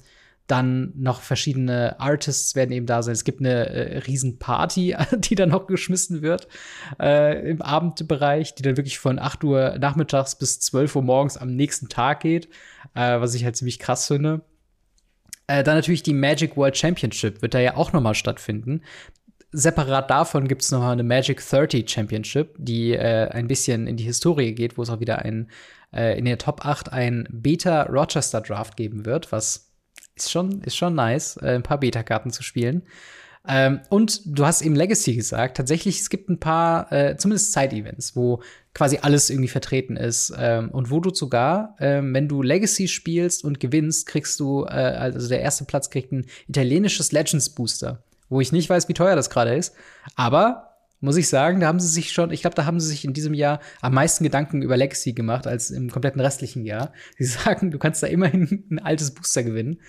[0.49, 3.13] Dann noch verschiedene Artists werden eben da sein.
[3.13, 6.49] Es gibt eine äh, Riesenparty, die dann noch geschmissen wird
[7.01, 11.55] äh, im Abendbereich, die dann wirklich von 8 Uhr nachmittags bis 12 Uhr morgens am
[11.55, 12.49] nächsten Tag geht,
[12.95, 14.41] äh, was ich halt ziemlich krass finde.
[15.47, 18.83] Äh, dann natürlich die Magic World Championship wird da ja auch noch mal stattfinden.
[19.57, 24.05] Separat davon gibt es noch eine Magic 30 Championship, die äh, ein bisschen in die
[24.05, 25.49] Historie geht, wo es auch wieder ein
[25.93, 29.71] äh, in der Top 8 ein Beta Rochester Draft geben wird, was
[30.17, 32.83] ist schon, ist schon nice, äh, ein paar Beta-Karten zu spielen.
[33.47, 35.57] Ähm, und du hast eben Legacy gesagt.
[35.57, 38.43] Tatsächlich, es gibt ein paar, äh, zumindest Side-Events, wo
[38.73, 40.33] quasi alles irgendwie vertreten ist.
[40.37, 44.71] Ähm, und wo du sogar, ähm, wenn du Legacy spielst und gewinnst, kriegst du, äh,
[44.71, 48.03] also der erste Platz kriegt ein italienisches Legends Booster.
[48.29, 49.75] Wo ich nicht weiß, wie teuer das gerade ist.
[50.17, 53.05] Aber muss ich sagen, da haben sie sich schon, ich glaube, da haben sie sich
[53.05, 56.93] in diesem Jahr am meisten Gedanken über Legacy gemacht als im kompletten restlichen Jahr.
[57.19, 59.81] Sie sagen, du kannst da immerhin ein altes Booster gewinnen.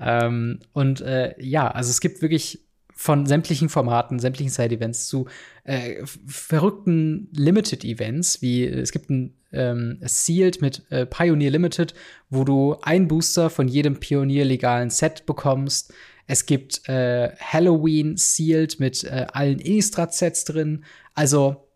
[0.00, 2.64] Ähm, und äh, ja, also es gibt wirklich
[2.94, 5.26] von sämtlichen Formaten, sämtlichen Side-Events zu
[5.64, 11.94] äh, verrückten Limited-Events, wie es gibt ein ähm, Sealed mit äh, Pioneer Limited,
[12.30, 15.92] wo du ein Booster von jedem Pionier-legalen Set bekommst.
[16.26, 20.84] Es gibt äh, Halloween Sealed mit äh, allen Innistrad-Sets drin.
[21.14, 21.68] Also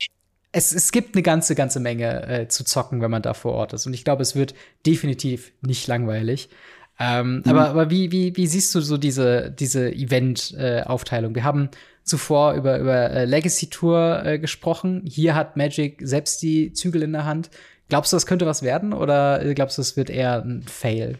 [0.52, 3.72] es, es gibt eine ganze, ganze Menge äh, zu zocken, wenn man da vor Ort
[3.72, 3.86] ist.
[3.86, 4.54] Und ich glaube, es wird
[4.86, 6.48] definitiv nicht langweilig.
[6.98, 7.42] Ähm, mhm.
[7.46, 11.34] Aber, aber wie, wie, wie siehst du so diese, diese Event-Aufteilung?
[11.34, 11.68] Wir haben
[12.04, 15.02] zuvor über, über äh, Legacy Tour äh, gesprochen.
[15.04, 17.50] Hier hat Magic selbst die Zügel in der Hand.
[17.88, 21.18] Glaubst du, das könnte was werden oder glaubst du, es wird eher ein Fail?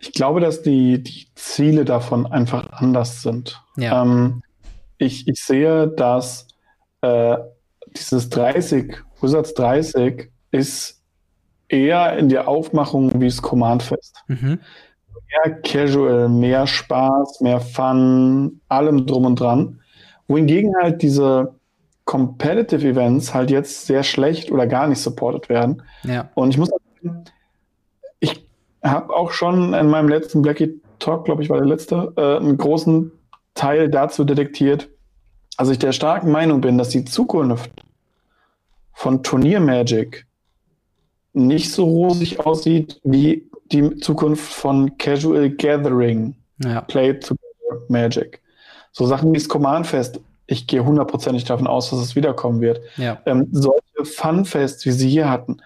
[0.00, 3.60] Ich glaube, dass die, die Ziele davon einfach anders sind.
[3.76, 4.02] Ja.
[4.02, 4.42] Ähm,
[4.98, 6.46] ich, ich sehe, dass
[7.00, 7.36] äh,
[7.96, 11.00] dieses 30, Wizards 30 ist
[11.68, 14.24] eher in der Aufmachung wie das Command-Fest.
[14.28, 14.60] Mhm.
[15.44, 19.80] Mehr Casual, mehr Spaß, mehr Fun, allem drum und dran.
[20.26, 21.54] Wohingegen halt diese
[22.04, 25.82] Competitive Events halt jetzt sehr schlecht oder gar nicht supported werden.
[26.04, 26.30] Ja.
[26.34, 27.24] Und ich muss sagen,
[28.82, 32.56] habe auch schon in meinem letzten Blackie Talk, glaube ich, war der letzte, äh, einen
[32.56, 33.12] großen
[33.54, 34.88] Teil dazu detektiert,
[35.56, 37.70] dass ich der starken Meinung bin, dass die Zukunft
[38.92, 40.26] von Turnier Magic
[41.32, 46.80] nicht so rosig aussieht wie die Zukunft von Casual Gathering ja.
[46.82, 48.40] Play Together Magic.
[48.92, 52.80] So Sachen wie das Command Fest, ich gehe hundertprozentig davon aus, dass es wiederkommen wird.
[52.96, 53.20] Ja.
[53.26, 55.58] Ähm, solche Funfests, wie sie hier hatten,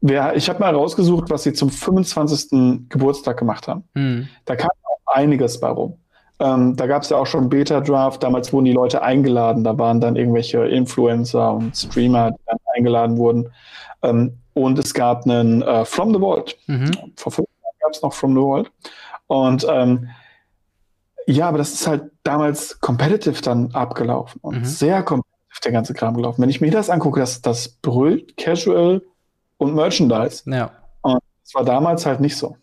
[0.00, 2.88] Wer, ich habe mal rausgesucht, was sie zum 25.
[2.88, 3.84] Geburtstag gemacht haben.
[3.94, 4.28] Mhm.
[4.46, 5.98] Da kam auch einiges bei rum.
[6.38, 8.22] Ähm, da gab es ja auch schon Beta-Draft.
[8.22, 9.62] Damals wurden die Leute eingeladen.
[9.62, 13.52] Da waren dann irgendwelche Influencer und Streamer, die dann eingeladen wurden.
[14.02, 16.56] Ähm, und es gab einen äh, From the Vault.
[16.66, 16.92] Mhm.
[17.16, 18.72] Vor fünf Jahren gab es noch From the Vault.
[19.26, 20.08] Und ähm,
[21.26, 24.64] ja, aber das ist halt damals competitive dann abgelaufen und mhm.
[24.64, 25.30] sehr competitive
[25.64, 26.40] der ganze Kram gelaufen.
[26.42, 29.02] Wenn ich mir das angucke, das, das brüllt casual
[29.60, 30.42] und Merchandise.
[30.46, 30.72] Ja.
[31.02, 32.56] Und das war damals halt nicht so.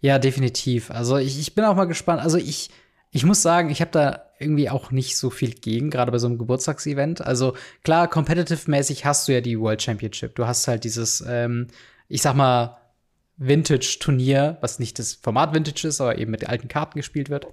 [0.00, 0.90] Ja, definitiv.
[0.90, 2.20] Also ich, ich bin auch mal gespannt.
[2.20, 2.70] Also ich,
[3.10, 6.26] ich muss sagen, ich habe da irgendwie auch nicht so viel gegen, gerade bei so
[6.26, 7.22] einem Geburtstagsevent.
[7.22, 10.34] Also klar, competitive-mäßig hast du ja die World Championship.
[10.34, 11.68] Du hast halt dieses, ähm,
[12.08, 12.76] ich sag mal,
[13.38, 17.46] Vintage-Turnier, was nicht das Format Vintage ist, aber eben mit alten Karten gespielt wird.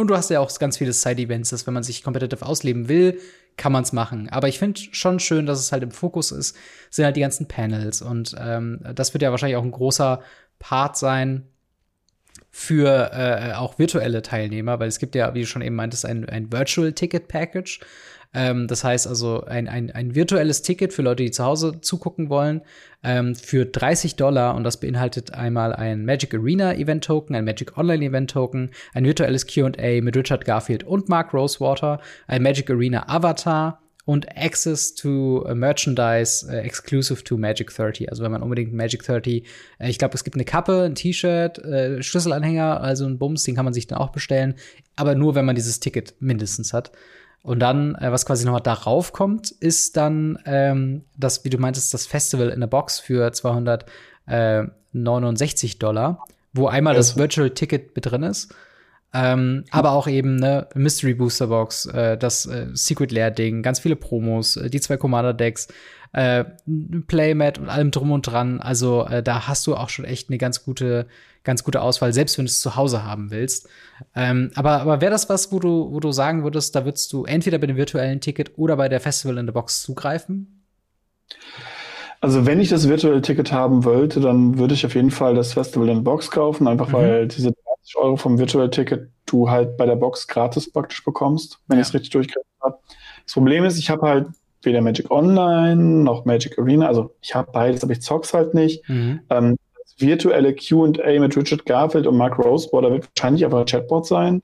[0.00, 3.20] Und du hast ja auch ganz viele Side-Events, dass wenn man sich competitive ausleben will,
[3.56, 4.28] kann man es machen.
[4.28, 6.56] Aber ich finde schon schön, dass es halt im Fokus ist,
[6.88, 8.00] sind halt die ganzen Panels.
[8.00, 10.22] Und ähm, das wird ja wahrscheinlich auch ein großer
[10.60, 11.48] Part sein
[12.48, 16.28] für äh, auch virtuelle Teilnehmer, weil es gibt ja, wie du schon eben meintest, ein,
[16.28, 17.80] ein Virtual Ticket Package.
[18.34, 22.28] Ähm, das heißt also ein, ein, ein virtuelles Ticket für Leute, die zu Hause zugucken
[22.28, 22.62] wollen,
[23.02, 24.54] ähm, für 30 Dollar.
[24.54, 29.04] Und das beinhaltet einmal ein Magic Arena Event Token, ein Magic Online Event Token, ein
[29.04, 35.44] virtuelles QA mit Richard Garfield und Mark Rosewater, ein Magic Arena Avatar und Access to
[35.46, 38.08] uh, Merchandise uh, exclusive to Magic 30.
[38.08, 39.44] Also wenn man unbedingt Magic 30,
[39.78, 43.54] äh, ich glaube, es gibt eine Kappe, ein T-Shirt, äh, Schlüsselanhänger, also ein Bums, den
[43.54, 44.54] kann man sich dann auch bestellen,
[44.96, 46.90] aber nur wenn man dieses Ticket mindestens hat.
[47.42, 51.94] Und dann, äh, was quasi nochmal darauf kommt, ist dann ähm, das, wie du meintest,
[51.94, 58.24] das Festival in der Box für 269 Dollar, wo einmal das Virtual Ticket mit drin
[58.24, 58.52] ist.
[59.14, 63.80] Ähm, aber auch eben eine Mystery Booster Box, äh, das äh, Secret Lair Ding, ganz
[63.80, 65.68] viele Promos, äh, die zwei Commander Decks,
[66.12, 66.44] äh,
[67.06, 68.60] Playmat und allem drum und dran.
[68.60, 71.06] Also äh, da hast du auch schon echt eine ganz gute
[71.48, 73.68] ganz gute Auswahl, selbst wenn du es zu Hause haben willst.
[74.14, 77.24] Ähm, aber aber wäre das was, wo du, wo du sagen würdest, da würdest du
[77.24, 80.62] entweder bei dem virtuellen Ticket oder bei der Festival in the Box zugreifen?
[82.20, 85.54] Also wenn ich das virtuelle Ticket haben wollte, dann würde ich auf jeden Fall das
[85.54, 86.92] Festival in the Box kaufen, einfach mhm.
[86.92, 91.60] weil diese 20 Euro vom Virtual Ticket du halt bei der Box gratis praktisch bekommst,
[91.68, 91.82] wenn ja.
[91.82, 92.78] ich es richtig durchgerechnet habe.
[93.24, 94.26] Das Problem ist, ich habe halt
[94.62, 98.86] weder Magic Online noch Magic Arena, also ich habe beides, aber ich zock's halt nicht.
[98.88, 99.20] Mhm.
[99.30, 99.56] Ähm,
[99.98, 104.42] virtuelle Q&A mit Richard Garfield und Mark Rosewater wird wahrscheinlich einfach ein Chatbot sein.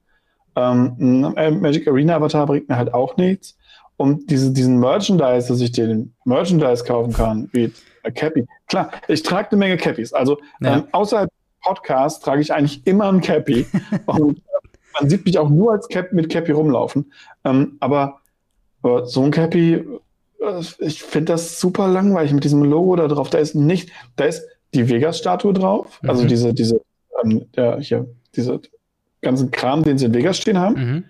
[0.56, 3.56] Ähm, ein Magic Arena Avatar bringt mir halt auch nichts.
[3.96, 7.72] Und diese, diesen Merchandise, dass ich den Merchandise kaufen kann, wie
[8.14, 8.46] Cappy.
[8.66, 10.12] Klar, ich trage eine Menge Cappies.
[10.12, 10.78] Also ja.
[10.78, 11.30] ähm, außerhalb
[11.62, 13.66] Podcast trage ich eigentlich immer ein Cappy.
[14.06, 14.42] und
[14.98, 17.12] man sieht mich auch nur als Cap mit Cappy rumlaufen.
[17.44, 18.20] Ähm, aber
[18.82, 23.30] äh, so ein Cappy, äh, ich finde das super langweilig mit diesem Logo da drauf.
[23.30, 24.42] Da ist nicht, da ist
[24.74, 26.10] die Vegas-Statue drauf, also mhm.
[26.10, 26.80] also diese, diese,
[27.22, 28.60] ähm, ja, hier, diese
[29.22, 30.74] ganzen Kram, den sie in Vegas stehen haben.
[30.74, 31.04] Mhm.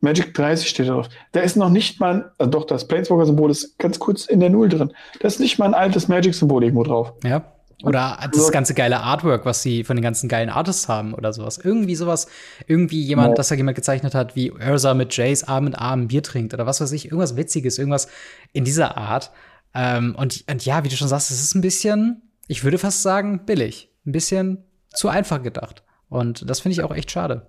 [0.00, 1.08] Magic 30 steht da drauf.
[1.30, 4.68] Da ist noch nicht mal, also doch, das Planeswalker-Symbol ist ganz kurz in der Null
[4.68, 4.92] drin.
[5.20, 7.12] Da ist nicht mal ein altes Magic-Symbol irgendwo drauf.
[7.22, 7.44] Ja.
[7.84, 11.58] Oder das ganze geile Artwork, was sie von den ganzen geilen Artists haben oder sowas.
[11.58, 12.28] Irgendwie sowas,
[12.66, 13.34] irgendwie jemand, ja.
[13.34, 16.66] dass da jemand gezeichnet hat, wie Ursa mit Jace Arm in Arm Bier trinkt oder
[16.66, 18.08] was weiß ich, irgendwas Witziges, irgendwas
[18.52, 19.32] in dieser Art.
[19.74, 22.22] Ähm, und, und ja, wie du schon sagst, es ist ein bisschen,
[22.52, 23.88] ich würde fast sagen, billig.
[24.04, 25.84] Ein bisschen zu einfach gedacht.
[26.10, 27.46] Und das finde ich auch echt schade.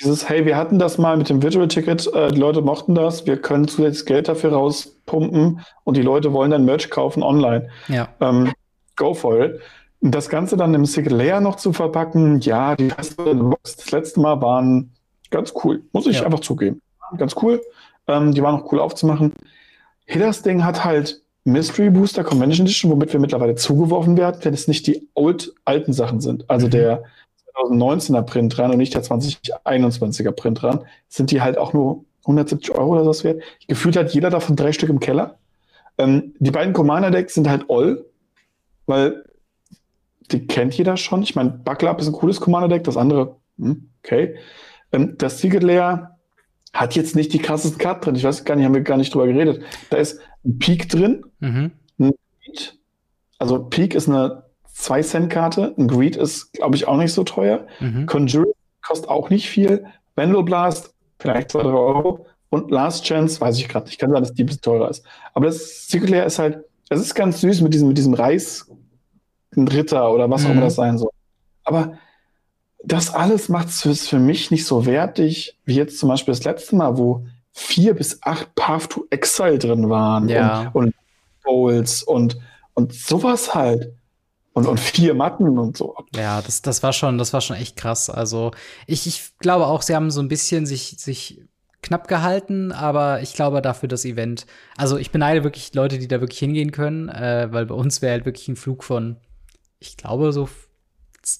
[0.00, 3.26] Dieses, hey, wir hatten das mal mit dem Virtual Ticket, äh, die Leute mochten das,
[3.26, 7.68] wir können zusätzlich Geld dafür rauspumpen und die Leute wollen dann Merch kaufen online.
[7.86, 8.08] Ja.
[8.20, 8.52] Ähm,
[8.96, 9.60] go for it.
[10.00, 14.42] Das Ganze dann im Secret Layer noch zu verpacken, ja, die Box das letzte Mal
[14.42, 14.92] waren
[15.30, 16.24] ganz cool, muss ich ja.
[16.24, 16.82] einfach zugeben.
[17.16, 17.62] Ganz cool.
[18.08, 19.32] Ähm, die waren auch cool aufzumachen.
[20.06, 24.54] Hey, das Ding hat halt Mystery Booster Convention Edition, womit wir mittlerweile zugeworfen werden, wenn
[24.54, 26.48] es nicht die old, alten Sachen sind.
[26.48, 26.70] Also mhm.
[26.70, 27.04] der
[27.54, 32.74] 2019er Print dran und nicht der 2021er Print dran, sind die halt auch nur 170
[32.74, 33.42] Euro oder so wert.
[33.68, 35.38] Gefühlt hat jeder davon drei Stück im Keller.
[35.98, 38.04] Ähm, die beiden Commander-Decks sind halt all,
[38.86, 39.24] weil
[40.32, 41.22] die kennt jeder schon.
[41.22, 44.36] Ich meine, Buckle Up ist ein cooles Commander-Deck, das andere, hm, okay.
[44.92, 46.18] Ähm, das Secret Layer
[46.72, 48.14] hat jetzt nicht die krassesten Karten drin.
[48.16, 49.62] Ich weiß gar nicht, haben wir gar nicht drüber geredet.
[49.90, 51.72] Da ist ein Peak drin, mhm.
[51.98, 52.78] ein Beat.
[53.38, 54.44] Also Peak ist eine
[54.76, 55.74] 2-Cent-Karte.
[55.78, 57.66] Ein Greed ist, glaube ich, auch nicht so teuer.
[57.80, 58.06] Mhm.
[58.06, 59.84] Conjuring kostet auch nicht viel.
[60.14, 62.26] Vandal Blast, vielleicht 2, 3 Euro.
[62.50, 63.98] Und Last Chance, weiß ich gerade nicht.
[63.98, 65.04] Kann sein, dass die ein bisschen teurer ist.
[65.32, 68.70] Aber das Secret Lair ist halt, es ist ganz süß mit diesem, mit diesem Reis,
[69.56, 70.46] Ritter oder was mhm.
[70.46, 70.66] auch immer mhm.
[70.66, 71.10] das sein soll.
[71.64, 71.98] Aber
[72.84, 76.76] das alles macht es für mich nicht so wertig, wie jetzt zum Beispiel das letzte
[76.76, 80.70] Mal, wo vier bis acht Path to Exile drin waren ja.
[80.72, 80.94] und, und
[81.44, 82.38] Bowls und,
[82.74, 83.94] und sowas halt.
[84.52, 85.96] Und, und vier Matten und so.
[86.14, 88.08] Ja, das, das war schon, das war schon echt krass.
[88.08, 88.52] Also
[88.86, 91.40] ich, ich glaube auch, sie haben so ein bisschen sich, sich
[91.82, 94.46] knapp gehalten, aber ich glaube dafür das Event.
[94.76, 98.12] Also ich beneide wirklich Leute, die da wirklich hingehen können, äh, weil bei uns wäre
[98.12, 99.16] halt wirklich ein Flug von,
[99.80, 100.48] ich glaube, so,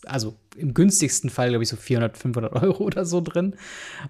[0.07, 3.57] also im günstigsten Fall, glaube ich, so 400, 500 Euro oder so drin.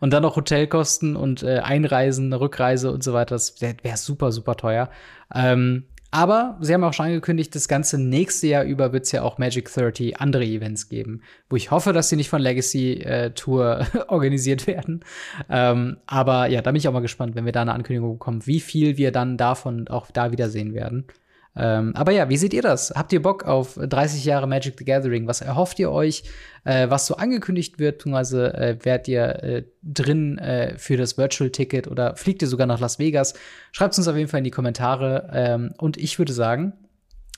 [0.01, 3.35] Und dann noch Hotelkosten und äh, Einreisen, Rückreise und so weiter.
[3.35, 4.91] Das wäre wär super, super teuer.
[5.35, 9.23] Ähm, aber sie haben auch schon angekündigt, das ganze nächste Jahr über wird es ja
[9.23, 13.31] auch Magic 30 andere Events geben, wo ich hoffe, dass sie nicht von Legacy äh,
[13.31, 15.05] Tour organisiert werden.
[15.51, 18.47] Ähm, aber ja, da bin ich auch mal gespannt, wenn wir da eine Ankündigung bekommen,
[18.47, 21.09] wie viel wir dann davon auch da wiedersehen werden.
[21.57, 22.93] Ähm, aber ja, wie seht ihr das?
[22.97, 25.27] Habt ihr Bock auf 30 Jahre Magic the Gathering?
[25.29, 26.25] Was erhofft ihr euch,
[26.65, 27.99] äh, was so angekündigt wird?
[27.99, 32.67] Beziehungsweise äh, werdet ihr äh, drin äh, für das Virtual Ticket oder fliegt ihr sogar
[32.67, 33.35] nach Las Vegas?
[33.71, 35.31] Schreibt es uns auf jeden Fall in die Kommentare.
[35.33, 36.73] Ähm, und ich würde sagen,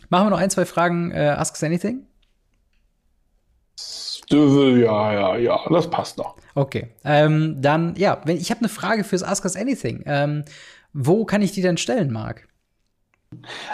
[0.09, 1.11] machen wir noch ein, zwei Fragen.
[1.11, 2.07] Äh, Ask us anything?
[4.29, 6.37] Ja, ja, ja, das passt noch.
[6.55, 6.89] Okay.
[7.05, 10.03] Ähm, dann, ja, wenn, ich habe eine Frage fürs Ask Us Anything.
[10.07, 10.45] Ähm,
[10.93, 12.49] wo kann ich die denn stellen, Marc?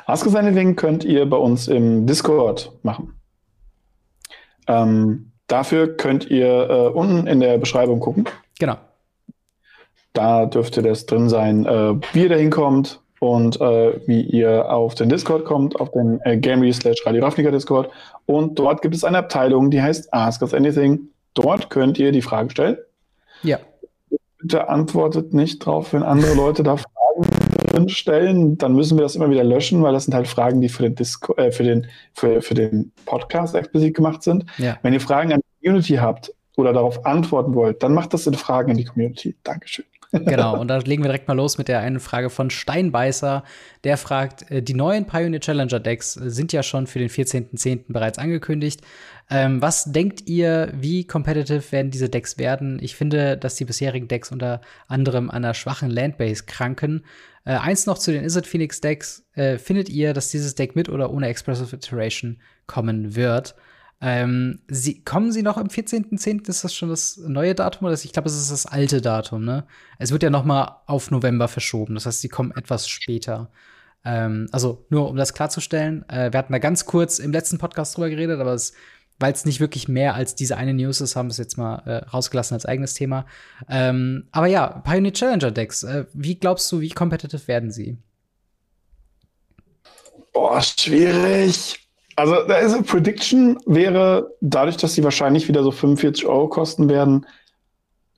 [0.07, 3.15] Ask Us Anything könnt ihr bei uns im Discord machen.
[4.67, 8.25] Ähm, dafür könnt ihr äh, unten in der Beschreibung gucken.
[8.59, 8.77] Genau.
[10.13, 14.95] Da dürfte das drin sein, äh, wie ihr da hinkommt und äh, wie ihr auf
[14.95, 17.91] den Discord kommt, auf den äh, Gamery slash Radio Ravnica Discord.
[18.27, 21.09] Und dort gibt es eine Abteilung, die heißt Ask Us Anything.
[21.35, 22.77] Dort könnt ihr die Frage stellen.
[23.43, 23.59] Ja.
[24.39, 27.52] Bitte antwortet nicht drauf, wenn andere Leute da Fragen
[27.89, 30.85] stellen, dann müssen wir das immer wieder löschen, weil das sind halt Fragen, die für
[30.85, 34.45] den, Disco, äh, für den, für, für den Podcast explizit gemacht sind.
[34.59, 34.79] Ja.
[34.83, 38.35] Wenn ihr Fragen an die Community habt oder darauf antworten wollt, dann macht das in
[38.35, 39.37] Fragen in die Community.
[39.43, 39.85] Dankeschön.
[40.13, 43.43] Genau, und da legen wir direkt mal los mit der einen Frage von Steinbeißer.
[43.85, 47.85] Der fragt, äh, die neuen Pioneer Challenger Decks sind ja schon für den 14.10.
[47.89, 48.83] bereits angekündigt.
[49.31, 52.79] Ähm, was denkt ihr, wie competitive werden diese Decks werden?
[52.83, 57.05] Ich finde, dass die bisherigen Decks unter anderem an einer schwachen Landbase kranken.
[57.45, 59.25] Äh, eins noch zu den Izzet Phoenix Decks.
[59.35, 63.55] Äh, findet ihr, dass dieses Deck mit oder ohne Expressive Iteration kommen wird?
[64.01, 66.49] Ähm, sie, kommen sie noch am 14.10.?
[66.49, 67.87] Ist das schon das neue Datum?
[67.87, 69.65] Oder ich glaube, es ist das alte Datum, ne?
[69.99, 71.95] Es wird ja noch mal auf November verschoben.
[71.95, 73.51] Das heißt, sie kommen etwas später.
[74.05, 77.97] Ähm, also nur um das klarzustellen, äh, wir hatten da ganz kurz im letzten Podcast
[77.97, 78.53] drüber geredet, aber
[79.23, 81.77] weil es nicht wirklich mehr als diese eine News ist, haben wir es jetzt mal
[81.87, 83.25] äh, rausgelassen als eigenes Thema.
[83.71, 87.97] Ähm, aber ja, Pioneer Challenger Decks, äh, wie glaubst du, wie competitive werden sie?
[90.33, 91.79] Boah, schwierig.
[92.17, 96.89] Also, da ist eine Prediction wäre, dadurch, dass sie wahrscheinlich wieder so 45 Euro kosten
[96.91, 97.27] werden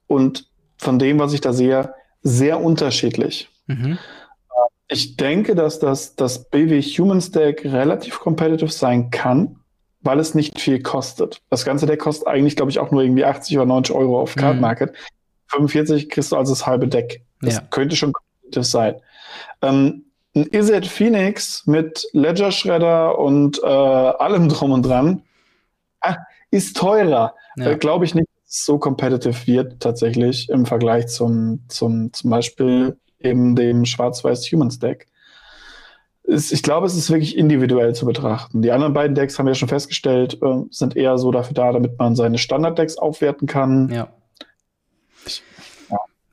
[0.06, 0.48] und
[0.78, 3.48] von dem, was ich da sehe, sehr unterschiedlich.
[3.66, 3.98] Mhm.
[4.88, 9.60] Ich denke, dass das, das BW Human Stack relativ competitive sein kann,
[10.04, 11.40] weil es nicht viel kostet.
[11.50, 14.36] Das ganze Deck kostet eigentlich, glaube ich, auch nur irgendwie 80 oder 90 Euro auf
[14.36, 14.60] Card mhm.
[14.60, 14.92] Market.
[14.92, 14.96] Mhm.
[15.48, 17.22] 45 kriegst du also das halbe Deck.
[17.40, 17.62] Das ja.
[17.70, 18.96] könnte schon competitive sein.
[19.62, 20.04] Ähm,
[20.36, 25.22] ein Izzet Phoenix mit Ledger Shredder und äh, allem drum und dran
[26.00, 26.16] ah,
[26.50, 27.34] ist teurer.
[27.56, 27.70] Ja.
[27.70, 32.30] Äh, Glaube ich nicht, dass es so competitive wird tatsächlich im Vergleich zum, zum, zum
[32.30, 35.06] Beispiel eben dem schwarz-weiß Humans Deck.
[36.26, 38.62] Ist, ich glaube, es ist wirklich individuell zu betrachten.
[38.62, 41.72] Die anderen beiden Decks haben wir ja schon festgestellt, äh, sind eher so dafür da,
[41.72, 43.90] damit man seine Standard-Decks aufwerten kann.
[43.90, 44.08] Ja.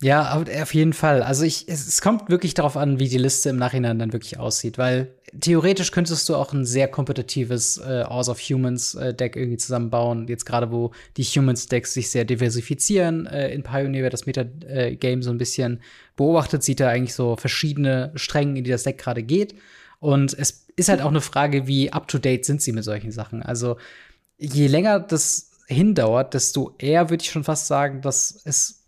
[0.03, 1.21] Ja, auf jeden Fall.
[1.21, 4.79] Also ich, es, kommt wirklich darauf an, wie die Liste im Nachhinein dann wirklich aussieht,
[4.79, 9.57] weil theoretisch könntest du auch ein sehr kompetitives äh, House of Humans äh, Deck irgendwie
[9.57, 10.27] zusammenbauen.
[10.27, 15.19] Jetzt gerade, wo die Humans Decks sich sehr diversifizieren äh, in Pioneer, wer das Meta-Game
[15.19, 15.81] äh, so ein bisschen
[16.15, 19.53] beobachtet, sieht er eigentlich so verschiedene Stränge, in die das Deck gerade geht.
[20.01, 23.11] Und es ist halt auch eine Frage, wie up to date sind sie mit solchen
[23.11, 23.43] Sachen.
[23.43, 23.77] Also
[24.39, 28.87] je länger das hindauert, desto eher würde ich schon fast sagen, dass es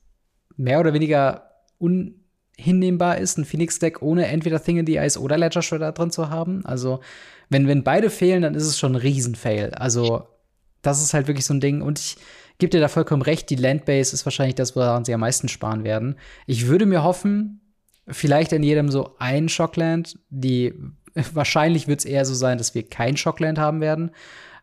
[0.57, 5.61] mehr oder weniger unhinnehmbar ist, ein Phoenix-Deck ohne entweder Thing in the Ice oder Ledger
[5.61, 6.65] Shredder drin zu haben.
[6.65, 6.99] Also,
[7.49, 9.69] wenn, wenn beide fehlen, dann ist es schon ein Riesenfail.
[9.75, 10.27] Also,
[10.81, 11.83] das ist halt wirklich so ein Ding.
[11.83, 12.17] Und ich
[12.57, 15.83] gebe dir da vollkommen recht, die Landbase ist wahrscheinlich das, woran sie am meisten sparen
[15.83, 16.15] werden.
[16.47, 17.61] Ich würde mir hoffen,
[18.07, 20.17] vielleicht in jedem so ein Shockland.
[20.31, 20.73] Die
[21.33, 24.11] wahrscheinlich wird es eher so sein, dass wir kein Shockland haben werden.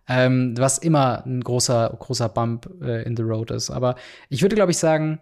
[0.09, 3.71] Ähm, was immer ein großer, großer Bump äh, in the road ist.
[3.71, 3.95] Aber
[4.29, 5.21] ich würde, glaube ich, sagen,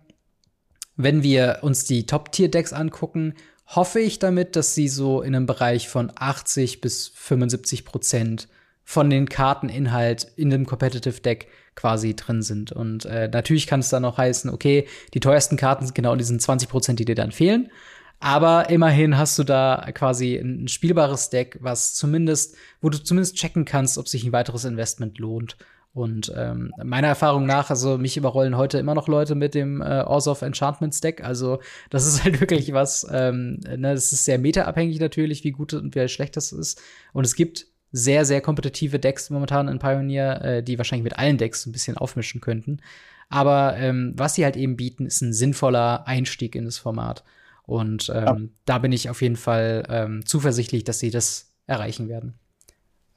[0.96, 3.34] wenn wir uns die Top-Tier-Decks angucken,
[3.66, 8.48] hoffe ich damit, dass sie so in einem Bereich von 80 bis 75 Prozent
[8.82, 12.72] von den Karteninhalt in dem Competitive Deck quasi drin sind.
[12.72, 16.40] Und äh, natürlich kann es dann auch heißen, okay, die teuersten Karten sind genau diesen
[16.40, 17.70] 20 Prozent, die dir dann fehlen.
[18.20, 23.64] Aber immerhin hast du da quasi ein spielbares Deck, was zumindest, wo du zumindest checken
[23.64, 25.56] kannst, ob sich ein weiteres Investment lohnt.
[25.94, 30.02] Und ähm, meiner Erfahrung nach, also mich überrollen heute immer noch Leute mit dem äh,
[30.02, 31.24] of Enchantment Deck.
[31.24, 35.74] Also das ist halt wirklich was, ähm, ne, das ist sehr meta-abhängig natürlich, wie gut
[35.74, 36.80] und wie schlecht das ist.
[37.12, 41.38] Und es gibt sehr, sehr kompetitive Decks momentan in Pioneer, äh, die wahrscheinlich mit allen
[41.38, 42.80] Decks ein bisschen aufmischen könnten.
[43.28, 47.24] Aber ähm, was sie halt eben bieten, ist ein sinnvoller Einstieg in das Format.
[47.68, 48.36] Und ähm, ja.
[48.64, 52.38] da bin ich auf jeden Fall ähm, zuversichtlich, dass sie das erreichen werden.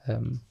[0.06, 0.42] Ähm,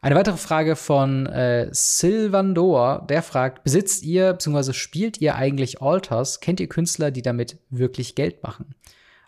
[0.00, 4.72] eine weitere Frage von äh, Silvandor, der fragt, besitzt ihr bzw.
[4.72, 6.40] spielt ihr eigentlich Alters?
[6.40, 8.74] Kennt ihr Künstler, die damit wirklich Geld machen?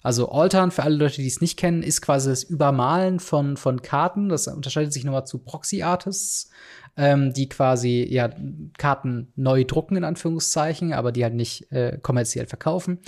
[0.02, 3.82] Also Altern, für alle Leute, die es nicht kennen, ist quasi das Übermalen von, von
[3.82, 4.31] Karten.
[4.31, 6.48] Das unterscheidet sich nochmal zu Proxy-Artists,
[6.97, 8.31] ähm, die quasi ja
[8.78, 13.01] Karten neu drucken, in Anführungszeichen, aber die halt nicht äh, kommerziell verkaufen.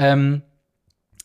[0.00, 0.42] Ähm,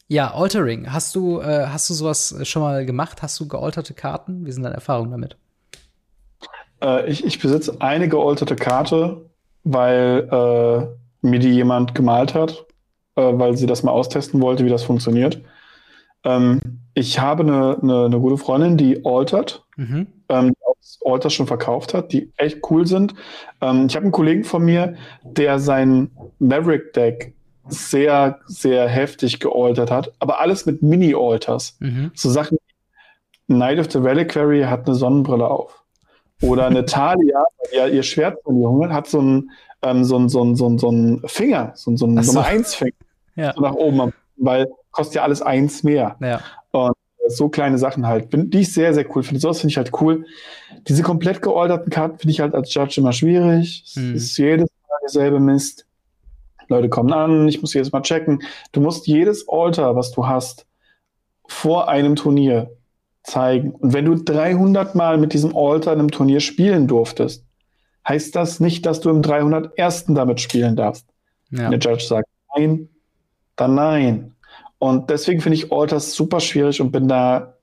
[0.08, 0.92] ja, Altering.
[0.92, 3.24] Hast du, äh, hast du sowas schon mal gemacht?
[3.24, 4.46] Hast du gealterte Karten?
[4.46, 5.38] Wie sind deine Erfahrungen damit?
[6.84, 9.26] Äh, ich, ich besitze eine gealterte Karte,
[9.64, 12.66] weil äh, mir die jemand gemalt hat,
[13.16, 15.42] äh, weil sie das mal austesten wollte, wie das funktioniert.
[16.24, 16.60] Ähm,
[16.94, 20.08] ich habe eine, eine, eine, gute Freundin, die altert, mhm.
[20.30, 23.16] ähm, die Alters schon verkauft hat, die echt cool sind.
[23.62, 27.34] Ähm, ich habe einen Kollegen von mir, der sein Maverick-Deck
[27.68, 31.78] sehr, sehr heftig gealtert hat, aber alles mit Mini-Alters.
[31.80, 32.12] Mhm.
[32.14, 32.58] So Sachen
[33.48, 35.84] Night of the Reliquary hat eine Sonnenbrille auf.
[36.42, 37.44] Oder eine Talia,
[37.74, 39.52] ja, ihr Schwert von Junge, hat so einen
[39.82, 42.34] ähm, so ein, so ein, so ein, so ein Finger, so, so ein so.
[42.34, 42.92] Nummer 1 Finger
[43.36, 43.54] ja.
[43.54, 46.16] so nach oben, weil kostet ja alles eins mehr.
[46.22, 46.42] Ja.
[46.72, 46.96] Und
[47.28, 49.42] so kleine Sachen halt, die ich sehr, sehr cool finde.
[49.42, 50.26] Sowas finde ich halt cool.
[50.88, 53.84] Diese komplett gealterten Karten finde ich halt als Judge immer schwierig.
[53.86, 54.16] Es hm.
[54.16, 55.85] ist jedes Mal derselbe Mist.
[56.68, 58.42] Leute kommen an, ich muss jedes Mal checken.
[58.72, 60.66] Du musst jedes Alter, was du hast,
[61.48, 62.72] vor einem Turnier
[63.24, 63.72] zeigen.
[63.72, 67.46] Und wenn du 300 Mal mit diesem Alter in einem Turnier spielen durftest,
[68.08, 70.06] heißt das nicht, dass du im 301.
[70.10, 71.08] damit spielen darfst.
[71.52, 71.70] Ja.
[71.70, 72.90] Der Judge sagt nein,
[73.56, 74.36] dann nein.
[74.78, 77.56] Und deswegen finde ich Alters super schwierig und bin da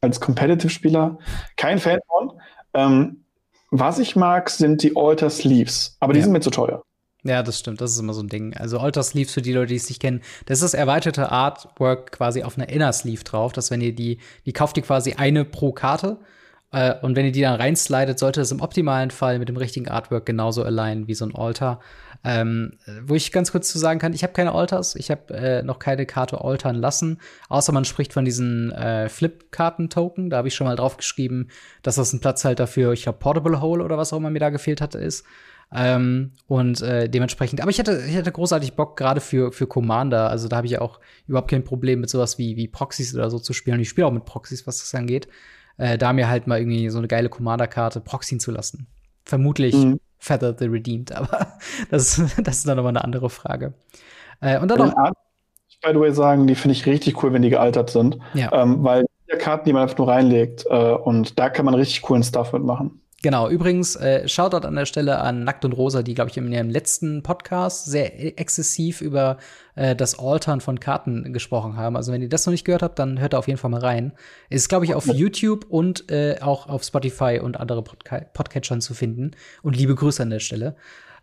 [0.00, 1.18] als Competitive-Spieler
[1.56, 2.32] kein Fan von.
[2.74, 3.24] Ähm,
[3.70, 6.24] was ich mag, sind die Alter Sleeves, aber die ja.
[6.24, 6.82] sind mir zu teuer.
[7.22, 7.80] Ja, das stimmt.
[7.80, 8.54] Das ist immer so ein Ding.
[8.56, 12.12] Also Alter Sleeves für die Leute, die es nicht kennen, das ist das erweiterte Artwork
[12.12, 13.52] quasi auf einer Inner Sleeve drauf.
[13.52, 16.18] Dass wenn ihr die, die kauft ihr quasi eine pro Karte.
[16.72, 19.88] Äh, und wenn ihr die dann reinslidet, sollte es im optimalen Fall mit dem richtigen
[19.88, 21.80] Artwork genauso alignen wie so ein Alter.
[22.22, 22.72] Ähm,
[23.04, 25.78] wo ich ganz kurz zu sagen kann, ich habe keine Alters, ich habe äh, noch
[25.78, 27.18] keine Karte altern lassen,
[27.48, 30.28] außer man spricht von diesen äh, Flip-Karten-Token.
[30.28, 31.48] Da habe ich schon mal drauf geschrieben,
[31.82, 34.50] dass das ein Platzhalter für, ich glaube, Portable Hole oder was auch immer mir da
[34.50, 35.24] gefehlt hatte, ist.
[35.72, 40.28] Ähm, und äh, dementsprechend, aber ich hätte, ich hätte großartig Bock, gerade für, für Commander.
[40.28, 43.38] Also da habe ich auch überhaupt kein Problem mit sowas wie, wie Proxys oder so
[43.38, 43.76] zu spielen.
[43.76, 45.28] Und ich spiele auch mit Proxys, was das angeht.
[45.76, 48.88] Äh, da mir halt mal irgendwie so eine geile Commander-Karte proxyen zu lassen.
[49.24, 50.00] Vermutlich mhm.
[50.20, 51.54] Feather the Redeemed, aber
[51.90, 53.74] das, das ist dann nochmal eine andere Frage.
[54.40, 55.12] Äh, und dann noch.
[55.68, 58.18] Ich by the way sagen, die finde ich richtig cool, wenn die gealtert sind.
[58.34, 58.52] Ja.
[58.52, 62.02] Ähm, weil die Karten, die man einfach nur reinlegt, äh, und da kann man richtig
[62.02, 63.00] coolen Stuff mitmachen.
[63.22, 66.50] Genau, übrigens, äh, Shoutout an der Stelle an Nackt und Rosa, die, glaube ich, in
[66.50, 69.36] ihrem letzten Podcast sehr exzessiv über
[69.74, 71.96] äh, das Altern von Karten gesprochen haben.
[71.96, 73.80] Also, wenn ihr das noch nicht gehört habt, dann hört da auf jeden Fall mal
[73.80, 74.12] rein.
[74.48, 78.94] Ist, glaube ich, auf YouTube und äh, auch auf Spotify und andere Podca Podcatchern zu
[78.94, 79.32] finden.
[79.62, 80.76] Und liebe Grüße an der Stelle.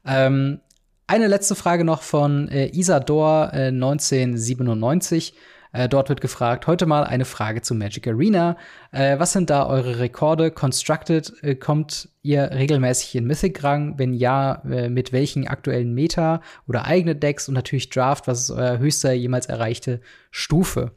[0.06, 0.60] Ähm,
[1.08, 5.34] eine letzte Frage noch von äh, Isador äh, 1997.
[5.78, 8.58] Äh, dort wird gefragt, heute mal eine Frage zu Magic Arena.
[8.92, 10.50] Äh, was sind da eure Rekorde?
[10.50, 14.00] Constructed, äh, kommt ihr regelmäßig in Mythic-Rang?
[14.00, 17.48] Wenn ja, äh, mit welchen aktuellen Meta oder eigene Decks?
[17.48, 20.02] Und natürlich Draft, was ist euer höchster jemals erreichte
[20.32, 20.94] Stufe?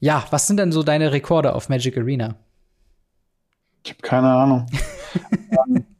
[0.00, 2.34] Ja, was sind denn so deine Rekorde auf Magic Arena?
[3.84, 4.66] Ich habe keine Ahnung.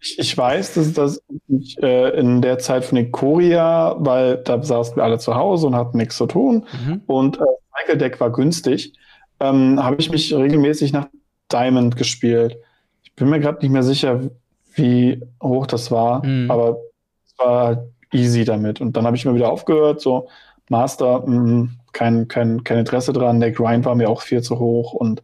[0.00, 4.96] Ich, ich, weiß, dass das ich, äh, in der Zeit von Ikoria, weil da saßen
[4.96, 7.02] wir alle zu Hause und hatten nichts zu tun mhm.
[7.06, 7.44] und äh,
[7.78, 8.94] Cycle Deck war günstig,
[9.40, 11.08] ähm, habe ich mich regelmäßig nach
[11.52, 12.56] Diamond gespielt.
[13.02, 14.30] Ich bin mir gerade nicht mehr sicher,
[14.74, 16.50] wie hoch das war, mhm.
[16.50, 16.78] aber
[17.26, 18.80] es war easy damit.
[18.80, 20.28] Und dann habe ich mir wieder aufgehört, so
[20.68, 24.92] Master, mh, kein, kein, kein Interesse dran, der Grind war mir auch viel zu hoch
[24.92, 25.22] und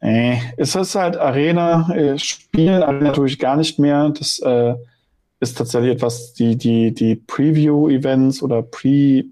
[0.00, 4.10] äh, es ist halt Arena, äh, Spielen Arena tue ich gar nicht mehr.
[4.10, 4.74] Das äh,
[5.40, 9.24] ist tatsächlich etwas, die, die, die Preview-Events oder Pre,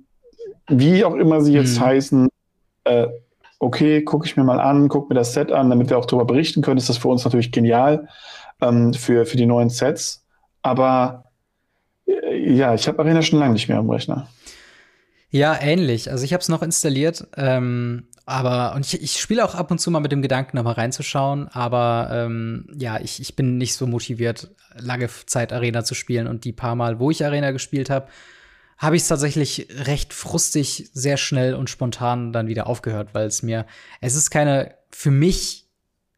[0.68, 1.84] wie auch immer sie jetzt mhm.
[1.84, 2.28] heißen,
[2.84, 3.06] äh,
[3.58, 6.24] okay, gucke ich mir mal an, gucke mir das Set an, damit wir auch darüber
[6.24, 8.08] berichten können, ist das für uns natürlich genial
[8.60, 10.24] ähm, für, für die neuen Sets.
[10.62, 11.24] Aber
[12.06, 14.28] äh, ja, ich habe Arena schon lange nicht mehr am Rechner.
[15.30, 16.10] Ja, ähnlich.
[16.10, 19.80] Also ich habe es noch installiert, ähm, aber und ich, ich spiele auch ab und
[19.80, 21.46] zu mal mit dem Gedanken, nochmal reinzuschauen.
[21.48, 26.26] Aber ähm, ja, ich, ich bin nicht so motiviert, lange Zeit Arena zu spielen.
[26.26, 28.08] Und die paar Mal, wo ich Arena gespielt habe,
[28.78, 33.44] habe ich es tatsächlich recht frustig, sehr schnell und spontan dann wieder aufgehört, weil es
[33.44, 33.64] mir,
[34.00, 35.65] es ist keine für mich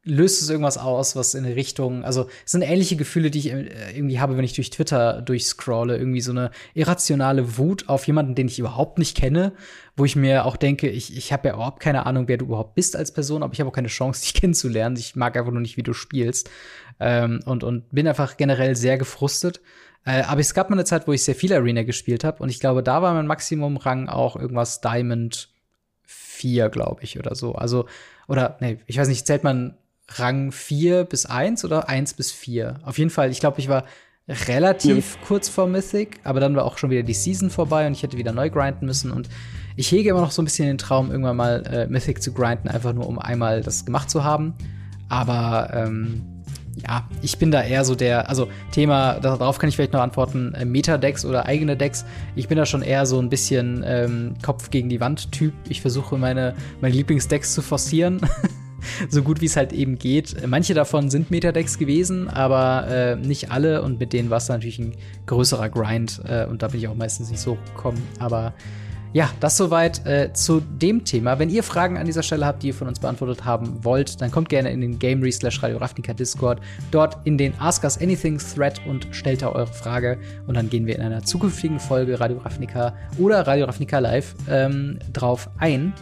[0.09, 3.53] löst es irgendwas aus, was in eine Richtung, also es sind ähnliche Gefühle, die ich
[3.53, 8.35] äh, irgendwie habe, wenn ich durch Twitter durchscrolle, irgendwie so eine irrationale Wut auf jemanden,
[8.35, 9.53] den ich überhaupt nicht kenne,
[9.97, 12.75] wo ich mir auch denke, ich, ich habe ja überhaupt keine Ahnung, wer du überhaupt
[12.75, 14.97] bist als Person, aber ich habe auch keine Chance, dich kennenzulernen.
[14.97, 16.51] Ich mag einfach nur nicht, wie du spielst.
[17.01, 19.61] Ähm, und, und bin einfach generell sehr gefrustet.
[20.05, 22.49] Äh, aber es gab mal eine Zeit, wo ich sehr viel Arena gespielt habe und
[22.49, 25.51] ich glaube, da war mein Maximum-Rang auch irgendwas Diamond
[26.07, 27.55] 4, glaube ich, oder so.
[27.55, 27.87] Also,
[28.27, 29.77] oder, nee, ich weiß nicht, zählt man
[30.09, 32.81] Rang 4 bis 1 oder 1 bis 4.
[32.83, 33.85] Auf jeden Fall, ich glaube, ich war
[34.29, 35.27] relativ ja.
[35.27, 38.19] kurz vor Mythic, aber dann war auch schon wieder die Season vorbei und ich hätte
[38.19, 39.11] wieder neu grinden müssen.
[39.11, 39.29] Und
[39.77, 42.69] ich hege immer noch so ein bisschen den Traum, irgendwann mal äh, Mythic zu grinden,
[42.69, 44.55] einfach nur um einmal das gemacht zu haben.
[45.09, 46.23] Aber ähm,
[46.87, 50.55] ja, ich bin da eher so der, also Thema, darauf kann ich vielleicht noch antworten,
[50.55, 52.05] äh, Meta-Decks oder eigene Decks.
[52.37, 55.55] Ich bin da schon eher so ein bisschen ähm, Kopf gegen die Wand-Typ.
[55.69, 58.21] Ich versuche meine, meine Lieblingsdecks zu forcieren.
[59.09, 60.47] so gut wie es halt eben geht.
[60.47, 64.78] Manche davon sind Metadecks gewesen, aber äh, nicht alle und mit denen war es natürlich
[64.78, 64.94] ein
[65.27, 68.02] größerer Grind äh, und da bin ich auch meistens nicht so gekommen.
[68.19, 68.55] Aber
[69.15, 71.39] ja, das soweit äh, zu dem Thema.
[71.39, 74.31] Wenn ihr Fragen an dieser Stelle habt, die ihr von uns beantwortet haben wollt, dann
[74.31, 76.60] kommt gerne in den Gamery slash Radio Ravnica Discord,
[76.90, 80.86] dort in den Ask Us Anything Thread und stellt da eure Frage und dann gehen
[80.86, 85.94] wir in einer zukünftigen Folge Radio Ravnica oder Radio Ravnica Live ähm, drauf ein.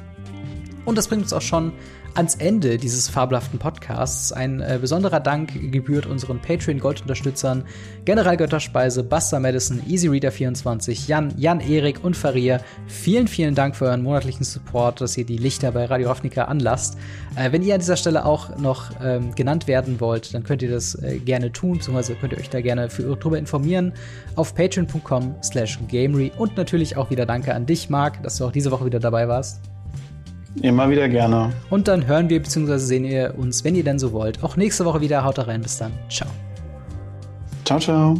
[0.84, 1.72] Und das bringt uns auch schon
[2.16, 4.32] ans Ende dieses fabelhaften Podcasts.
[4.32, 7.64] Ein äh, besonderer Dank gebührt unseren Patreon-Gold-Unterstützern
[8.04, 12.60] General Götterspeise, Buster Madison, EasyReader24, Jan, Jan Erik und Faria.
[12.86, 16.96] Vielen, vielen Dank für euren monatlichen Support, dass ihr die Lichter bei Radio Ravnica anlasst.
[17.36, 20.70] Äh, wenn ihr an dieser Stelle auch noch ähm, genannt werden wollt, dann könnt ihr
[20.70, 23.92] das äh, gerne tun, beziehungsweise könnt ihr euch da gerne für darüber informieren
[24.36, 28.52] auf patreon.com slash gamery und natürlich auch wieder Danke an dich, Marc, dass du auch
[28.52, 29.75] diese Woche wieder dabei warst.
[30.62, 31.52] Immer wieder gerne.
[31.70, 32.78] Und dann hören wir bzw.
[32.78, 35.24] sehen ihr uns, wenn ihr denn so wollt, auch nächste Woche wieder.
[35.24, 35.92] Haut rein, bis dann.
[36.08, 36.28] Ciao.
[37.64, 38.14] Ciao, ciao.